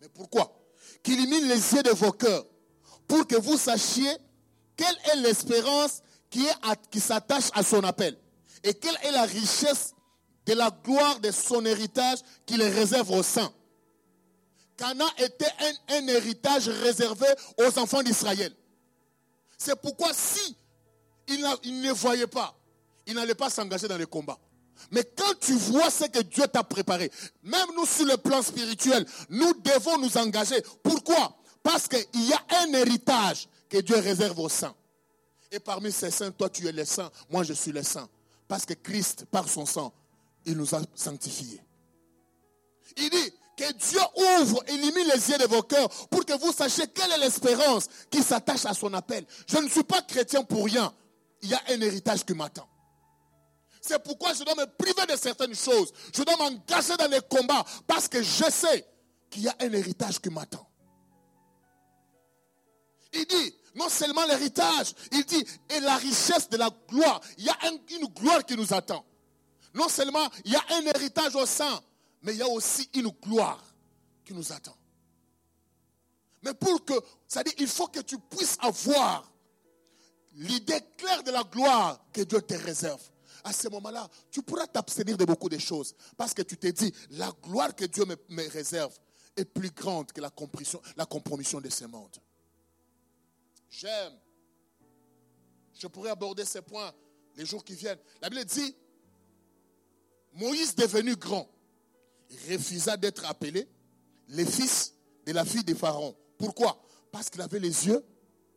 Mais 0.00 0.08
pourquoi? 0.08 0.60
Qu'il 1.02 1.14
illumine 1.14 1.48
les 1.48 1.74
yeux 1.74 1.82
de 1.82 1.90
vos 1.90 2.12
cœurs 2.12 2.46
pour 3.06 3.26
que 3.26 3.36
vous 3.36 3.56
sachiez 3.56 4.16
quelle 4.76 4.96
est 5.12 5.16
l'espérance 5.16 6.02
qui, 6.30 7.00
s'attache 7.00 7.50
à 7.52 7.62
son 7.62 7.84
appel 7.84 8.16
et 8.62 8.74
quelle 8.74 8.96
est 9.04 9.12
la 9.12 9.22
richesse 9.24 9.94
de 10.46 10.54
la 10.54 10.70
gloire 10.70 11.20
de 11.20 11.30
son 11.30 11.64
héritage 11.64 12.18
qu'il 12.44 12.62
réserve 12.62 13.10
aux 13.10 13.22
saints. 13.22 13.52
Cana 14.76 15.06
était 15.18 15.52
un, 15.90 16.08
héritage 16.08 16.68
réservé 16.68 17.26
aux 17.58 17.78
enfants 17.78 18.02
d'Israël. 18.02 18.52
C'est 19.56 19.80
pourquoi 19.80 20.12
si 20.12 20.56
ne 21.28 21.92
voyait 21.92 22.26
pas, 22.26 22.54
il 23.06 23.14
n'allait 23.14 23.34
pas 23.34 23.48
s'engager 23.48 23.86
dans 23.86 23.96
le 23.96 24.06
combat. 24.06 24.38
Mais 24.90 25.04
quand 25.16 25.38
tu 25.40 25.52
vois 25.52 25.90
ce 25.90 26.04
que 26.04 26.20
Dieu 26.20 26.46
t'a 26.48 26.64
préparé, 26.64 27.10
même 27.42 27.68
nous 27.76 27.86
sur 27.86 28.06
le 28.06 28.16
plan 28.16 28.42
spirituel, 28.42 29.06
nous 29.30 29.54
devons 29.54 29.98
nous 29.98 30.16
engager. 30.18 30.60
Pourquoi? 30.82 31.36
Parce 31.64 31.88
qu'il 31.88 32.28
y 32.28 32.32
a 32.32 32.44
un 32.62 32.72
héritage 32.74 33.48
que 33.70 33.78
Dieu 33.78 33.96
réserve 33.96 34.38
aux 34.38 34.50
saints. 34.50 34.74
Et 35.50 35.58
parmi 35.58 35.90
ces 35.90 36.10
saints, 36.10 36.30
toi 36.30 36.50
tu 36.50 36.68
es 36.68 36.72
le 36.72 36.84
saint, 36.84 37.10
moi 37.30 37.42
je 37.42 37.54
suis 37.54 37.72
le 37.72 37.82
saint. 37.82 38.08
Parce 38.46 38.66
que 38.66 38.74
Christ, 38.74 39.24
par 39.24 39.48
son 39.48 39.64
sang, 39.64 39.92
il 40.44 40.56
nous 40.56 40.74
a 40.74 40.82
sanctifiés. 40.94 41.62
Il 42.98 43.08
dit 43.08 43.32
que 43.56 43.72
Dieu 43.72 44.00
ouvre, 44.42 44.62
élimine 44.68 45.08
les 45.14 45.30
yeux 45.30 45.38
de 45.38 45.46
vos 45.46 45.62
cœurs 45.62 45.88
pour 46.10 46.26
que 46.26 46.34
vous 46.38 46.52
sachiez 46.52 46.86
quelle 46.88 47.10
est 47.12 47.18
l'espérance 47.18 47.86
qui 48.10 48.22
s'attache 48.22 48.66
à 48.66 48.74
son 48.74 48.92
appel. 48.92 49.24
Je 49.48 49.56
ne 49.56 49.68
suis 49.68 49.84
pas 49.84 50.02
chrétien 50.02 50.44
pour 50.44 50.66
rien. 50.66 50.92
Il 51.40 51.48
y 51.48 51.54
a 51.54 51.62
un 51.70 51.80
héritage 51.80 52.24
qui 52.26 52.34
m'attend. 52.34 52.68
C'est 53.80 54.02
pourquoi 54.02 54.34
je 54.34 54.44
dois 54.44 54.54
me 54.54 54.66
priver 54.66 55.06
de 55.10 55.18
certaines 55.18 55.54
choses. 55.54 55.92
Je 56.14 56.22
dois 56.22 56.36
m'engager 56.36 56.96
dans 56.98 57.10
les 57.10 57.20
combats 57.22 57.64
parce 57.86 58.06
que 58.06 58.22
je 58.22 58.50
sais 58.50 58.86
qu'il 59.30 59.44
y 59.44 59.48
a 59.48 59.56
un 59.60 59.72
héritage 59.72 60.20
qui 60.20 60.28
m'attend. 60.28 60.68
Il 63.14 63.26
dit, 63.26 63.54
non 63.74 63.88
seulement 63.88 64.24
l'héritage, 64.26 64.94
il 65.12 65.24
dit, 65.24 65.44
et 65.70 65.80
la 65.80 65.96
richesse 65.96 66.48
de 66.48 66.56
la 66.56 66.70
gloire. 66.88 67.20
Il 67.38 67.44
y 67.44 67.48
a 67.48 67.58
une 67.66 68.06
gloire 68.08 68.44
qui 68.44 68.56
nous 68.56 68.72
attend. 68.72 69.04
Non 69.74 69.88
seulement 69.88 70.28
il 70.44 70.52
y 70.52 70.56
a 70.56 70.64
un 70.70 70.82
héritage 70.82 71.34
au 71.34 71.46
sein, 71.46 71.80
mais 72.22 72.32
il 72.32 72.38
y 72.38 72.42
a 72.42 72.48
aussi 72.48 72.88
une 72.94 73.08
gloire 73.08 73.62
qui 74.24 74.32
nous 74.32 74.52
attend. 74.52 74.76
Mais 76.42 76.54
pour 76.54 76.84
que, 76.84 76.94
c'est-à-dire, 77.26 77.54
il 77.58 77.68
faut 77.68 77.88
que 77.88 78.00
tu 78.00 78.18
puisses 78.18 78.56
avoir 78.60 79.30
l'idée 80.34 80.80
claire 80.96 81.22
de 81.22 81.30
la 81.30 81.42
gloire 81.42 82.04
que 82.12 82.22
Dieu 82.22 82.40
te 82.42 82.54
réserve. 82.54 83.00
À 83.42 83.52
ce 83.52 83.68
moment-là, 83.68 84.08
tu 84.30 84.42
pourras 84.42 84.66
t'abstenir 84.66 85.16
de 85.16 85.24
beaucoup 85.24 85.48
de 85.48 85.58
choses. 85.58 85.94
Parce 86.16 86.32
que 86.32 86.42
tu 86.42 86.56
te 86.56 86.66
dis, 86.68 86.92
la 87.10 87.30
gloire 87.42 87.74
que 87.74 87.84
Dieu 87.84 88.04
me, 88.04 88.48
réserve 88.50 88.94
est 89.36 89.44
plus 89.44 89.70
grande 89.70 90.12
que 90.12 90.20
la, 90.20 90.30
la 90.96 91.06
compromission 91.06 91.60
de 91.60 91.68
ce 91.68 91.84
monde. 91.84 92.16
J'aime. 93.80 94.12
Je 95.76 95.86
pourrais 95.88 96.10
aborder 96.10 96.44
ces 96.44 96.62
points 96.62 96.92
les 97.36 97.44
jours 97.44 97.64
qui 97.64 97.74
viennent. 97.74 97.98
La 98.22 98.30
Bible 98.30 98.44
dit, 98.44 98.76
Moïse 100.34 100.74
devenu 100.74 101.16
grand, 101.16 101.48
refusa 102.48 102.96
d'être 102.96 103.24
appelé 103.24 103.68
le 104.28 104.44
fils 104.44 104.94
de 105.26 105.32
la 105.32 105.44
fille 105.44 105.64
de 105.64 105.74
Pharaon. 105.74 106.14
Pourquoi? 106.38 106.80
Parce 107.10 107.28
qu'il 107.28 107.40
avait 107.40 107.58
les 107.58 107.86
yeux 107.86 108.04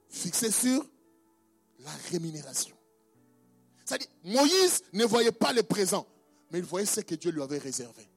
fixés 0.09 0.51
sur 0.51 0.85
la 1.79 1.91
rémunération. 2.11 2.75
C'est-à-dire, 3.85 4.07
Moïse 4.23 4.83
ne 4.93 5.05
voyait 5.05 5.31
pas 5.31 5.53
le 5.53 5.63
présent, 5.63 6.05
mais 6.51 6.59
il 6.59 6.65
voyait 6.65 6.85
ce 6.85 7.01
que 7.01 7.15
Dieu 7.15 7.31
lui 7.31 7.41
avait 7.41 7.57
réservé. 7.57 8.07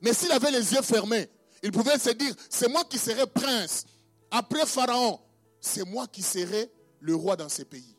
Mais 0.00 0.14
s'il 0.14 0.32
avait 0.32 0.50
les 0.50 0.72
yeux 0.72 0.82
fermés, 0.82 1.28
il 1.62 1.72
pouvait 1.72 1.98
se 1.98 2.10
dire, 2.10 2.34
c'est 2.48 2.68
moi 2.68 2.84
qui 2.84 2.98
serai 2.98 3.26
prince. 3.26 3.84
Après 4.30 4.64
Pharaon, 4.66 5.20
c'est 5.60 5.84
moi 5.84 6.06
qui 6.06 6.22
serai 6.22 6.70
le 7.00 7.14
roi 7.14 7.36
dans 7.36 7.48
ce 7.48 7.62
pays. 7.62 7.96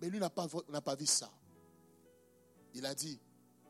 Mais 0.00 0.08
lui 0.08 0.18
n'a 0.18 0.30
pas, 0.30 0.46
pas 0.48 0.94
vu 0.94 1.06
ça. 1.06 1.30
Il 2.74 2.84
a 2.84 2.94
dit, 2.94 3.18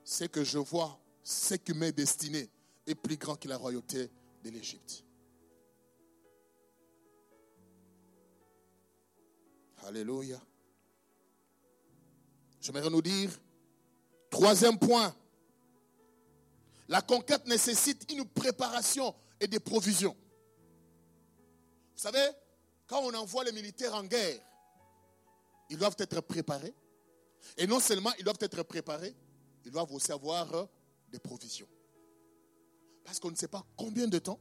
ce 0.05 0.25
que 0.25 0.43
je 0.43 0.59
vois, 0.59 0.99
ce 1.23 1.55
qui 1.55 1.73
m'est 1.75 1.93
destiné 1.93 2.49
est 2.87 2.95
plus 2.95 3.17
grand 3.17 3.37
que 3.37 3.49
la 3.49 3.57
royauté 3.57 4.11
de 4.43 4.51
l'Égypte. 4.51 5.05
Alléluia. 9.85 10.41
J'aimerais 12.61 12.91
nous 12.91 13.03
dire, 13.03 13.31
troisième 14.31 14.79
point, 14.79 15.15
la 16.89 17.01
conquête 17.03 17.47
nécessite 17.47 18.11
une 18.13 18.25
préparation 18.25 19.15
et 19.41 19.47
des 19.47 19.61
provisions. 19.61 20.17
Vous 21.95 22.03
savez, 22.03 22.29
quand 22.87 23.01
on 23.01 23.15
envoie 23.15 23.45
les 23.45 23.53
militaires 23.53 23.95
en 23.95 24.05
guerre, 24.05 24.41
ils 25.69 25.79
doivent 25.79 25.97
être 25.99 26.21
préparés. 26.21 26.75
Et 27.57 27.67
non 27.67 27.81
seulement 27.81 28.13
ils 28.19 28.25
doivent 28.25 28.39
être 28.41 28.63
préparés, 28.63 29.15
ils 29.65 29.71
doivent 29.71 29.93
aussi 29.93 30.13
avoir 30.13 30.53
euh, 30.55 30.65
des 31.11 31.19
provisions. 31.19 31.69
Parce 33.05 33.21
qu'on 33.21 33.31
ne 33.31 33.37
sait 33.37 33.49
pas 33.49 33.65
combien 33.77 34.07
de 34.07 34.19
temps 34.19 34.41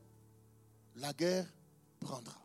la 0.96 1.14
guerre 1.14 1.46
prendra. 2.00 2.40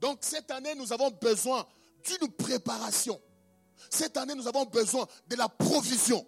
Donc 0.00 0.18
cette 0.22 0.50
année, 0.50 0.74
nous 0.74 0.92
avons 0.92 1.10
besoin 1.10 1.66
d'une 2.04 2.30
préparation. 2.32 3.20
Cette 3.90 4.16
année, 4.16 4.34
nous 4.34 4.48
avons 4.48 4.64
besoin 4.64 5.06
de 5.28 5.36
la 5.36 5.48
provision. 5.48 6.26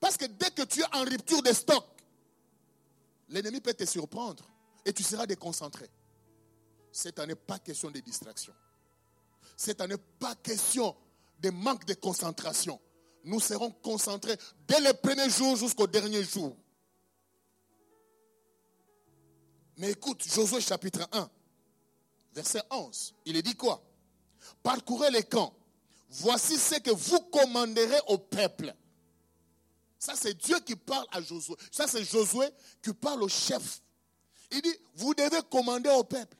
Parce 0.00 0.16
que 0.16 0.26
dès 0.26 0.50
que 0.50 0.62
tu 0.62 0.80
es 0.80 0.96
en 0.96 1.04
rupture 1.04 1.42
de 1.42 1.52
stock, 1.52 1.84
l'ennemi 3.28 3.60
peut 3.60 3.74
te 3.74 3.84
surprendre 3.84 4.44
et 4.84 4.92
tu 4.92 5.02
seras 5.02 5.26
déconcentré. 5.26 5.90
Cette 6.94 7.18
année, 7.18 7.34
pas 7.34 7.58
question 7.58 7.90
de 7.90 7.98
distraction. 7.98 8.54
Cette 9.56 9.80
année, 9.80 9.96
pas 10.20 10.36
question 10.36 10.96
de 11.40 11.50
manque 11.50 11.84
de 11.86 11.94
concentration. 11.94 12.80
Nous 13.24 13.40
serons 13.40 13.72
concentrés 13.72 14.38
dès 14.68 14.78
le 14.78 14.92
premier 14.94 15.28
jour 15.28 15.56
jusqu'au 15.56 15.88
dernier 15.88 16.22
jour. 16.22 16.56
Mais 19.76 19.90
écoute, 19.90 20.22
Josué 20.22 20.60
chapitre 20.60 21.08
1, 21.10 21.28
verset 22.32 22.62
11, 22.70 23.14
il 23.24 23.36
est 23.36 23.42
dit 23.42 23.56
quoi? 23.56 23.82
Parcourez 24.62 25.10
les 25.10 25.24
camps. 25.24 25.52
Voici 26.10 26.56
ce 26.56 26.76
que 26.76 26.92
vous 26.92 27.18
commanderez 27.22 28.02
au 28.06 28.18
peuple. 28.18 28.72
Ça, 29.98 30.14
c'est 30.14 30.34
Dieu 30.34 30.60
qui 30.60 30.76
parle 30.76 31.06
à 31.10 31.20
Josué. 31.20 31.56
Ça, 31.72 31.88
c'est 31.88 32.04
Josué 32.04 32.46
qui 32.80 32.92
parle 32.92 33.24
au 33.24 33.28
chef. 33.28 33.82
Il 34.52 34.62
dit, 34.62 34.76
vous 34.94 35.12
devez 35.12 35.42
commander 35.50 35.90
au 35.90 36.04
peuple. 36.04 36.36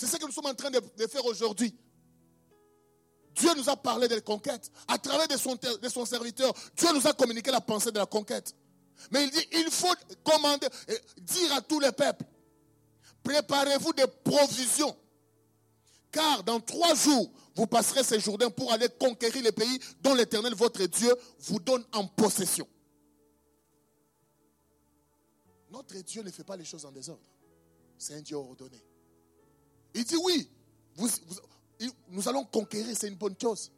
C'est 0.00 0.06
ce 0.06 0.16
que 0.16 0.24
nous 0.24 0.32
sommes 0.32 0.46
en 0.46 0.54
train 0.54 0.70
de, 0.70 0.80
faire 1.08 1.26
aujourd'hui. 1.26 1.74
Dieu 3.34 3.50
nous 3.54 3.68
a 3.68 3.76
parlé 3.76 4.08
de 4.08 4.14
la 4.14 4.22
conquête. 4.22 4.72
À 4.88 4.96
travers 4.96 5.28
de 5.28 5.36
son, 5.36 5.56
de 5.56 6.06
serviteur, 6.06 6.54
Dieu 6.74 6.88
nous 6.94 7.06
a 7.06 7.12
communiqué 7.12 7.50
la 7.50 7.60
pensée 7.60 7.92
de 7.92 7.98
la 7.98 8.06
conquête. 8.06 8.56
Mais 9.10 9.24
il 9.24 9.30
dit, 9.30 9.46
il 9.52 9.70
faut 9.70 9.94
commander, 10.24 10.68
dire 11.18 11.52
à 11.52 11.60
tous 11.60 11.80
les 11.80 11.92
peuples, 11.92 12.24
préparez-vous 13.22 13.92
des 13.92 14.06
provisions. 14.24 14.96
Car 16.10 16.44
dans 16.44 16.60
trois 16.60 16.94
jours, 16.94 17.30
vous 17.54 17.66
passerez 17.66 18.02
ces 18.02 18.20
Jourdains 18.20 18.48
pour 18.48 18.72
aller 18.72 18.88
conquérir 18.98 19.42
les 19.42 19.52
pays 19.52 19.78
dont 20.00 20.14
l'Éternel, 20.14 20.54
votre 20.54 20.82
Dieu, 20.86 21.14
vous 21.40 21.60
donne 21.60 21.84
en 21.92 22.06
possession. 22.06 22.66
Notre 25.70 25.98
Dieu 25.98 26.22
ne 26.22 26.30
fait 26.30 26.44
pas 26.44 26.56
les 26.56 26.64
choses 26.64 26.86
en 26.86 26.90
désordre. 26.90 27.22
C'est 27.98 28.14
un 28.14 28.22
Dieu 28.22 28.36
ordonné. 28.36 28.82
Il 29.94 30.04
dit 30.04 30.16
oui, 30.16 30.48
nous 32.08 32.28
allons 32.28 32.44
conquérir, 32.44 32.96
c'est 32.96 33.08
une 33.08 33.16
bonne 33.16 33.36
chose. 33.40 33.72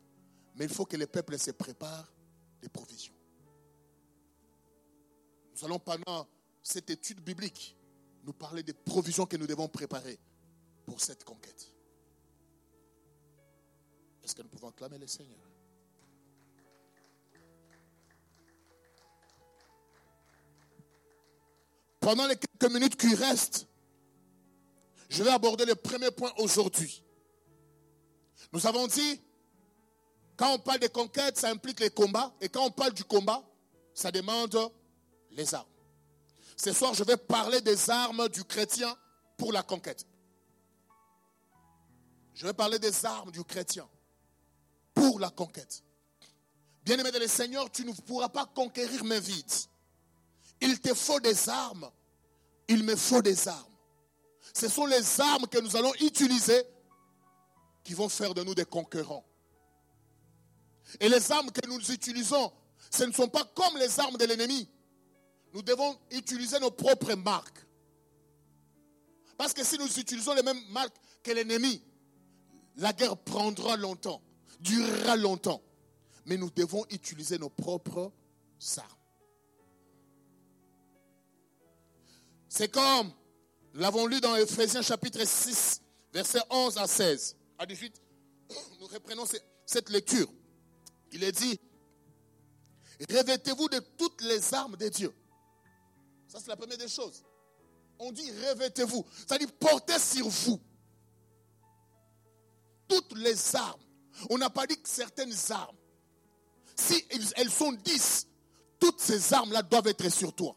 Mais 0.56 0.64
il 0.66 0.70
faut 0.70 0.84
que 0.84 0.96
les 0.96 1.06
peuples 1.06 1.38
se 1.38 1.50
préparent 1.52 2.12
des 2.60 2.68
provisions. 2.68 3.14
Nous 5.54 5.64
allons 5.64 5.78
pendant 5.78 6.26
cette 6.62 6.90
étude 6.90 7.20
biblique 7.20 7.76
nous 8.24 8.32
parler 8.32 8.62
des 8.62 8.72
provisions 8.72 9.26
que 9.26 9.36
nous 9.36 9.46
devons 9.46 9.68
préparer 9.68 10.18
pour 10.86 11.00
cette 11.00 11.24
conquête. 11.24 11.72
Est-ce 14.22 14.34
que 14.34 14.42
nous 14.42 14.48
pouvons 14.48 14.68
acclamer 14.68 14.98
le 14.98 15.06
Seigneur? 15.06 15.40
Pendant 21.98 22.26
les 22.26 22.36
quelques 22.36 22.72
minutes 22.72 22.96
qui 22.96 23.14
restent, 23.14 23.66
je 25.12 25.22
vais 25.22 25.30
aborder 25.30 25.66
le 25.66 25.74
premier 25.74 26.10
point 26.10 26.32
aujourd'hui. 26.38 27.04
Nous 28.50 28.66
avons 28.66 28.86
dit, 28.86 29.20
quand 30.36 30.54
on 30.54 30.58
parle 30.58 30.80
de 30.80 30.86
conquête, 30.86 31.38
ça 31.38 31.50
implique 31.50 31.80
les 31.80 31.90
combats. 31.90 32.34
Et 32.40 32.48
quand 32.48 32.64
on 32.64 32.70
parle 32.70 32.94
du 32.94 33.04
combat, 33.04 33.44
ça 33.92 34.10
demande 34.10 34.58
les 35.30 35.54
armes. 35.54 35.68
Ce 36.56 36.72
soir, 36.72 36.94
je 36.94 37.04
vais 37.04 37.18
parler 37.18 37.60
des 37.60 37.90
armes 37.90 38.26
du 38.30 38.42
chrétien 38.44 38.96
pour 39.36 39.52
la 39.52 39.62
conquête. 39.62 40.06
Je 42.34 42.46
vais 42.46 42.54
parler 42.54 42.78
des 42.78 43.04
armes 43.04 43.30
du 43.30 43.44
chrétien 43.44 43.86
pour 44.94 45.20
la 45.20 45.28
conquête. 45.28 45.82
Bien-aimé 46.84 47.10
de 47.10 47.18
le 47.18 47.28
Seigneur, 47.28 47.70
tu 47.70 47.84
ne 47.84 47.92
pourras 47.92 48.30
pas 48.30 48.46
conquérir 48.46 49.04
mes 49.04 49.20
vides. 49.20 49.52
Il 50.62 50.80
te 50.80 50.94
faut 50.94 51.20
des 51.20 51.50
armes. 51.50 51.90
Il 52.66 52.82
me 52.82 52.96
faut 52.96 53.20
des 53.20 53.46
armes. 53.46 53.71
Ce 54.52 54.68
sont 54.68 54.86
les 54.86 55.20
armes 55.20 55.46
que 55.46 55.58
nous 55.58 55.76
allons 55.76 55.94
utiliser 56.00 56.62
qui 57.82 57.94
vont 57.94 58.08
faire 58.08 58.34
de 58.34 58.42
nous 58.42 58.54
des 58.54 58.64
conquérants. 58.64 59.24
Et 61.00 61.08
les 61.08 61.32
armes 61.32 61.50
que 61.50 61.66
nous 61.66 61.90
utilisons, 61.90 62.52
ce 62.90 63.04
ne 63.04 63.12
sont 63.12 63.28
pas 63.28 63.44
comme 63.54 63.76
les 63.78 63.98
armes 63.98 64.16
de 64.16 64.24
l'ennemi. 64.24 64.68
Nous 65.54 65.62
devons 65.62 65.98
utiliser 66.10 66.58
nos 66.60 66.70
propres 66.70 67.14
marques. 67.14 67.66
Parce 69.36 69.52
que 69.52 69.64
si 69.64 69.78
nous 69.78 69.98
utilisons 69.98 70.34
les 70.34 70.42
mêmes 70.42 70.62
marques 70.70 70.96
que 71.22 71.32
l'ennemi, 71.32 71.82
la 72.76 72.92
guerre 72.92 73.16
prendra 73.16 73.76
longtemps, 73.76 74.22
durera 74.60 75.16
longtemps. 75.16 75.62
Mais 76.26 76.36
nous 76.36 76.50
devons 76.50 76.84
utiliser 76.90 77.38
nos 77.38 77.50
propres 77.50 78.12
armes. 78.76 78.86
C'est 82.48 82.70
comme 82.70 83.10
nous 83.74 83.80
l'avons 83.80 84.06
lu 84.06 84.20
dans 84.20 84.36
Ephésiens 84.36 84.82
chapitre 84.82 85.24
6, 85.24 85.80
versets 86.12 86.42
11 86.50 86.76
à 86.78 86.86
16. 86.86 87.36
À 87.58 87.66
18, 87.66 88.00
nous 88.80 88.86
reprenons 88.86 89.24
cette 89.64 89.88
lecture. 89.88 90.28
Il 91.12 91.24
est 91.24 91.32
dit, 91.32 91.58
revêtez-vous 93.10 93.68
de 93.68 93.78
toutes 93.96 94.20
les 94.22 94.52
armes 94.54 94.76
de 94.76 94.88
Dieu. 94.88 95.12
Ça, 96.28 96.38
c'est 96.40 96.48
la 96.48 96.56
première 96.56 96.78
des 96.78 96.88
choses. 96.88 97.22
On 97.98 98.10
dit 98.10 98.30
revêtez-vous. 98.30 99.04
Ça 99.28 99.38
dit 99.38 99.46
portez 99.46 99.98
sur 99.98 100.28
vous 100.28 100.60
toutes 102.88 103.16
les 103.18 103.56
armes. 103.56 103.80
On 104.28 104.38
n'a 104.38 104.50
pas 104.50 104.66
dit 104.66 104.80
que 104.80 104.88
certaines 104.88 105.34
armes. 105.50 105.76
Si 106.76 107.04
elles 107.36 107.50
sont 107.50 107.72
dix, 107.72 108.26
toutes 108.78 109.00
ces 109.00 109.32
armes-là 109.32 109.62
doivent 109.62 109.86
être 109.86 110.08
sur 110.08 110.34
toi. 110.34 110.56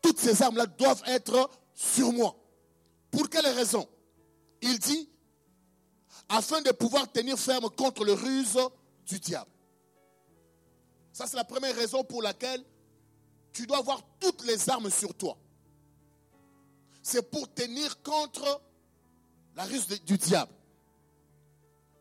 Toutes 0.00 0.18
ces 0.18 0.42
armes-là 0.42 0.66
doivent 0.66 1.02
être 1.06 1.50
sur 1.74 2.12
moi. 2.12 2.36
Pour 3.10 3.28
quelle 3.28 3.46
raison? 3.46 3.88
Il 4.62 4.78
dit, 4.78 5.08
afin 6.28 6.62
de 6.62 6.70
pouvoir 6.72 7.10
tenir 7.10 7.38
ferme 7.38 7.68
contre 7.70 8.04
le 8.04 8.12
ruse 8.12 8.58
du 9.06 9.18
diable. 9.18 9.50
Ça, 11.12 11.26
c'est 11.26 11.36
la 11.36 11.44
première 11.44 11.76
raison 11.76 12.02
pour 12.02 12.22
laquelle 12.22 12.64
tu 13.52 13.66
dois 13.66 13.78
avoir 13.78 14.02
toutes 14.18 14.44
les 14.44 14.68
armes 14.68 14.90
sur 14.90 15.14
toi. 15.14 15.36
C'est 17.02 17.30
pour 17.30 17.52
tenir 17.52 18.02
contre 18.02 18.62
la 19.54 19.64
ruse 19.64 19.86
du 19.86 20.16
diable. 20.16 20.52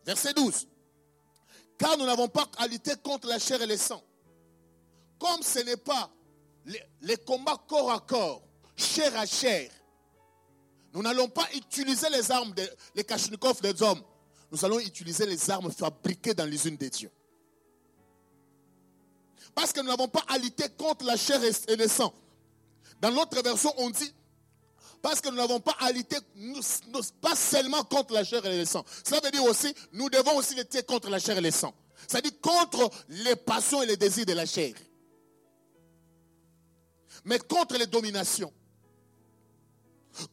Verset 0.05 0.33
12. 0.33 0.67
Car 1.77 1.97
nous 1.97 2.05
n'avons 2.05 2.27
pas 2.27 2.49
à 2.57 2.67
lutter 2.67 2.95
contre 3.03 3.27
la 3.27 3.37
chair 3.39 3.61
et 3.61 3.67
le 3.67 3.77
sang. 3.77 4.01
Comme 5.19 5.41
ce 5.43 5.59
n'est 5.59 5.77
pas 5.77 6.09
les 7.01 7.17
combats 7.17 7.61
corps 7.67 7.91
à 7.91 7.99
corps, 7.99 8.41
chair 8.93 9.17
à 9.17 9.25
chair. 9.25 9.69
Nous 10.93 11.01
n'allons 11.01 11.27
pas 11.27 11.47
utiliser 11.55 12.09
les 12.09 12.31
armes, 12.31 12.53
des, 12.53 12.69
les 12.95 13.03
kachnikov 13.03 13.61
des 13.61 13.81
hommes. 13.81 14.01
Nous 14.51 14.63
allons 14.63 14.79
utiliser 14.79 15.25
les 15.25 15.49
armes 15.49 15.71
fabriquées 15.71 16.35
dans 16.35 16.45
les 16.45 16.67
unes 16.67 16.77
des 16.77 16.89
dieux. 16.89 17.11
Parce 19.55 19.73
que 19.73 19.81
nous 19.81 19.87
n'avons 19.87 20.07
pas 20.07 20.23
lutter 20.37 20.69
contre 20.77 21.05
la 21.05 21.17
chair 21.17 21.41
et 21.43 21.75
le 21.75 21.87
sang. 21.87 22.13
Dans 23.01 23.09
l'autre 23.09 23.41
version, 23.41 23.73
on 23.77 23.89
dit, 23.89 24.13
parce 25.01 25.19
que 25.19 25.29
nous 25.29 25.35
n'avons 25.35 25.59
pas 25.59 25.75
à 25.79 25.91
lutter 25.91 26.17
pas 27.21 27.35
seulement 27.35 27.83
contre 27.83 28.13
la 28.13 28.23
chair 28.23 28.45
et 28.45 28.57
le 28.57 28.65
sang. 28.65 28.85
Cela 29.03 29.19
veut 29.21 29.31
dire 29.31 29.43
aussi, 29.43 29.73
nous 29.91 30.09
devons 30.09 30.37
aussi 30.37 30.55
lutter 30.55 30.83
contre 30.83 31.09
la 31.09 31.19
chair 31.19 31.37
et 31.37 31.41
le 31.41 31.51
sang. 31.51 31.73
C'est-à-dire 32.07 32.39
contre 32.41 32.89
les 33.09 33.35
passions 33.35 33.81
et 33.81 33.87
les 33.87 33.97
désirs 33.97 34.25
de 34.25 34.33
la 34.33 34.45
chair. 34.45 34.73
Mais 37.25 37.39
contre 37.39 37.77
les 37.77 37.87
dominations 37.87 38.53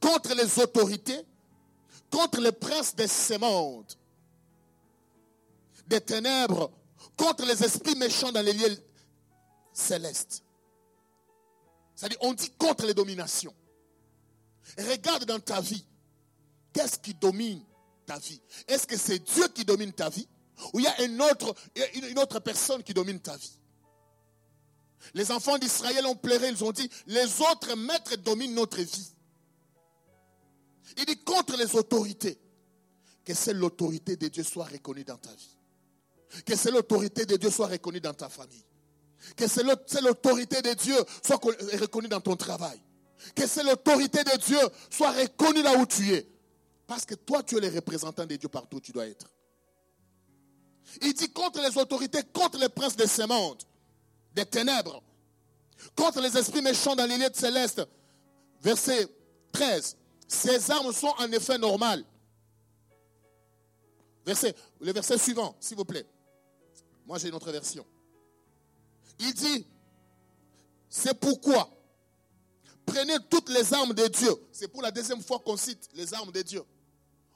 contre 0.01 0.35
les 0.35 0.59
autorités, 0.59 1.21
contre 2.11 2.41
les 2.41 2.53
princes 2.53 2.95
de 2.95 3.07
ce 3.07 3.35
des 5.87 6.01
ténèbres, 6.01 6.71
contre 7.17 7.45
les 7.45 7.63
esprits 7.65 7.97
méchants 7.97 8.33
dans 8.33 8.43
les 8.43 8.53
lieux 8.53 8.77
célestes. 9.73 10.45
C'est-à-dire, 11.97 12.19
on 12.23 12.33
dit 12.33 12.51
contre 12.51 12.87
les 12.87 12.95
dominations. 12.95 13.55
Regarde 14.79 15.25
dans 15.25 15.41
ta 15.41 15.61
vie, 15.61 15.85
qu'est-ce 16.73 16.99
qui 16.99 17.15
domine 17.15 17.63
ta 18.07 18.19
vie? 18.19 18.41
Est-ce 18.69 18.87
que 18.87 18.97
c'est 18.97 19.19
Dieu 19.19 19.49
qui 19.49 19.65
domine 19.65 19.93
ta 19.93 20.09
vie? 20.09 20.29
Ou 20.73 20.79
il 20.79 20.85
y 20.85 20.89
a 20.89 21.03
une 21.03 21.21
autre, 21.21 21.55
une 21.95 22.19
autre 22.19 22.39
personne 22.41 22.83
qui 22.83 22.95
domine 22.95 23.21
ta 23.21 23.37
vie? 23.37 23.59
Les 25.15 25.31
enfants 25.31 25.59
d'Israël 25.59 26.07
ont 26.07 26.17
pleuré, 26.17 26.49
ils 26.49 26.63
ont 26.63 26.73
dit, 26.73 26.89
les 27.07 27.41
autres 27.41 27.75
maîtres 27.75 28.17
dominent 28.17 28.55
notre 28.55 28.81
vie. 28.81 29.11
Il 30.97 31.05
dit 31.07 31.19
contre 31.25 31.57
les 31.57 31.75
autorités. 31.75 32.39
Que 33.25 33.35
c'est 33.35 33.53
l'autorité 33.53 34.17
de 34.17 34.29
Dieu 34.29 34.43
soit 34.43 34.65
reconnue 34.65 35.05
dans 35.05 35.17
ta 35.17 35.31
vie. 35.31 35.57
Que 36.45 36.57
c'est 36.57 36.71
l'autorité 36.71 37.27
de 37.27 37.37
Dieu 37.37 37.51
soit 37.51 37.67
reconnue 37.67 38.01
dans 38.01 38.15
ta 38.15 38.29
famille. 38.29 38.65
Que 39.37 39.47
c'est 39.47 39.63
l'autorité 39.63 40.63
de 40.63 40.73
Dieu 40.75 40.97
soit 41.25 41.37
reconnue 41.37 42.09
dans 42.09 42.21
ton 42.21 42.37
travail. 42.37 42.81
Que 43.35 43.47
c'est 43.47 43.63
l'autorité 43.63 44.25
de 44.25 44.37
Dieu 44.39 44.59
soit 44.89 45.13
reconnue 45.13 45.63
là 45.63 45.77
où 45.77 45.87
tu 45.87 46.13
es. 46.15 46.27
Parce 46.87 47.05
que 47.05 47.15
toi, 47.15 47.43
tu 47.43 47.57
es 47.57 47.61
le 47.61 47.69
représentant 47.69 48.27
de 48.27 48.37
Dieu 48.37 48.49
partout 48.49 48.79
où 48.79 48.81
tu 48.81 48.93
dois 48.93 49.07
être. 49.07 49.31
Il 51.03 51.13
dit 51.15 51.31
contre 51.31 51.61
les 51.61 51.77
autorités, 51.79 52.23
contre 52.33 52.59
les 52.59 52.69
princes 52.69 52.97
de 52.97 53.07
ce 53.07 53.23
monde, 53.23 53.63
des 54.35 54.47
ténèbres, 54.47 55.03
contre 55.95 56.21
les 56.21 56.37
esprits 56.37 56.63
méchants 56.63 56.97
dans 56.97 57.07
l'île 57.07 57.31
céleste. 57.33 57.83
Verset 58.63 59.07
13. 59.53 59.97
Ces 60.31 60.71
armes 60.71 60.93
sont 60.93 61.13
en 61.19 61.33
effet 61.33 61.59
normales. 61.59 62.05
Verset, 64.25 64.55
le 64.81 64.93
verset 64.93 65.19
suivant, 65.19 65.57
s'il 65.59 65.77
vous 65.77 65.85
plaît. 65.85 66.07
Moi, 67.05 67.19
j'ai 67.19 67.29
une 67.29 67.35
autre 67.35 67.51
version. 67.51 67.85
Il 69.19 69.35
dit, 69.35 69.67
c'est 70.89 71.19
pourquoi 71.19 71.69
prenez 72.87 73.17
toutes 73.29 73.49
les 73.49 73.75
armes 73.75 73.93
de 73.93 74.07
Dieu. 74.07 74.31
C'est 74.53 74.69
pour 74.69 74.83
la 74.83 74.93
deuxième 74.93 75.21
fois 75.21 75.41
qu'on 75.41 75.57
cite 75.57 75.89
les 75.95 76.15
armes 76.15 76.31
de 76.31 76.43
Dieu. 76.43 76.63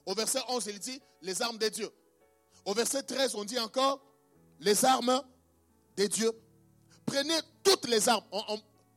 Au 0.07 0.14
verset 0.14 0.38
11, 0.49 0.64
il 0.68 0.78
dit 0.78 1.03
les 1.20 1.42
armes 1.42 1.59
de 1.59 1.68
Dieu. 1.68 1.90
Au 2.64 2.74
verset 2.74 3.03
13, 3.03 3.34
on 3.34 3.45
dit 3.45 3.59
encore 3.59 4.01
les 4.61 4.84
armes 4.84 5.20
de 5.97 6.07
Dieu. 6.07 6.30
Prenez 7.05 7.38
toutes 7.64 7.88
les 7.88 8.09
armes. 8.09 8.24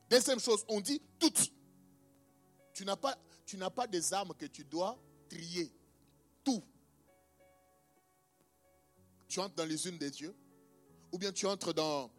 deuxième 0.08 0.40
chose, 0.40 0.64
on 0.68 0.82
dit 0.82 1.02
toutes. 1.18 1.52
Tu 2.74 2.86
n'as 2.86 2.96
pas, 2.96 3.18
tu 3.48 3.58
n'as 3.58 3.70
pas 3.70 3.88
des 3.88 4.14
armes 4.14 4.34
que 4.38 4.46
tu 4.46 4.64
dois 4.66 5.00
trier. 5.30 5.74
Tout. 6.44 6.62
Tu 9.28 9.40
entres 9.40 9.56
dans 9.56 9.66
les 9.66 9.88
unes 9.88 9.98
des 9.98 10.12
dieux, 10.12 10.36
ou 11.12 11.18
bien 11.18 11.32
tu 11.32 11.48
entres 11.48 11.74
dans, 11.74 12.12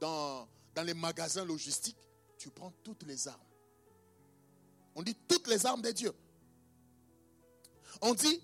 dans, 0.00 0.48
dans 0.74 0.82
les 0.82 0.94
magasins 0.94 1.44
logistiques, 1.44 1.96
tu 2.38 2.50
prends 2.50 2.72
toutes 2.82 3.02
les 3.04 3.28
armes. 3.28 3.40
On 4.94 5.02
dit 5.02 5.14
toutes 5.28 5.46
les 5.48 5.64
armes 5.66 5.82
des 5.82 5.92
dieux. 5.92 6.14
On 8.00 8.14
dit 8.14 8.42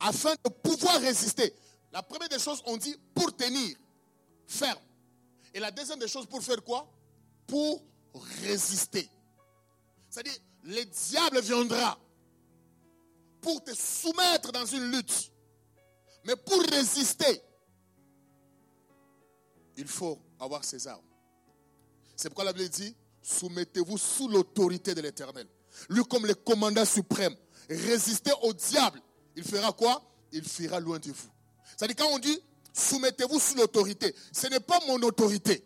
afin 0.00 0.34
de 0.44 0.50
pouvoir 0.50 1.00
résister. 1.00 1.54
La 1.92 2.02
première 2.02 2.28
des 2.28 2.38
choses, 2.38 2.60
on 2.66 2.76
dit 2.76 2.96
pour 3.14 3.34
tenir 3.36 3.76
ferme. 4.46 4.82
Et 5.54 5.60
la 5.60 5.70
deuxième 5.70 5.98
des 5.98 6.08
choses, 6.08 6.26
pour 6.26 6.42
faire 6.42 6.62
quoi? 6.64 6.90
Pour 7.46 7.82
résister. 8.42 9.08
C'est-à-dire, 10.08 10.38
le 10.64 10.84
diable 10.84 11.40
viendra 11.40 11.98
pour 13.40 13.62
te 13.62 13.74
soumettre 13.74 14.52
dans 14.52 14.66
une 14.66 14.90
lutte. 14.92 15.32
Mais 16.24 16.36
pour 16.36 16.62
résister, 16.70 17.42
il 19.76 19.86
faut 19.86 20.18
avoir 20.38 20.64
ses 20.64 20.86
armes. 20.86 21.04
C'est 22.14 22.28
pourquoi 22.28 22.44
la 22.44 22.52
Bible 22.52 22.68
dit, 22.68 22.94
soumettez-vous 23.22 23.98
sous 23.98 24.28
l'autorité 24.28 24.94
de 24.94 25.00
l'Éternel. 25.00 25.48
Lui 25.88 26.04
comme 26.04 26.26
le 26.26 26.34
commandant 26.34 26.84
suprême. 26.84 27.34
Résistez 27.68 28.32
au 28.42 28.52
diable. 28.52 29.00
Il 29.34 29.42
fera 29.42 29.72
quoi? 29.72 30.02
Il 30.30 30.44
fuira 30.44 30.78
loin 30.78 30.98
de 30.98 31.10
vous. 31.10 31.30
C'est-à-dire 31.76 31.96
quand 31.96 32.12
on 32.12 32.18
dit, 32.18 32.38
soumettez-vous 32.72 33.40
sous 33.40 33.56
l'autorité, 33.56 34.14
ce 34.32 34.46
n'est 34.46 34.60
pas 34.60 34.78
mon 34.86 35.00
autorité. 35.02 35.64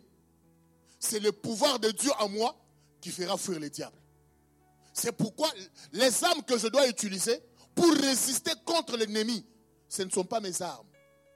C'est 0.99 1.21
le 1.21 1.33
pouvoir 1.33 1.79
de 1.79 1.91
Dieu 1.91 2.11
en 2.19 2.29
moi 2.29 2.57
qui 3.01 3.11
fera 3.11 3.37
fuir 3.37 3.61
le 3.61 3.69
diable. 3.69 3.97
C'est 4.97 5.13
pourquoi 5.13 5.53
les 5.93 6.25
armes 6.25 6.43
que 6.43 6.57
je 6.57 6.69
dois 6.69 6.89
utiliser 6.89 7.39
pour 7.75 7.93
résister 7.93 8.53
contre 8.65 8.97
l'ennemi, 8.97 9.45
ce 9.89 10.03
ne 10.03 10.11
sont 10.11 10.25
pas 10.25 10.41
mes 10.41 10.63
armes, 10.63 10.87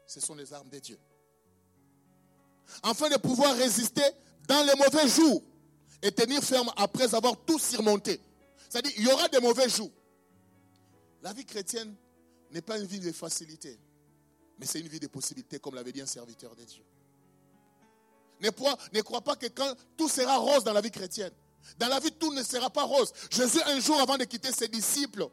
ce 0.07 0.19
sont 0.19 0.35
les 0.35 0.51
armes 0.55 0.71
de 0.71 0.79
Dieu. 0.79 0.99
Afin 2.83 3.11
de 3.11 3.17
pouvoir 3.17 3.55
résister 3.57 4.05
dans 4.49 4.65
les 4.65 4.75
mauvais 4.77 5.07
jours 5.09 5.43
et 6.01 6.11
tenir 6.11 6.43
ferme 6.43 6.73
après 6.77 7.15
avoir 7.15 7.37
tout 7.45 7.59
surmonté. 7.59 8.19
C'est-à-dire, 8.71 8.93
il 8.97 9.05
y 9.05 9.13
aura 9.13 9.29
des 9.29 9.41
mauvais 9.41 9.69
jours. 9.69 9.91
La 11.23 11.35
vie 11.35 11.45
chrétienne 11.45 11.95
n'est 12.53 12.63
pas 12.63 12.79
une 12.79 12.87
vie 12.87 13.01
de 13.01 13.13
facilité, 13.13 13.79
mais 14.59 14.65
c'est 14.65 14.81
une 14.81 14.89
vie 14.89 15.01
de 15.01 15.09
possibilités, 15.09 15.59
comme 15.59 15.75
l'avait 15.75 15.93
dit 15.93 16.01
un 16.01 16.07
serviteur 16.07 16.57
de 16.57 16.65
Dieu. 16.65 16.83
Ne 18.41 18.49
crois, 18.49 18.79
ne 18.95 19.03
crois 19.03 19.21
pas 19.21 19.37
que 19.37 19.49
quand 19.49 19.75
tout 19.99 20.09
sera 20.09 20.39
rose 20.39 20.65
dans 20.65 20.73
la 20.73 20.81
vie 20.81 20.91
chrétienne, 20.91 21.33
dans 21.79 21.89
la 21.89 22.01
vie, 22.01 22.13
tout 22.13 22.33
ne 22.33 22.43
sera 22.43 22.71
pas 22.71 22.85
rose. 22.85 23.13
Jésus, 23.31 23.61
un 23.67 23.81
jour 23.81 24.01
avant 24.01 24.19
de 24.19 24.25
quitter 24.25 24.53
ses 24.53 24.69
disciples, 24.69 25.29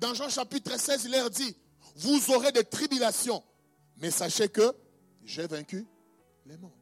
dans 0.00 0.14
Jean 0.14 0.28
chapitre 0.28 0.78
16, 0.78 1.04
il 1.04 1.10
leur 1.12 1.30
dit, 1.30 1.56
vous 1.96 2.30
aurez 2.32 2.52
des 2.52 2.64
tribulations, 2.64 3.42
mais 3.96 4.10
sachez 4.10 4.48
que 4.48 4.74
j'ai 5.24 5.46
vaincu 5.46 5.86
les 6.46 6.56
mondes. 6.56 6.72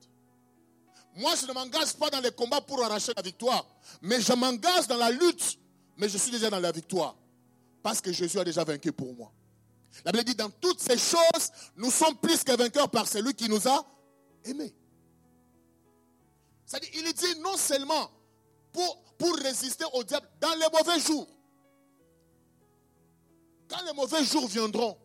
Moi, 1.17 1.35
je 1.41 1.47
ne 1.47 1.53
m'engage 1.53 1.95
pas 1.95 2.11
dans 2.11 2.21
les 2.21 2.31
combats 2.31 2.61
pour 2.61 2.85
arracher 2.85 3.13
la 3.17 3.23
victoire, 3.23 3.67
mais 4.03 4.21
je 4.21 4.33
m'engage 4.35 4.87
dans 4.87 4.99
la 4.99 5.11
lutte, 5.11 5.59
mais 5.97 6.09
je 6.09 6.19
suis 6.19 6.31
déjà 6.31 6.51
dans 6.51 6.61
la 6.61 6.73
victoire, 6.73 7.17
parce 7.83 8.03
que 8.03 8.13
Jésus 8.13 8.39
a 8.39 8.45
déjà 8.45 8.65
vaincu 8.65 8.93
pour 8.93 9.15
moi. 9.15 9.33
La 10.05 10.13
Bible 10.13 10.25
dit, 10.25 10.35
dans 10.35 10.51
toutes 10.51 10.81
ces 10.81 10.99
choses, 10.99 11.51
nous 11.77 11.91
sommes 11.91 12.17
plus 12.17 12.45
que 12.45 12.55
vainqueurs 12.55 12.91
par 12.91 13.09
celui 13.09 13.33
qui 13.33 13.49
nous 13.49 13.67
a 13.67 13.87
aimés. 14.45 14.75
C'est-à-dire, 16.67 16.91
il 16.95 17.13
dit 17.13 17.41
non 17.41 17.57
seulement 17.57 18.11
pour, 18.73 19.03
pour 19.17 19.37
résister 19.37 19.85
au 19.95 20.03
diable 20.03 20.29
dans 20.41 20.55
les 20.55 20.67
mauvais 20.73 21.01
jours. 21.01 21.29
Quand 23.69 23.83
les 23.85 23.93
mauvais 23.93 24.25
jours 24.25 24.47
viendront, 24.49 24.99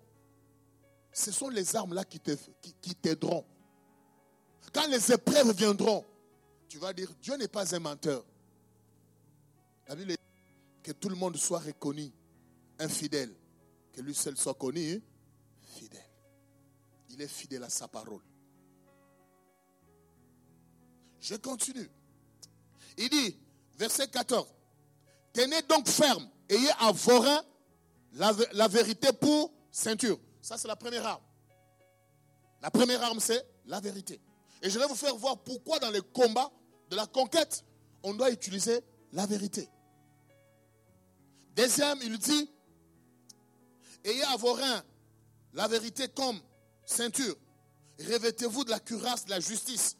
ce 1.14 1.32
sont 1.32 1.50
les 1.50 1.76
armes-là 1.76 2.04
qui 2.04 2.20
t'aideront. 2.20 3.46
Quand 4.74 4.88
les 4.88 5.12
épreuves 5.12 5.54
viendront, 5.56 6.06
tu 6.68 6.78
vas 6.78 6.94
dire, 6.94 7.12
Dieu 7.22 7.36
n'est 7.36 7.48
pas 7.48 7.76
un 7.76 7.80
menteur. 7.80 8.26
La 9.88 9.96
Bible 9.96 10.12
dit 10.14 10.18
que 10.82 10.94
tout 10.94 11.10
le 11.10 11.16
monde 11.16 11.36
soit 11.38 11.60
reconnu 11.60 12.12
infidèle, 12.80 13.36
que 13.92 14.02
lui 14.02 14.16
seul 14.16 14.38
soit 14.38 14.54
connu 14.54 14.94
hein, 14.94 15.00
fidèle. 15.76 16.10
Il 17.10 17.22
est 17.22 17.28
fidèle 17.28 17.64
à 17.64 17.70
sa 17.70 17.88
parole. 17.88 18.22
Je 21.22 21.36
continue. 21.36 21.90
Il 22.98 23.10
dit, 23.10 23.38
verset 23.78 24.08
14, 24.08 24.48
tenez 25.32 25.62
donc 25.64 25.88
ferme, 25.88 26.28
ayez 26.50 26.72
à 26.80 26.92
vos 26.92 27.20
reins 27.20 27.44
la, 28.14 28.68
vérité 28.68 29.14
pour 29.14 29.54
ceinture. 29.72 30.20
Ça, 30.42 30.58
c'est 30.58 30.68
la 30.68 30.76
première 30.76 31.06
arme. 31.06 31.22
La 32.62 32.72
première 32.72 33.02
arme, 33.04 33.20
c'est 33.20 33.46
la 33.68 33.80
vérité. 33.80 34.20
Et 34.62 34.70
je 34.70 34.78
vais 34.78 34.88
vous 34.88 34.96
faire 34.96 35.16
voir 35.16 35.38
pourquoi 35.38 35.80
dans 35.80 35.92
les 35.92 36.02
combats 36.02 36.52
de 36.90 36.96
la 36.96 37.06
conquête, 37.06 37.64
on 38.04 38.14
doit 38.14 38.32
utiliser 38.32 38.82
la 39.14 39.26
vérité. 39.26 39.70
Deuxième, 41.56 42.00
il 42.02 42.18
dit, 42.18 42.52
ayez 44.04 44.24
à 44.24 44.36
vos 44.38 44.54
reins 44.54 44.84
la 45.54 45.68
vérité 45.68 46.08
comme 46.10 46.40
ceinture. 46.86 47.36
Revêtez-vous 48.00 48.64
de 48.64 48.72
la 48.72 48.80
cuirasse 48.80 49.26
de 49.26 49.30
la 49.30 49.40
justice 49.40 49.98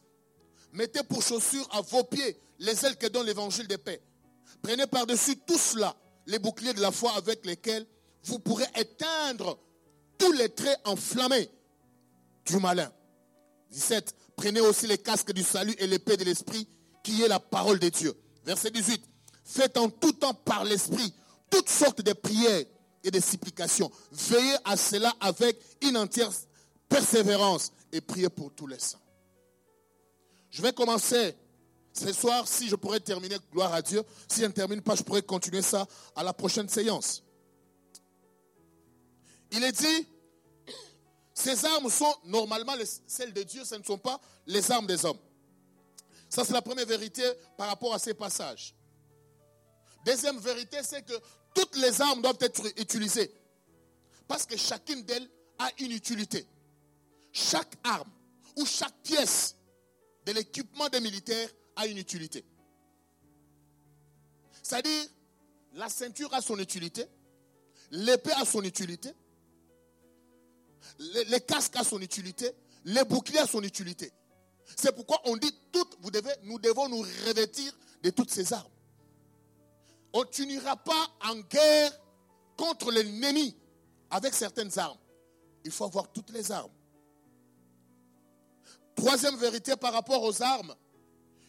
Mettez 0.72 1.02
pour 1.02 1.22
chaussures 1.22 1.68
à 1.72 1.80
vos 1.82 2.04
pieds 2.04 2.38
les 2.58 2.84
ailes 2.84 2.96
que 2.96 3.06
donne 3.06 3.26
l'évangile 3.26 3.68
de 3.68 3.76
paix. 3.76 4.02
Prenez 4.62 4.86
par-dessus 4.86 5.36
tout 5.46 5.58
cela 5.58 5.94
les 6.26 6.38
boucliers 6.38 6.72
de 6.72 6.80
la 6.80 6.92
foi 6.92 7.12
avec 7.16 7.44
lesquels 7.44 7.86
vous 8.24 8.38
pourrez 8.38 8.66
éteindre 8.76 9.58
tous 10.18 10.32
les 10.32 10.48
traits 10.48 10.80
enflammés 10.84 11.50
du 12.46 12.56
malin. 12.56 12.90
17. 13.70 14.14
Prenez 14.36 14.60
aussi 14.60 14.86
les 14.86 14.98
casques 14.98 15.32
du 15.32 15.42
salut 15.42 15.74
et 15.78 15.86
l'épée 15.86 16.16
de 16.16 16.24
l'esprit 16.24 16.68
qui 17.02 17.22
est 17.22 17.28
la 17.28 17.40
parole 17.40 17.78
de 17.78 17.88
Dieu. 17.88 18.14
Verset 18.44 18.70
18. 18.70 19.02
Faites 19.44 19.76
en 19.76 19.90
tout 19.90 20.12
temps 20.12 20.34
par 20.34 20.64
l'esprit 20.64 21.12
toutes 21.50 21.68
sortes 21.68 22.02
de 22.02 22.12
prières 22.12 22.64
et 23.04 23.10
de 23.10 23.20
supplications. 23.20 23.90
Veillez 24.12 24.56
à 24.64 24.76
cela 24.76 25.12
avec 25.20 25.60
une 25.82 25.96
entière 25.96 26.30
persévérance 26.88 27.72
et 27.92 28.00
priez 28.00 28.28
pour 28.28 28.52
tous 28.54 28.66
les 28.66 28.78
saints. 28.78 28.98
Je 30.52 30.60
vais 30.60 30.72
commencer 30.72 31.34
ce 31.94 32.12
soir, 32.12 32.46
si 32.46 32.68
je 32.68 32.76
pourrais 32.76 33.00
terminer, 33.00 33.36
gloire 33.50 33.72
à 33.72 33.80
Dieu. 33.80 34.02
Si 34.28 34.40
je 34.40 34.46
ne 34.46 34.52
termine 34.52 34.82
pas, 34.82 34.94
je 34.94 35.02
pourrais 35.02 35.22
continuer 35.22 35.62
ça 35.62 35.86
à 36.14 36.22
la 36.22 36.34
prochaine 36.34 36.68
séance. 36.68 37.24
Il 39.50 39.64
est 39.64 39.72
dit, 39.72 40.06
ces 41.32 41.64
armes 41.64 41.90
sont 41.90 42.14
normalement 42.24 42.74
celles 43.06 43.32
de 43.32 43.42
Dieu, 43.42 43.64
ce 43.64 43.76
ne 43.76 43.82
sont 43.82 43.98
pas 43.98 44.20
les 44.46 44.70
armes 44.70 44.86
des 44.86 45.04
hommes. 45.06 45.18
Ça, 46.28 46.44
c'est 46.44 46.52
la 46.52 46.62
première 46.62 46.86
vérité 46.86 47.22
par 47.56 47.68
rapport 47.68 47.94
à 47.94 47.98
ces 47.98 48.14
passages. 48.14 48.74
Deuxième 50.04 50.38
vérité, 50.38 50.78
c'est 50.82 51.02
que 51.02 51.14
toutes 51.54 51.76
les 51.76 52.00
armes 52.00 52.20
doivent 52.20 52.38
être 52.40 52.66
utilisées. 52.78 53.34
Parce 54.28 54.44
que 54.44 54.56
chacune 54.56 55.02
d'elles 55.02 55.28
a 55.58 55.70
une 55.78 55.92
utilité. 55.92 56.46
Chaque 57.32 57.74
arme 57.84 58.10
ou 58.56 58.66
chaque 58.66 58.96
pièce 59.02 59.56
de 60.26 60.32
l'équipement 60.32 60.88
des 60.88 61.00
militaires 61.00 61.48
a 61.76 61.86
une 61.86 61.98
utilité. 61.98 62.44
C'est-à-dire, 64.62 65.04
la 65.74 65.88
ceinture 65.88 66.32
a 66.34 66.40
son 66.40 66.58
utilité, 66.58 67.06
l'épée 67.90 68.32
a 68.32 68.44
son 68.44 68.62
utilité, 68.62 69.10
les, 70.98 71.40
casques 71.40 71.76
a 71.76 71.84
son 71.84 72.00
utilité, 72.00 72.50
les 72.84 73.04
boucliers 73.04 73.40
a 73.40 73.46
son 73.46 73.62
utilité. 73.62 74.12
C'est 74.76 74.94
pourquoi 74.94 75.20
on 75.24 75.36
dit 75.36 75.52
toutes, 75.72 75.96
vous 76.00 76.10
devez, 76.10 76.32
nous 76.44 76.58
devons 76.58 76.88
nous 76.88 77.02
revêtir 77.26 77.72
de 78.02 78.10
toutes 78.10 78.30
ces 78.30 78.52
armes. 78.52 78.70
On, 80.12 80.24
tu 80.24 80.46
n'iras 80.46 80.76
pas 80.76 81.08
en 81.24 81.36
guerre 81.40 81.92
contre 82.56 82.90
l'ennemi 82.92 83.56
avec 84.10 84.34
certaines 84.34 84.78
armes. 84.78 84.98
Il 85.64 85.70
faut 85.70 85.84
avoir 85.84 86.12
toutes 86.12 86.30
les 86.30 86.52
armes. 86.52 86.70
Troisième 89.02 89.34
vérité 89.34 89.74
par 89.74 89.92
rapport 89.92 90.22
aux 90.22 90.42
armes. 90.42 90.76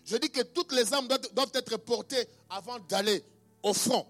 Je 0.06 0.18
dis 0.18 0.32
que 0.32 0.41
toutes 0.41 0.72
les 0.72 0.91
armes 0.91 1.08
doivent 1.08 1.51
être 1.54 1.78
portées 1.78 2.28
avant 2.49 2.80
d'aller 2.80 3.24
au 3.62 3.74
front. 3.74 4.08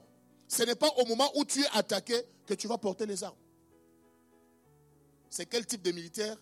Ce 0.48 0.64
n'est 0.64 0.76
pas 0.76 0.88
au 0.96 1.06
moment 1.06 1.30
où 1.36 1.44
tu 1.44 1.62
es 1.62 1.68
attaqué 1.74 2.24
que 2.46 2.54
tu 2.54 2.70
vas 2.70 2.78
porter 2.78 3.06
les 3.06 3.22
armes. 3.22 3.36
C'est 5.30 5.46
quel 5.46 5.66
type 5.66 5.82
de 5.82 5.92
militaire 5.92 6.38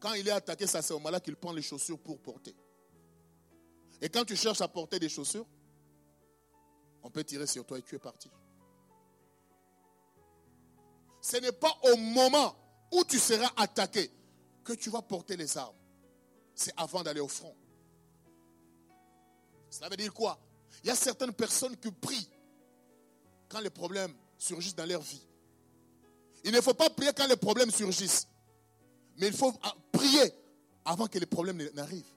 Quand 0.00 0.14
il 0.14 0.26
est 0.26 0.30
attaqué, 0.30 0.66
c'est 0.66 0.78
à 0.78 0.82
ce 0.82 0.94
moment-là 0.94 1.20
qu'il 1.20 1.36
prend 1.36 1.52
les 1.52 1.60
chaussures 1.60 1.98
pour 1.98 2.18
porter. 2.20 2.56
Et 4.00 4.08
quand 4.08 4.24
tu 4.24 4.34
cherches 4.34 4.62
à 4.62 4.68
porter 4.68 4.98
des 4.98 5.10
chaussures, 5.10 5.46
on 7.02 7.10
peut 7.10 7.22
tirer 7.22 7.46
sur 7.46 7.66
toi 7.66 7.78
et 7.78 7.82
tu 7.82 7.96
es 7.96 7.98
parti. 7.98 8.30
Ce 11.20 11.36
n'est 11.36 11.52
pas 11.52 11.78
au 11.92 11.96
moment 11.98 12.56
où 12.92 13.04
tu 13.04 13.18
seras 13.18 13.50
attaqué 13.58 14.10
que 14.64 14.72
tu 14.72 14.88
vas 14.88 15.02
porter 15.02 15.36
les 15.36 15.58
armes. 15.58 15.76
C'est 16.58 16.72
avant 16.76 17.04
d'aller 17.04 17.20
au 17.20 17.28
front. 17.28 17.54
Ça 19.70 19.88
veut 19.88 19.96
dire 19.96 20.12
quoi? 20.12 20.36
Il 20.82 20.88
y 20.88 20.90
a 20.90 20.96
certaines 20.96 21.32
personnes 21.32 21.76
qui 21.76 21.92
prient 21.92 22.28
quand 23.48 23.60
les 23.60 23.70
problèmes 23.70 24.12
surgissent 24.36 24.74
dans 24.74 24.84
leur 24.84 25.00
vie. 25.00 25.22
Il 26.42 26.50
ne 26.50 26.60
faut 26.60 26.74
pas 26.74 26.90
prier 26.90 27.12
quand 27.16 27.28
les 27.28 27.36
problèmes 27.36 27.70
surgissent. 27.70 28.26
Mais 29.18 29.28
il 29.28 29.32
faut 29.32 29.52
prier 29.92 30.34
avant 30.84 31.06
que 31.06 31.20
les 31.20 31.26
problèmes 31.26 31.62
n'arrivent. 31.74 32.12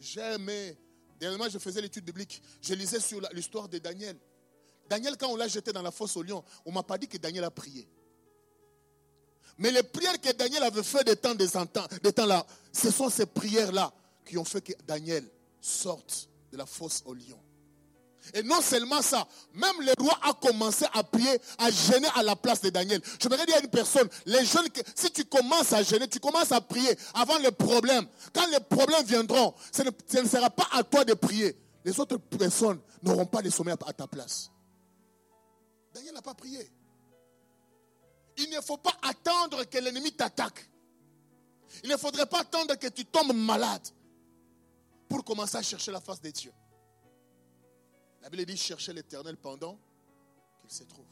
Jamais. 0.00 0.78
Dernièrement, 1.20 1.50
je 1.50 1.58
faisais 1.58 1.82
l'étude 1.82 2.06
biblique. 2.06 2.42
Je 2.62 2.72
lisais 2.72 3.00
sur 3.00 3.20
l'histoire 3.34 3.68
de 3.68 3.76
Daniel. 3.76 4.18
Daniel, 4.88 5.18
quand 5.18 5.28
on 5.28 5.36
l'a 5.36 5.48
jeté 5.48 5.70
dans 5.70 5.82
la 5.82 5.90
fosse 5.90 6.16
au 6.16 6.22
lion, 6.22 6.42
on 6.64 6.70
ne 6.70 6.74
m'a 6.76 6.82
pas 6.82 6.96
dit 6.96 7.08
que 7.08 7.18
Daniel 7.18 7.44
a 7.44 7.50
prié. 7.50 7.86
Mais 9.58 9.72
les 9.72 9.82
prières 9.82 10.20
que 10.20 10.32
Daniel 10.32 10.62
avait 10.62 10.82
fait 10.82 11.04
de 11.04 11.14
temps, 11.14 11.34
des 11.34 11.48
temps 12.12 12.26
là, 12.26 12.46
ce 12.72 12.90
sont 12.90 13.10
ces 13.10 13.26
prières-là 13.26 13.92
qui 14.24 14.38
ont 14.38 14.44
fait 14.44 14.60
que 14.60 14.72
Daniel 14.86 15.24
sorte 15.60 16.28
de 16.52 16.56
la 16.56 16.66
fosse 16.66 17.02
au 17.04 17.14
lion. 17.14 17.38
Et 18.34 18.42
non 18.42 18.60
seulement 18.60 19.00
ça, 19.02 19.26
même 19.54 19.80
le 19.80 19.92
roi 19.98 20.18
a 20.22 20.32
commencé 20.34 20.84
à 20.92 21.02
prier, 21.02 21.40
à 21.58 21.70
gêner 21.70 22.08
à 22.14 22.22
la 22.22 22.36
place 22.36 22.60
de 22.60 22.70
Daniel. 22.70 23.00
Je 23.20 23.28
voudrais 23.28 23.46
dire 23.46 23.56
à 23.56 23.60
une 23.60 23.70
personne, 23.70 24.08
les 24.26 24.44
jeunes, 24.44 24.66
si 24.94 25.10
tu 25.10 25.24
commences 25.24 25.72
à 25.72 25.82
gêner, 25.82 26.06
tu 26.08 26.20
commences 26.20 26.52
à 26.52 26.60
prier 26.60 26.96
avant 27.14 27.38
les 27.38 27.50
problèmes. 27.50 28.06
Quand 28.34 28.46
les 28.48 28.60
problèmes 28.60 29.04
viendront, 29.04 29.54
ce 29.72 29.82
ne, 29.82 30.28
sera 30.28 30.50
pas 30.50 30.68
à 30.72 30.82
toi 30.82 31.04
de 31.04 31.14
prier. 31.14 31.56
Les 31.84 31.98
autres 31.98 32.18
personnes 32.18 32.80
n'auront 33.02 33.26
pas 33.26 33.40
les 33.40 33.50
sommets 33.50 33.72
à 33.72 33.92
ta 33.92 34.06
place. 34.06 34.50
Daniel 35.94 36.14
n'a 36.14 36.22
pas 36.22 36.34
prié. 36.34 36.70
Il 38.38 38.50
ne 38.50 38.60
faut 38.60 38.76
pas 38.76 38.96
attendre 39.02 39.64
que 39.64 39.78
l'ennemi 39.78 40.12
t'attaque. 40.12 40.68
Il 41.82 41.90
ne 41.90 41.96
faudrait 41.96 42.26
pas 42.26 42.40
attendre 42.40 42.76
que 42.76 42.86
tu 42.86 43.04
tombes 43.04 43.34
malade 43.34 43.86
pour 45.08 45.24
commencer 45.24 45.56
à 45.56 45.62
chercher 45.62 45.90
la 45.90 46.00
face 46.00 46.20
de 46.20 46.30
Dieu. 46.30 46.52
La 48.22 48.30
Bible 48.30 48.46
dit 48.46 48.56
chercher 48.56 48.92
l'éternel 48.92 49.36
pendant 49.36 49.78
qu'il 50.60 50.70
se 50.70 50.84
trouve. 50.84 51.06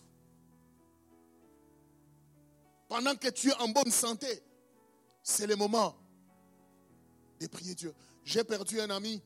Pendant 2.89 3.17
que 3.17 3.29
tu 3.29 3.51
es 3.51 3.55
en 3.55 3.69
bonne 3.69 3.91
santé, 3.91 4.43
c'est 5.23 5.47
le 5.47 5.57
moment 5.57 5.97
de 7.41 7.47
prier 7.49 7.75
Dieu. 7.75 7.93
J'ai 8.25 8.45
perdu 8.45 8.81
un 8.81 8.91
ami 8.91 9.21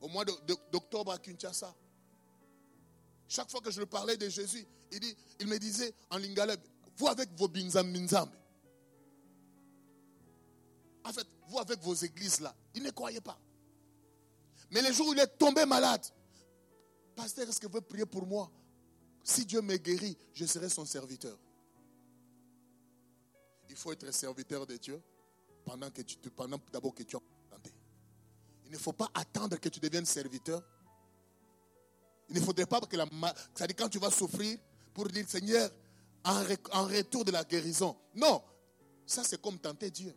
au 0.00 0.08
mois 0.08 0.24
d'octobre 0.70 1.12
à 1.12 1.18
Kinshasa. 1.18 1.74
Chaque 3.28 3.50
fois 3.50 3.60
que 3.60 3.70
je 3.70 3.78
lui 3.78 3.86
parlais 3.86 4.16
de 4.16 4.28
Jésus, 4.28 4.66
il, 4.92 5.00
dit, 5.00 5.16
me 5.46 5.58
disait 5.58 5.94
en 6.10 6.18
lingala, 6.18 6.56
vous 6.96 7.08
avec 7.08 7.30
vos 7.36 7.48
binzam 7.48 7.92
binzam. 7.92 8.30
En 11.04 11.12
fait, 11.12 11.26
vous 11.48 11.58
avec 11.58 11.80
vos 11.80 11.94
églises 11.94 12.40
là, 12.40 12.54
il 12.74 12.82
ne 12.82 12.90
croyait 12.90 13.20
pas. 13.20 13.38
Mais 14.70 14.82
le 14.82 14.92
jour 14.92 15.08
où 15.08 15.12
il 15.12 15.18
est 15.18 15.38
tombé 15.38 15.64
malade, 15.64 16.04
pasteur, 17.16 17.48
est-ce 17.48 17.58
que 17.58 17.66
vous 17.66 17.80
prier 17.80 18.06
pour 18.06 18.26
moi? 18.26 18.50
Si 19.24 19.44
Dieu 19.44 19.60
me 19.60 19.76
guérit, 19.76 20.16
je 20.32 20.44
serai 20.46 20.68
son 20.68 20.84
serviteur. 20.84 21.36
Il 23.68 23.76
faut 23.76 23.92
être 23.92 24.12
serviteur 24.12 24.66
de 24.66 24.76
Dieu 24.76 25.00
pendant 25.64 25.90
que 25.90 26.02
tu 26.02 26.16
pendant 26.30 26.58
d'abord 26.72 26.94
que 26.94 27.02
tu 27.02 27.16
as 27.16 27.20
Il 28.66 28.72
ne 28.72 28.78
faut 28.78 28.92
pas 28.92 29.10
attendre 29.14 29.56
que 29.58 29.68
tu 29.68 29.80
deviennes 29.80 30.06
serviteur. 30.06 30.62
Il 32.28 32.36
ne 32.36 32.40
faudrait 32.40 32.66
pas 32.66 32.80
que 32.80 32.96
la 32.96 33.06
c'est-à-dire 33.54 33.76
quand 33.76 33.88
tu 33.88 33.98
vas 33.98 34.10
souffrir 34.10 34.58
pour 34.92 35.08
dire 35.08 35.24
Seigneur 35.28 35.70
en, 36.24 36.84
retour 36.84 37.24
de 37.24 37.32
la 37.32 37.44
guérison. 37.44 37.96
Non, 38.14 38.42
ça 39.06 39.22
c'est 39.24 39.40
comme 39.40 39.58
tenter 39.58 39.90
Dieu. 39.90 40.14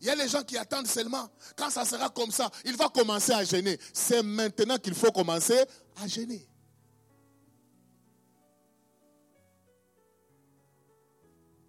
Il 0.00 0.06
y 0.06 0.10
a 0.10 0.16
les 0.16 0.28
gens 0.28 0.42
qui 0.42 0.56
attendent 0.56 0.88
seulement. 0.88 1.28
Quand 1.56 1.70
ça 1.70 1.84
sera 1.84 2.10
comme 2.10 2.32
ça, 2.32 2.50
il 2.64 2.76
va 2.76 2.88
commencer 2.88 3.32
à 3.32 3.44
gêner. 3.44 3.78
C'est 3.92 4.22
maintenant 4.22 4.76
qu'il 4.76 4.94
faut 4.94 5.12
commencer 5.12 5.64
à 5.96 6.08
gêner. 6.08 6.44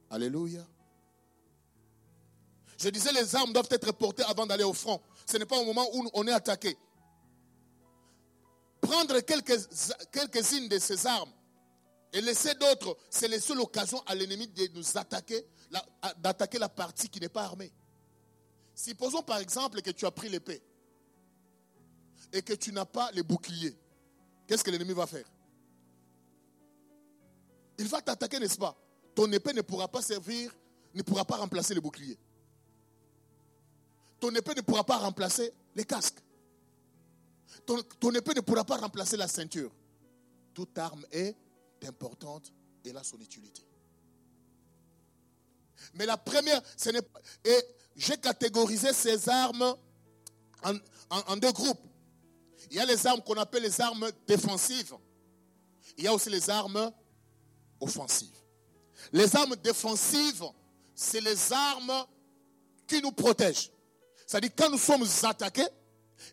Alléluia. 0.10 0.66
Je 2.78 2.90
disais, 2.90 3.12
les 3.14 3.36
armes 3.36 3.54
doivent 3.54 3.68
être 3.70 3.92
portées 3.94 4.24
avant 4.24 4.46
d'aller 4.46 4.64
au 4.64 4.74
front. 4.74 5.00
Ce 5.26 5.38
n'est 5.38 5.46
pas 5.46 5.58
au 5.58 5.66
moment 5.66 5.88
où 5.94 6.10
on 6.14 6.28
est 6.28 6.34
attaqué. 6.34 6.76
Prendre 8.94 9.20
quelques-unes 9.22 10.68
de 10.68 10.78
ces 10.78 11.08
armes 11.08 11.32
et 12.14 12.22
laisser 12.22 12.54
d'autres, 12.54 12.96
c'est 13.10 13.28
laisser 13.28 13.56
l'occasion 13.56 14.00
à 14.06 14.14
l'ennemi 14.14 14.48
de 14.48 14.68
nous 14.68 14.98
attaquer, 15.00 15.44
d'attaquer 16.20 16.60
la 16.60 16.70
partie 16.70 17.10
qui 17.10 17.20
n'est 17.20 17.28
pas 17.28 17.42
armée. 17.46 17.74
Supposons 18.76 19.24
par 19.24 19.40
exemple 19.40 19.82
que 19.82 19.90
tu 19.90 20.06
as 20.06 20.12
pris 20.12 20.30
l'épée 20.30 20.62
et 22.32 22.44
que 22.44 22.54
tu 22.54 22.72
n'as 22.72 22.86
pas 22.86 23.10
les 23.14 23.24
boucliers. 23.24 23.76
Qu'est-ce 24.46 24.64
que 24.64 24.70
l'ennemi 24.70 24.94
va 24.94 25.08
faire? 25.08 25.26
Il 27.80 27.88
va 27.88 28.00
t'attaquer, 28.00 28.38
n'est-ce 28.38 28.60
pas? 28.60 28.78
Ton 29.16 29.32
épée 29.32 29.54
ne 29.54 29.62
pourra 29.62 29.88
pas 29.88 30.04
servir, 30.04 30.56
ne 30.94 31.02
pourra 31.02 31.26
pas 31.26 31.38
remplacer 31.38 31.74
les 31.74 31.82
boucliers. 31.82 32.20
Ton 34.20 34.30
épée 34.36 34.54
ne 34.54 34.62
pourra 34.62 34.84
pas 34.84 34.98
remplacer 34.98 35.52
les 35.74 35.84
casques. 35.84 36.20
Ton, 37.66 38.12
épée 38.12 38.34
ne 38.36 38.42
pourra 38.42 38.64
pas 38.64 38.78
remplacer 38.78 39.18
la 39.18 39.28
ceinture. 39.28 39.72
Toute 40.54 40.78
arme 40.78 41.06
est 41.12 41.36
importante 41.86 42.52
et 42.86 42.96
a 42.96 43.04
son 43.04 43.18
utilité. 43.20 43.64
Mais 45.96 46.06
la 46.06 46.18
première, 46.18 46.62
ce 46.78 46.90
n'est 46.90 47.02
pas 47.02 47.20
j'ai 47.96 48.18
catégorisé 48.18 48.92
ces 48.94 49.30
armes 49.30 49.76
en, 51.10 51.38
deux 51.38 51.52
groupes. 51.52 51.82
Il 52.72 52.78
y 52.78 52.80
a 52.80 52.86
les 52.86 53.06
armes 53.06 53.22
qu'on 53.22 53.36
appelle 53.36 53.64
les 53.64 53.82
armes 53.82 54.10
défensives. 54.26 54.96
Il 55.98 56.06
y 56.06 56.08
a 56.08 56.14
aussi 56.14 56.30
les 56.30 56.50
armes 56.50 56.92
offensives. 57.80 58.36
Les 59.12 59.36
armes 59.36 59.56
défensives, 59.58 60.44
c'est 60.96 61.22
les 61.22 61.54
armes 61.54 62.06
qui 62.88 63.02
nous 63.02 63.12
protègent. 63.12 63.72
C'est-à-dire 64.26 64.52
quand 64.58 64.70
nous 64.70 64.78
sommes 64.78 65.06
attaqués, 65.24 65.68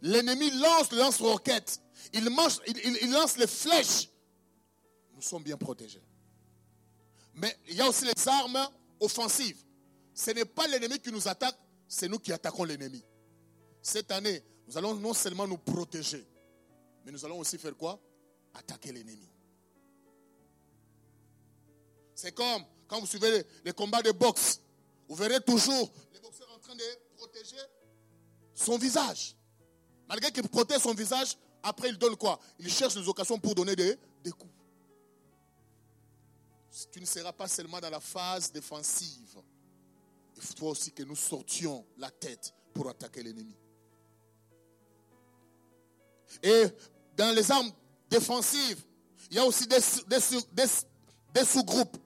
l'ennemi 0.02 0.50
lance 0.50 0.92
le 0.92 0.98
lance-roquettes, 0.98 1.80
il, 2.12 2.26
il 2.26 3.12
lance 3.12 3.36
les 3.36 3.46
flèches. 3.46 4.08
Nous 5.14 5.22
sommes 5.22 5.42
bien 5.42 5.56
protégés. 5.56 6.02
Mais 7.34 7.56
il 7.68 7.76
y 7.76 7.80
a 7.80 7.88
aussi 7.88 8.04
les 8.04 8.28
armes 8.28 8.68
offensives 8.98 9.64
ce 10.20 10.30
n'est 10.32 10.44
pas 10.44 10.66
l'ennemi 10.66 10.98
qui 10.98 11.10
nous 11.10 11.26
attaque, 11.28 11.58
c'est 11.88 12.06
nous 12.06 12.18
qui 12.18 12.30
attaquons 12.30 12.64
l'ennemi. 12.64 13.02
Cette 13.80 14.10
année, 14.10 14.44
nous 14.66 14.76
allons 14.76 14.94
non 14.94 15.14
seulement 15.14 15.46
nous 15.46 15.56
protéger, 15.56 16.26
mais 17.04 17.12
nous 17.12 17.24
allons 17.24 17.38
aussi 17.38 17.56
faire 17.56 17.74
quoi? 17.74 17.98
Attaquer 18.52 18.92
l'ennemi. 18.92 19.28
C'est 22.14 22.32
comme 22.32 22.64
quand 22.86 23.00
vous 23.00 23.06
suivez 23.06 23.46
les, 23.64 23.72
combats 23.72 24.02
de 24.02 24.10
boxe, 24.10 24.60
vous 25.08 25.14
verrez 25.14 25.40
toujours 25.40 25.90
les 26.12 26.20
boxeurs 26.20 26.52
en 26.54 26.58
train 26.58 26.74
de 26.74 26.84
protéger 27.16 27.56
son 28.54 28.76
visage. 28.76 29.36
Malgré 30.10 30.32
qu'il 30.32 30.48
protège 30.48 30.80
son 30.80 30.92
visage, 30.92 31.36
après 31.62 31.88
il 31.88 31.96
donne 31.96 32.16
quoi? 32.16 32.40
Il 32.58 32.68
cherche 32.68 32.94
des 32.96 33.08
occasions 33.08 33.38
pour 33.38 33.54
donner 33.54 33.76
des, 33.76 33.96
des 34.24 34.32
coups. 34.32 34.52
Tu 36.90 37.00
ne 37.00 37.06
seras 37.06 37.32
pas 37.32 37.46
seulement 37.46 37.78
dans 37.78 37.90
la 37.90 38.00
phase 38.00 38.50
défensive. 38.50 39.38
Il 40.34 40.42
faut 40.42 40.66
aussi 40.66 40.90
que 40.90 41.04
nous 41.04 41.14
sortions 41.14 41.86
la 41.96 42.10
tête 42.10 42.52
pour 42.74 42.88
attaquer 42.90 43.22
l'ennemi. 43.22 43.54
Et 46.42 46.64
dans 47.16 47.32
les 47.32 47.48
armes 47.48 47.70
défensives, 48.08 48.82
il 49.30 49.36
y 49.36 49.38
a 49.38 49.44
aussi 49.44 49.68
des 49.68 51.44
sous-groupes. 51.44 51.96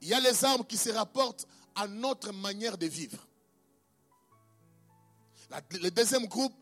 Il 0.00 0.06
y 0.06 0.14
a 0.14 0.20
les 0.20 0.44
armes 0.44 0.64
qui 0.64 0.76
se 0.76 0.90
rapportent 0.90 1.48
à 1.74 1.88
notre 1.88 2.32
manière 2.32 2.78
de 2.78 2.86
vivre. 2.86 3.26
le 5.72 5.90
deuxième 5.90 6.26
groupe 6.26 6.54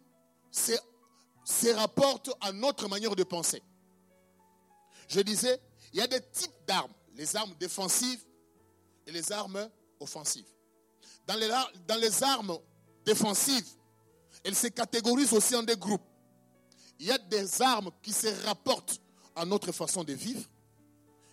se 0.53 1.75
rapporte 1.75 2.31
à 2.41 2.53
notre 2.53 2.89
manière 2.89 3.17
de 3.17 3.25
penser. 3.25 3.63
Je 5.09 5.21
disais, 5.21 5.61
il 5.93 5.99
y 5.99 6.03
a 6.03 6.07
des 6.07 6.21
types 6.21 6.53
d'armes, 6.67 6.93
les 7.15 7.35
armes 7.37 7.55
défensives 7.59 8.25
et 9.07 9.11
les 9.11 9.33
armes 9.33 9.69
offensives. 10.01 10.47
Dans 11.27 11.35
les, 11.35 11.49
dans 11.87 12.01
les 12.01 12.23
armes 12.23 12.59
défensives, 13.05 13.67
elles 14.45 14.55
se 14.55 14.69
catégorisent 14.69 15.33
aussi 15.33 15.55
en 15.55 15.63
des 15.63 15.77
groupes. 15.77 16.03
Il 16.99 17.07
y 17.07 17.11
a 17.11 17.19
des 17.19 17.63
armes 17.63 17.91
qui 18.03 18.13
se 18.13 18.29
rapportent 18.47 19.01
à 19.35 19.45
notre 19.45 19.73
façon 19.73 20.05
de 20.05 20.13
vivre. 20.13 20.49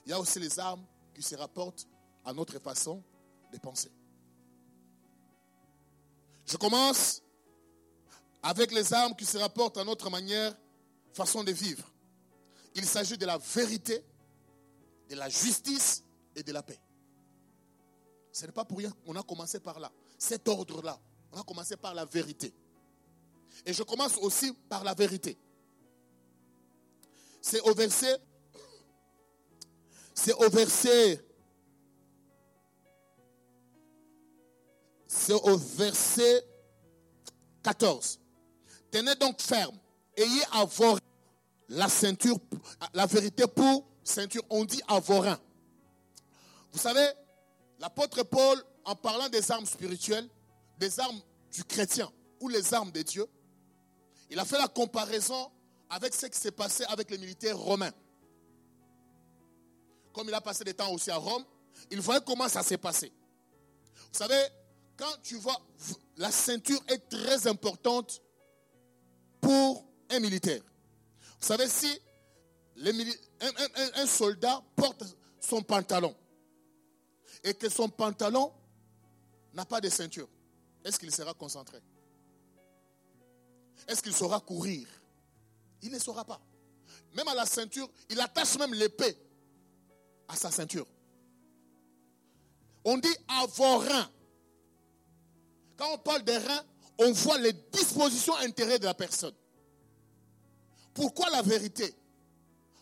Il 0.05 0.09
y 0.09 0.13
a 0.13 0.19
aussi 0.19 0.39
les 0.39 0.59
armes 0.59 0.85
qui 1.13 1.21
se 1.21 1.35
rapportent 1.35 1.87
à 2.25 2.33
notre 2.33 2.59
façon 2.59 3.03
de 3.51 3.57
penser. 3.57 3.91
Je 6.45 6.57
commence 6.57 7.21
avec 8.41 8.71
les 8.71 8.93
armes 8.93 9.15
qui 9.15 9.25
se 9.25 9.37
rapportent 9.37 9.77
à 9.77 9.83
notre 9.83 10.09
manière, 10.09 10.55
façon 11.13 11.43
de 11.43 11.51
vivre. 11.51 11.83
Il 12.75 12.85
s'agit 12.85 13.17
de 13.17 13.25
la 13.25 13.37
vérité, 13.37 14.03
de 15.09 15.15
la 15.15 15.29
justice 15.29 16.03
et 16.35 16.43
de 16.43 16.51
la 16.51 16.63
paix. 16.63 16.79
Ce 18.31 18.45
n'est 18.45 18.51
pas 18.51 18.63
pour 18.63 18.77
rien 18.77 18.91
qu'on 19.05 19.15
a 19.15 19.23
commencé 19.23 19.59
par 19.59 19.79
là. 19.79 19.91
Cet 20.17 20.47
ordre-là, 20.47 20.99
on 21.33 21.39
a 21.39 21.43
commencé 21.43 21.75
par 21.75 21.93
la 21.93 22.05
vérité. 22.05 22.53
Et 23.65 23.73
je 23.73 23.83
commence 23.83 24.17
aussi 24.17 24.53
par 24.69 24.83
la 24.83 24.93
vérité. 24.93 25.37
C'est 27.41 27.61
au 27.61 27.73
verset, 27.73 28.17
c'est 30.13 30.33
au 30.33 30.49
verset, 30.49 31.25
c'est 35.07 35.33
au 35.33 35.57
verset 35.57 36.45
14. 37.63 38.19
Tenez 38.91 39.15
donc 39.15 39.41
ferme. 39.41 39.77
Ayez 40.15 40.43
à 40.51 40.65
vos 40.65 40.97
la 41.69 41.87
ceinture, 41.87 42.37
la 42.93 43.05
vérité 43.05 43.45
pour 43.47 43.85
ceinture. 44.03 44.43
On 44.49 44.65
dit 44.65 44.81
à 44.87 44.99
vos 44.99 45.19
reins. 45.19 45.39
Vous 46.71 46.79
savez, 46.79 47.07
l'apôtre 47.79 48.23
Paul, 48.23 48.63
en 48.85 48.95
parlant 48.95 49.29
des 49.29 49.51
armes 49.51 49.65
spirituelles, 49.65 50.27
des 50.79 50.99
armes 50.99 51.19
du 51.51 51.63
chrétien 51.63 52.11
ou 52.39 52.49
les 52.49 52.73
armes 52.73 52.91
de 52.91 53.01
Dieu, 53.01 53.25
il 54.29 54.39
a 54.39 54.45
fait 54.45 54.57
la 54.57 54.67
comparaison 54.67 55.51
avec 55.89 56.13
ce 56.13 56.27
qui 56.27 56.37
s'est 56.37 56.51
passé 56.51 56.83
avec 56.85 57.09
les 57.09 57.17
militaires 57.17 57.57
romains. 57.57 57.91
Comme 60.13 60.27
il 60.27 60.33
a 60.33 60.41
passé 60.41 60.63
des 60.63 60.73
temps 60.73 60.91
aussi 60.91 61.11
à 61.11 61.17
Rome, 61.17 61.43
il 61.91 62.01
voyait 62.01 62.21
comment 62.25 62.47
ça 62.47 62.63
s'est 62.63 62.77
passé. 62.77 63.11
Vous 64.11 64.17
savez, 64.17 64.41
quand 64.97 65.21
tu 65.23 65.35
vois, 65.35 65.59
la 66.17 66.31
ceinture 66.31 66.81
est 66.87 67.09
très 67.09 67.47
importante 67.47 68.21
pour 69.41 69.85
un 70.09 70.19
militaire. 70.19 70.61
Vous 71.39 71.47
savez, 71.47 71.67
si 71.67 71.99
un, 73.95 74.05
soldat 74.05 74.61
porte 74.75 75.03
son 75.39 75.61
pantalon 75.61 76.15
et 77.43 77.53
que 77.53 77.69
son 77.69 77.89
pantalon 77.89 78.51
n'a 79.53 79.65
pas 79.65 79.81
de 79.81 79.89
ceinture, 79.89 80.27
est-ce 80.83 80.99
qu'il 80.99 81.13
sera 81.13 81.33
concentré? 81.33 81.79
Est-ce 83.87 84.01
qu'il 84.01 84.13
saura 84.13 84.39
courir? 84.39 84.87
Il 85.81 85.91
ne 85.91 85.99
saura 85.99 86.25
pas. 86.25 86.41
Même 87.13 87.27
à 87.27 87.35
la 87.35 87.45
ceinture, 87.45 87.89
il 88.09 88.19
attache 88.19 88.57
même 88.57 88.73
l'épée 88.73 89.17
à 90.27 90.35
sa 90.35 90.51
ceinture. 90.51 90.85
On 92.83 92.97
dit 92.97 93.15
à 93.27 93.45
vos 93.47 93.77
reins. 93.79 94.11
Quand 95.77 95.93
on 95.93 95.97
parle 95.97 96.23
des 96.23 96.37
reins, 96.37 96.65
on 96.99 97.11
voit 97.13 97.37
les 97.39 97.53
dispositions 97.53 98.35
intérieures 98.37 98.79
de 98.79 98.85
la 98.85 98.93
personne. 98.93 99.33
Pourquoi 100.93 101.29
la 101.29 101.41
vérité? 101.41 101.95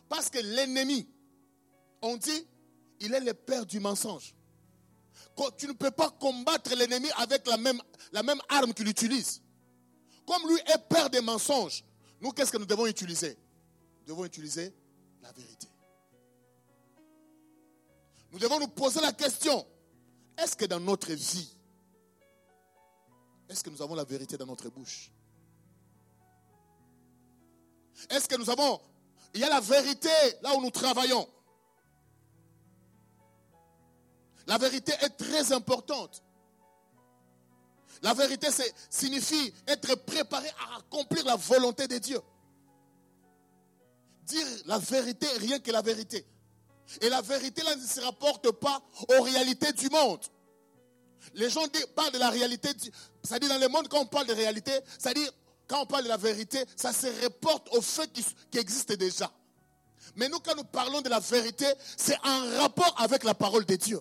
Parce 0.09 0.29
que 0.29 0.39
l'ennemi, 0.39 1.07
on 2.01 2.17
dit, 2.17 2.47
il 2.99 3.13
est 3.13 3.19
le 3.19 3.33
père 3.33 3.65
du 3.65 3.79
mensonge. 3.79 4.33
Tu 5.57 5.67
ne 5.67 5.73
peux 5.73 5.91
pas 5.91 6.09
combattre 6.09 6.73
l'ennemi 6.75 7.07
avec 7.17 7.45
la 7.47 7.57
même, 7.57 7.79
la 8.11 8.23
même 8.23 8.41
arme 8.49 8.73
qu'il 8.73 8.87
utilise. 8.87 9.41
Comme 10.25 10.47
lui 10.49 10.59
est 10.73 10.89
père 10.89 11.09
des 11.09 11.21
mensonges, 11.21 11.83
nous, 12.19 12.31
qu'est-ce 12.31 12.51
que 12.51 12.57
nous 12.57 12.65
devons 12.65 12.87
utiliser? 12.87 13.37
Nous 14.01 14.13
devons 14.13 14.25
utiliser 14.25 14.73
la 15.21 15.31
vérité. 15.31 15.67
Nous 18.31 18.39
devons 18.39 18.59
nous 18.59 18.67
poser 18.67 18.99
la 18.99 19.13
question, 19.13 19.65
est-ce 20.37 20.55
que 20.55 20.65
dans 20.65 20.79
notre 20.79 21.13
vie, 21.13 21.56
est-ce 23.49 23.63
que 23.63 23.69
nous 23.69 23.81
avons 23.81 23.95
la 23.95 24.03
vérité 24.03 24.37
dans 24.37 24.45
notre 24.45 24.69
bouche? 24.69 25.11
Est-ce 28.09 28.27
que 28.27 28.35
nous 28.35 28.49
avons... 28.49 28.79
Il 29.33 29.41
y 29.41 29.43
a 29.43 29.49
la 29.49 29.59
vérité 29.59 30.09
là 30.41 30.55
où 30.55 30.61
nous 30.61 30.71
travaillons? 30.71 31.27
La 34.47 34.57
vérité 34.57 34.93
est 35.01 35.09
très 35.09 35.51
importante. 35.51 36.23
La 38.01 38.13
vérité 38.13 38.47
signifie 38.89 39.53
être 39.67 39.95
préparé 39.95 40.47
à 40.49 40.77
accomplir 40.77 41.25
la 41.25 41.35
volonté 41.35 41.87
de 41.87 41.97
Dieu. 41.97 42.21
Dire 44.23 44.45
la 44.65 44.77
vérité, 44.77 45.27
rien 45.37 45.59
que 45.59 45.71
la 45.71 45.81
vérité. 45.81 46.25
Et 47.01 47.09
la 47.09 47.21
vérité 47.21 47.63
là 47.63 47.75
ne 47.75 47.85
se 47.85 47.99
rapporte 47.99 48.51
pas 48.51 48.81
aux 49.09 49.21
réalités 49.23 49.73
du 49.73 49.89
monde. 49.89 50.25
Les 51.33 51.49
gens 51.49 51.63
parlent 51.95 52.11
de 52.11 52.19
la 52.19 52.29
réalité, 52.29 52.69
c'est-à-dire 53.23 53.49
dans 53.49 53.59
le 53.59 53.67
monde, 53.67 53.87
quand 53.87 53.99
on 53.99 54.05
parle 54.05 54.27
de 54.27 54.33
réalité, 54.33 54.71
c'est-à-dire 54.97 55.31
quand 55.67 55.81
on 55.81 55.85
parle 55.85 56.03
de 56.03 56.09
la 56.09 56.17
vérité, 56.17 56.63
ça 56.75 56.93
se 56.93 57.07
reporte 57.23 57.67
aux 57.75 57.81
faits 57.81 58.11
qui, 58.13 58.25
qui 58.49 58.57
existent 58.57 58.95
déjà. 58.95 59.31
Mais 60.15 60.29
nous, 60.29 60.39
quand 60.39 60.55
nous 60.55 60.63
parlons 60.63 61.01
de 61.01 61.09
la 61.09 61.19
vérité, 61.19 61.65
c'est 61.95 62.17
en 62.25 62.59
rapport 62.59 62.95
avec 62.97 63.23
la 63.23 63.33
parole 63.33 63.65
de 63.65 63.75
Dieu. 63.75 63.99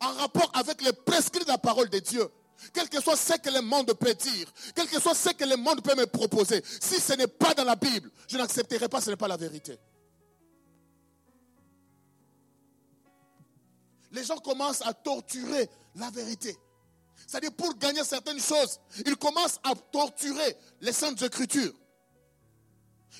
En 0.00 0.12
rapport 0.14 0.50
avec 0.54 0.82
les 0.82 0.92
prescrits 0.92 1.44
de 1.44 1.48
la 1.48 1.58
parole 1.58 1.88
de 1.88 1.98
Dieu. 1.98 2.28
Quel 2.72 2.88
que 2.88 3.00
soit 3.00 3.16
ce 3.16 3.34
que 3.34 3.50
le 3.50 3.60
monde 3.62 3.92
peut 3.94 4.14
dire, 4.14 4.52
quel 4.74 4.88
que 4.88 5.00
soit 5.00 5.14
ce 5.14 5.30
que 5.30 5.44
le 5.44 5.56
monde 5.56 5.80
peut 5.80 5.94
me 5.94 6.06
proposer, 6.06 6.62
si 6.80 7.00
ce 7.00 7.12
n'est 7.12 7.28
pas 7.28 7.54
dans 7.54 7.64
la 7.64 7.76
Bible, 7.76 8.10
je 8.26 8.36
n'accepterai 8.36 8.88
pas, 8.88 9.00
ce 9.00 9.10
n'est 9.10 9.16
pas 9.16 9.28
la 9.28 9.36
vérité. 9.36 9.78
Les 14.10 14.24
gens 14.24 14.38
commencent 14.38 14.82
à 14.82 14.92
torturer 14.92 15.70
la 15.98 16.10
vérité. 16.10 16.56
C'est-à-dire 17.26 17.52
pour 17.52 17.76
gagner 17.76 18.04
certaines 18.04 18.40
choses, 18.40 18.80
ils 19.04 19.16
commencent 19.16 19.60
à 19.62 19.74
torturer 19.74 20.56
les 20.80 20.92
saintes 20.92 21.20
écritures. 21.22 21.74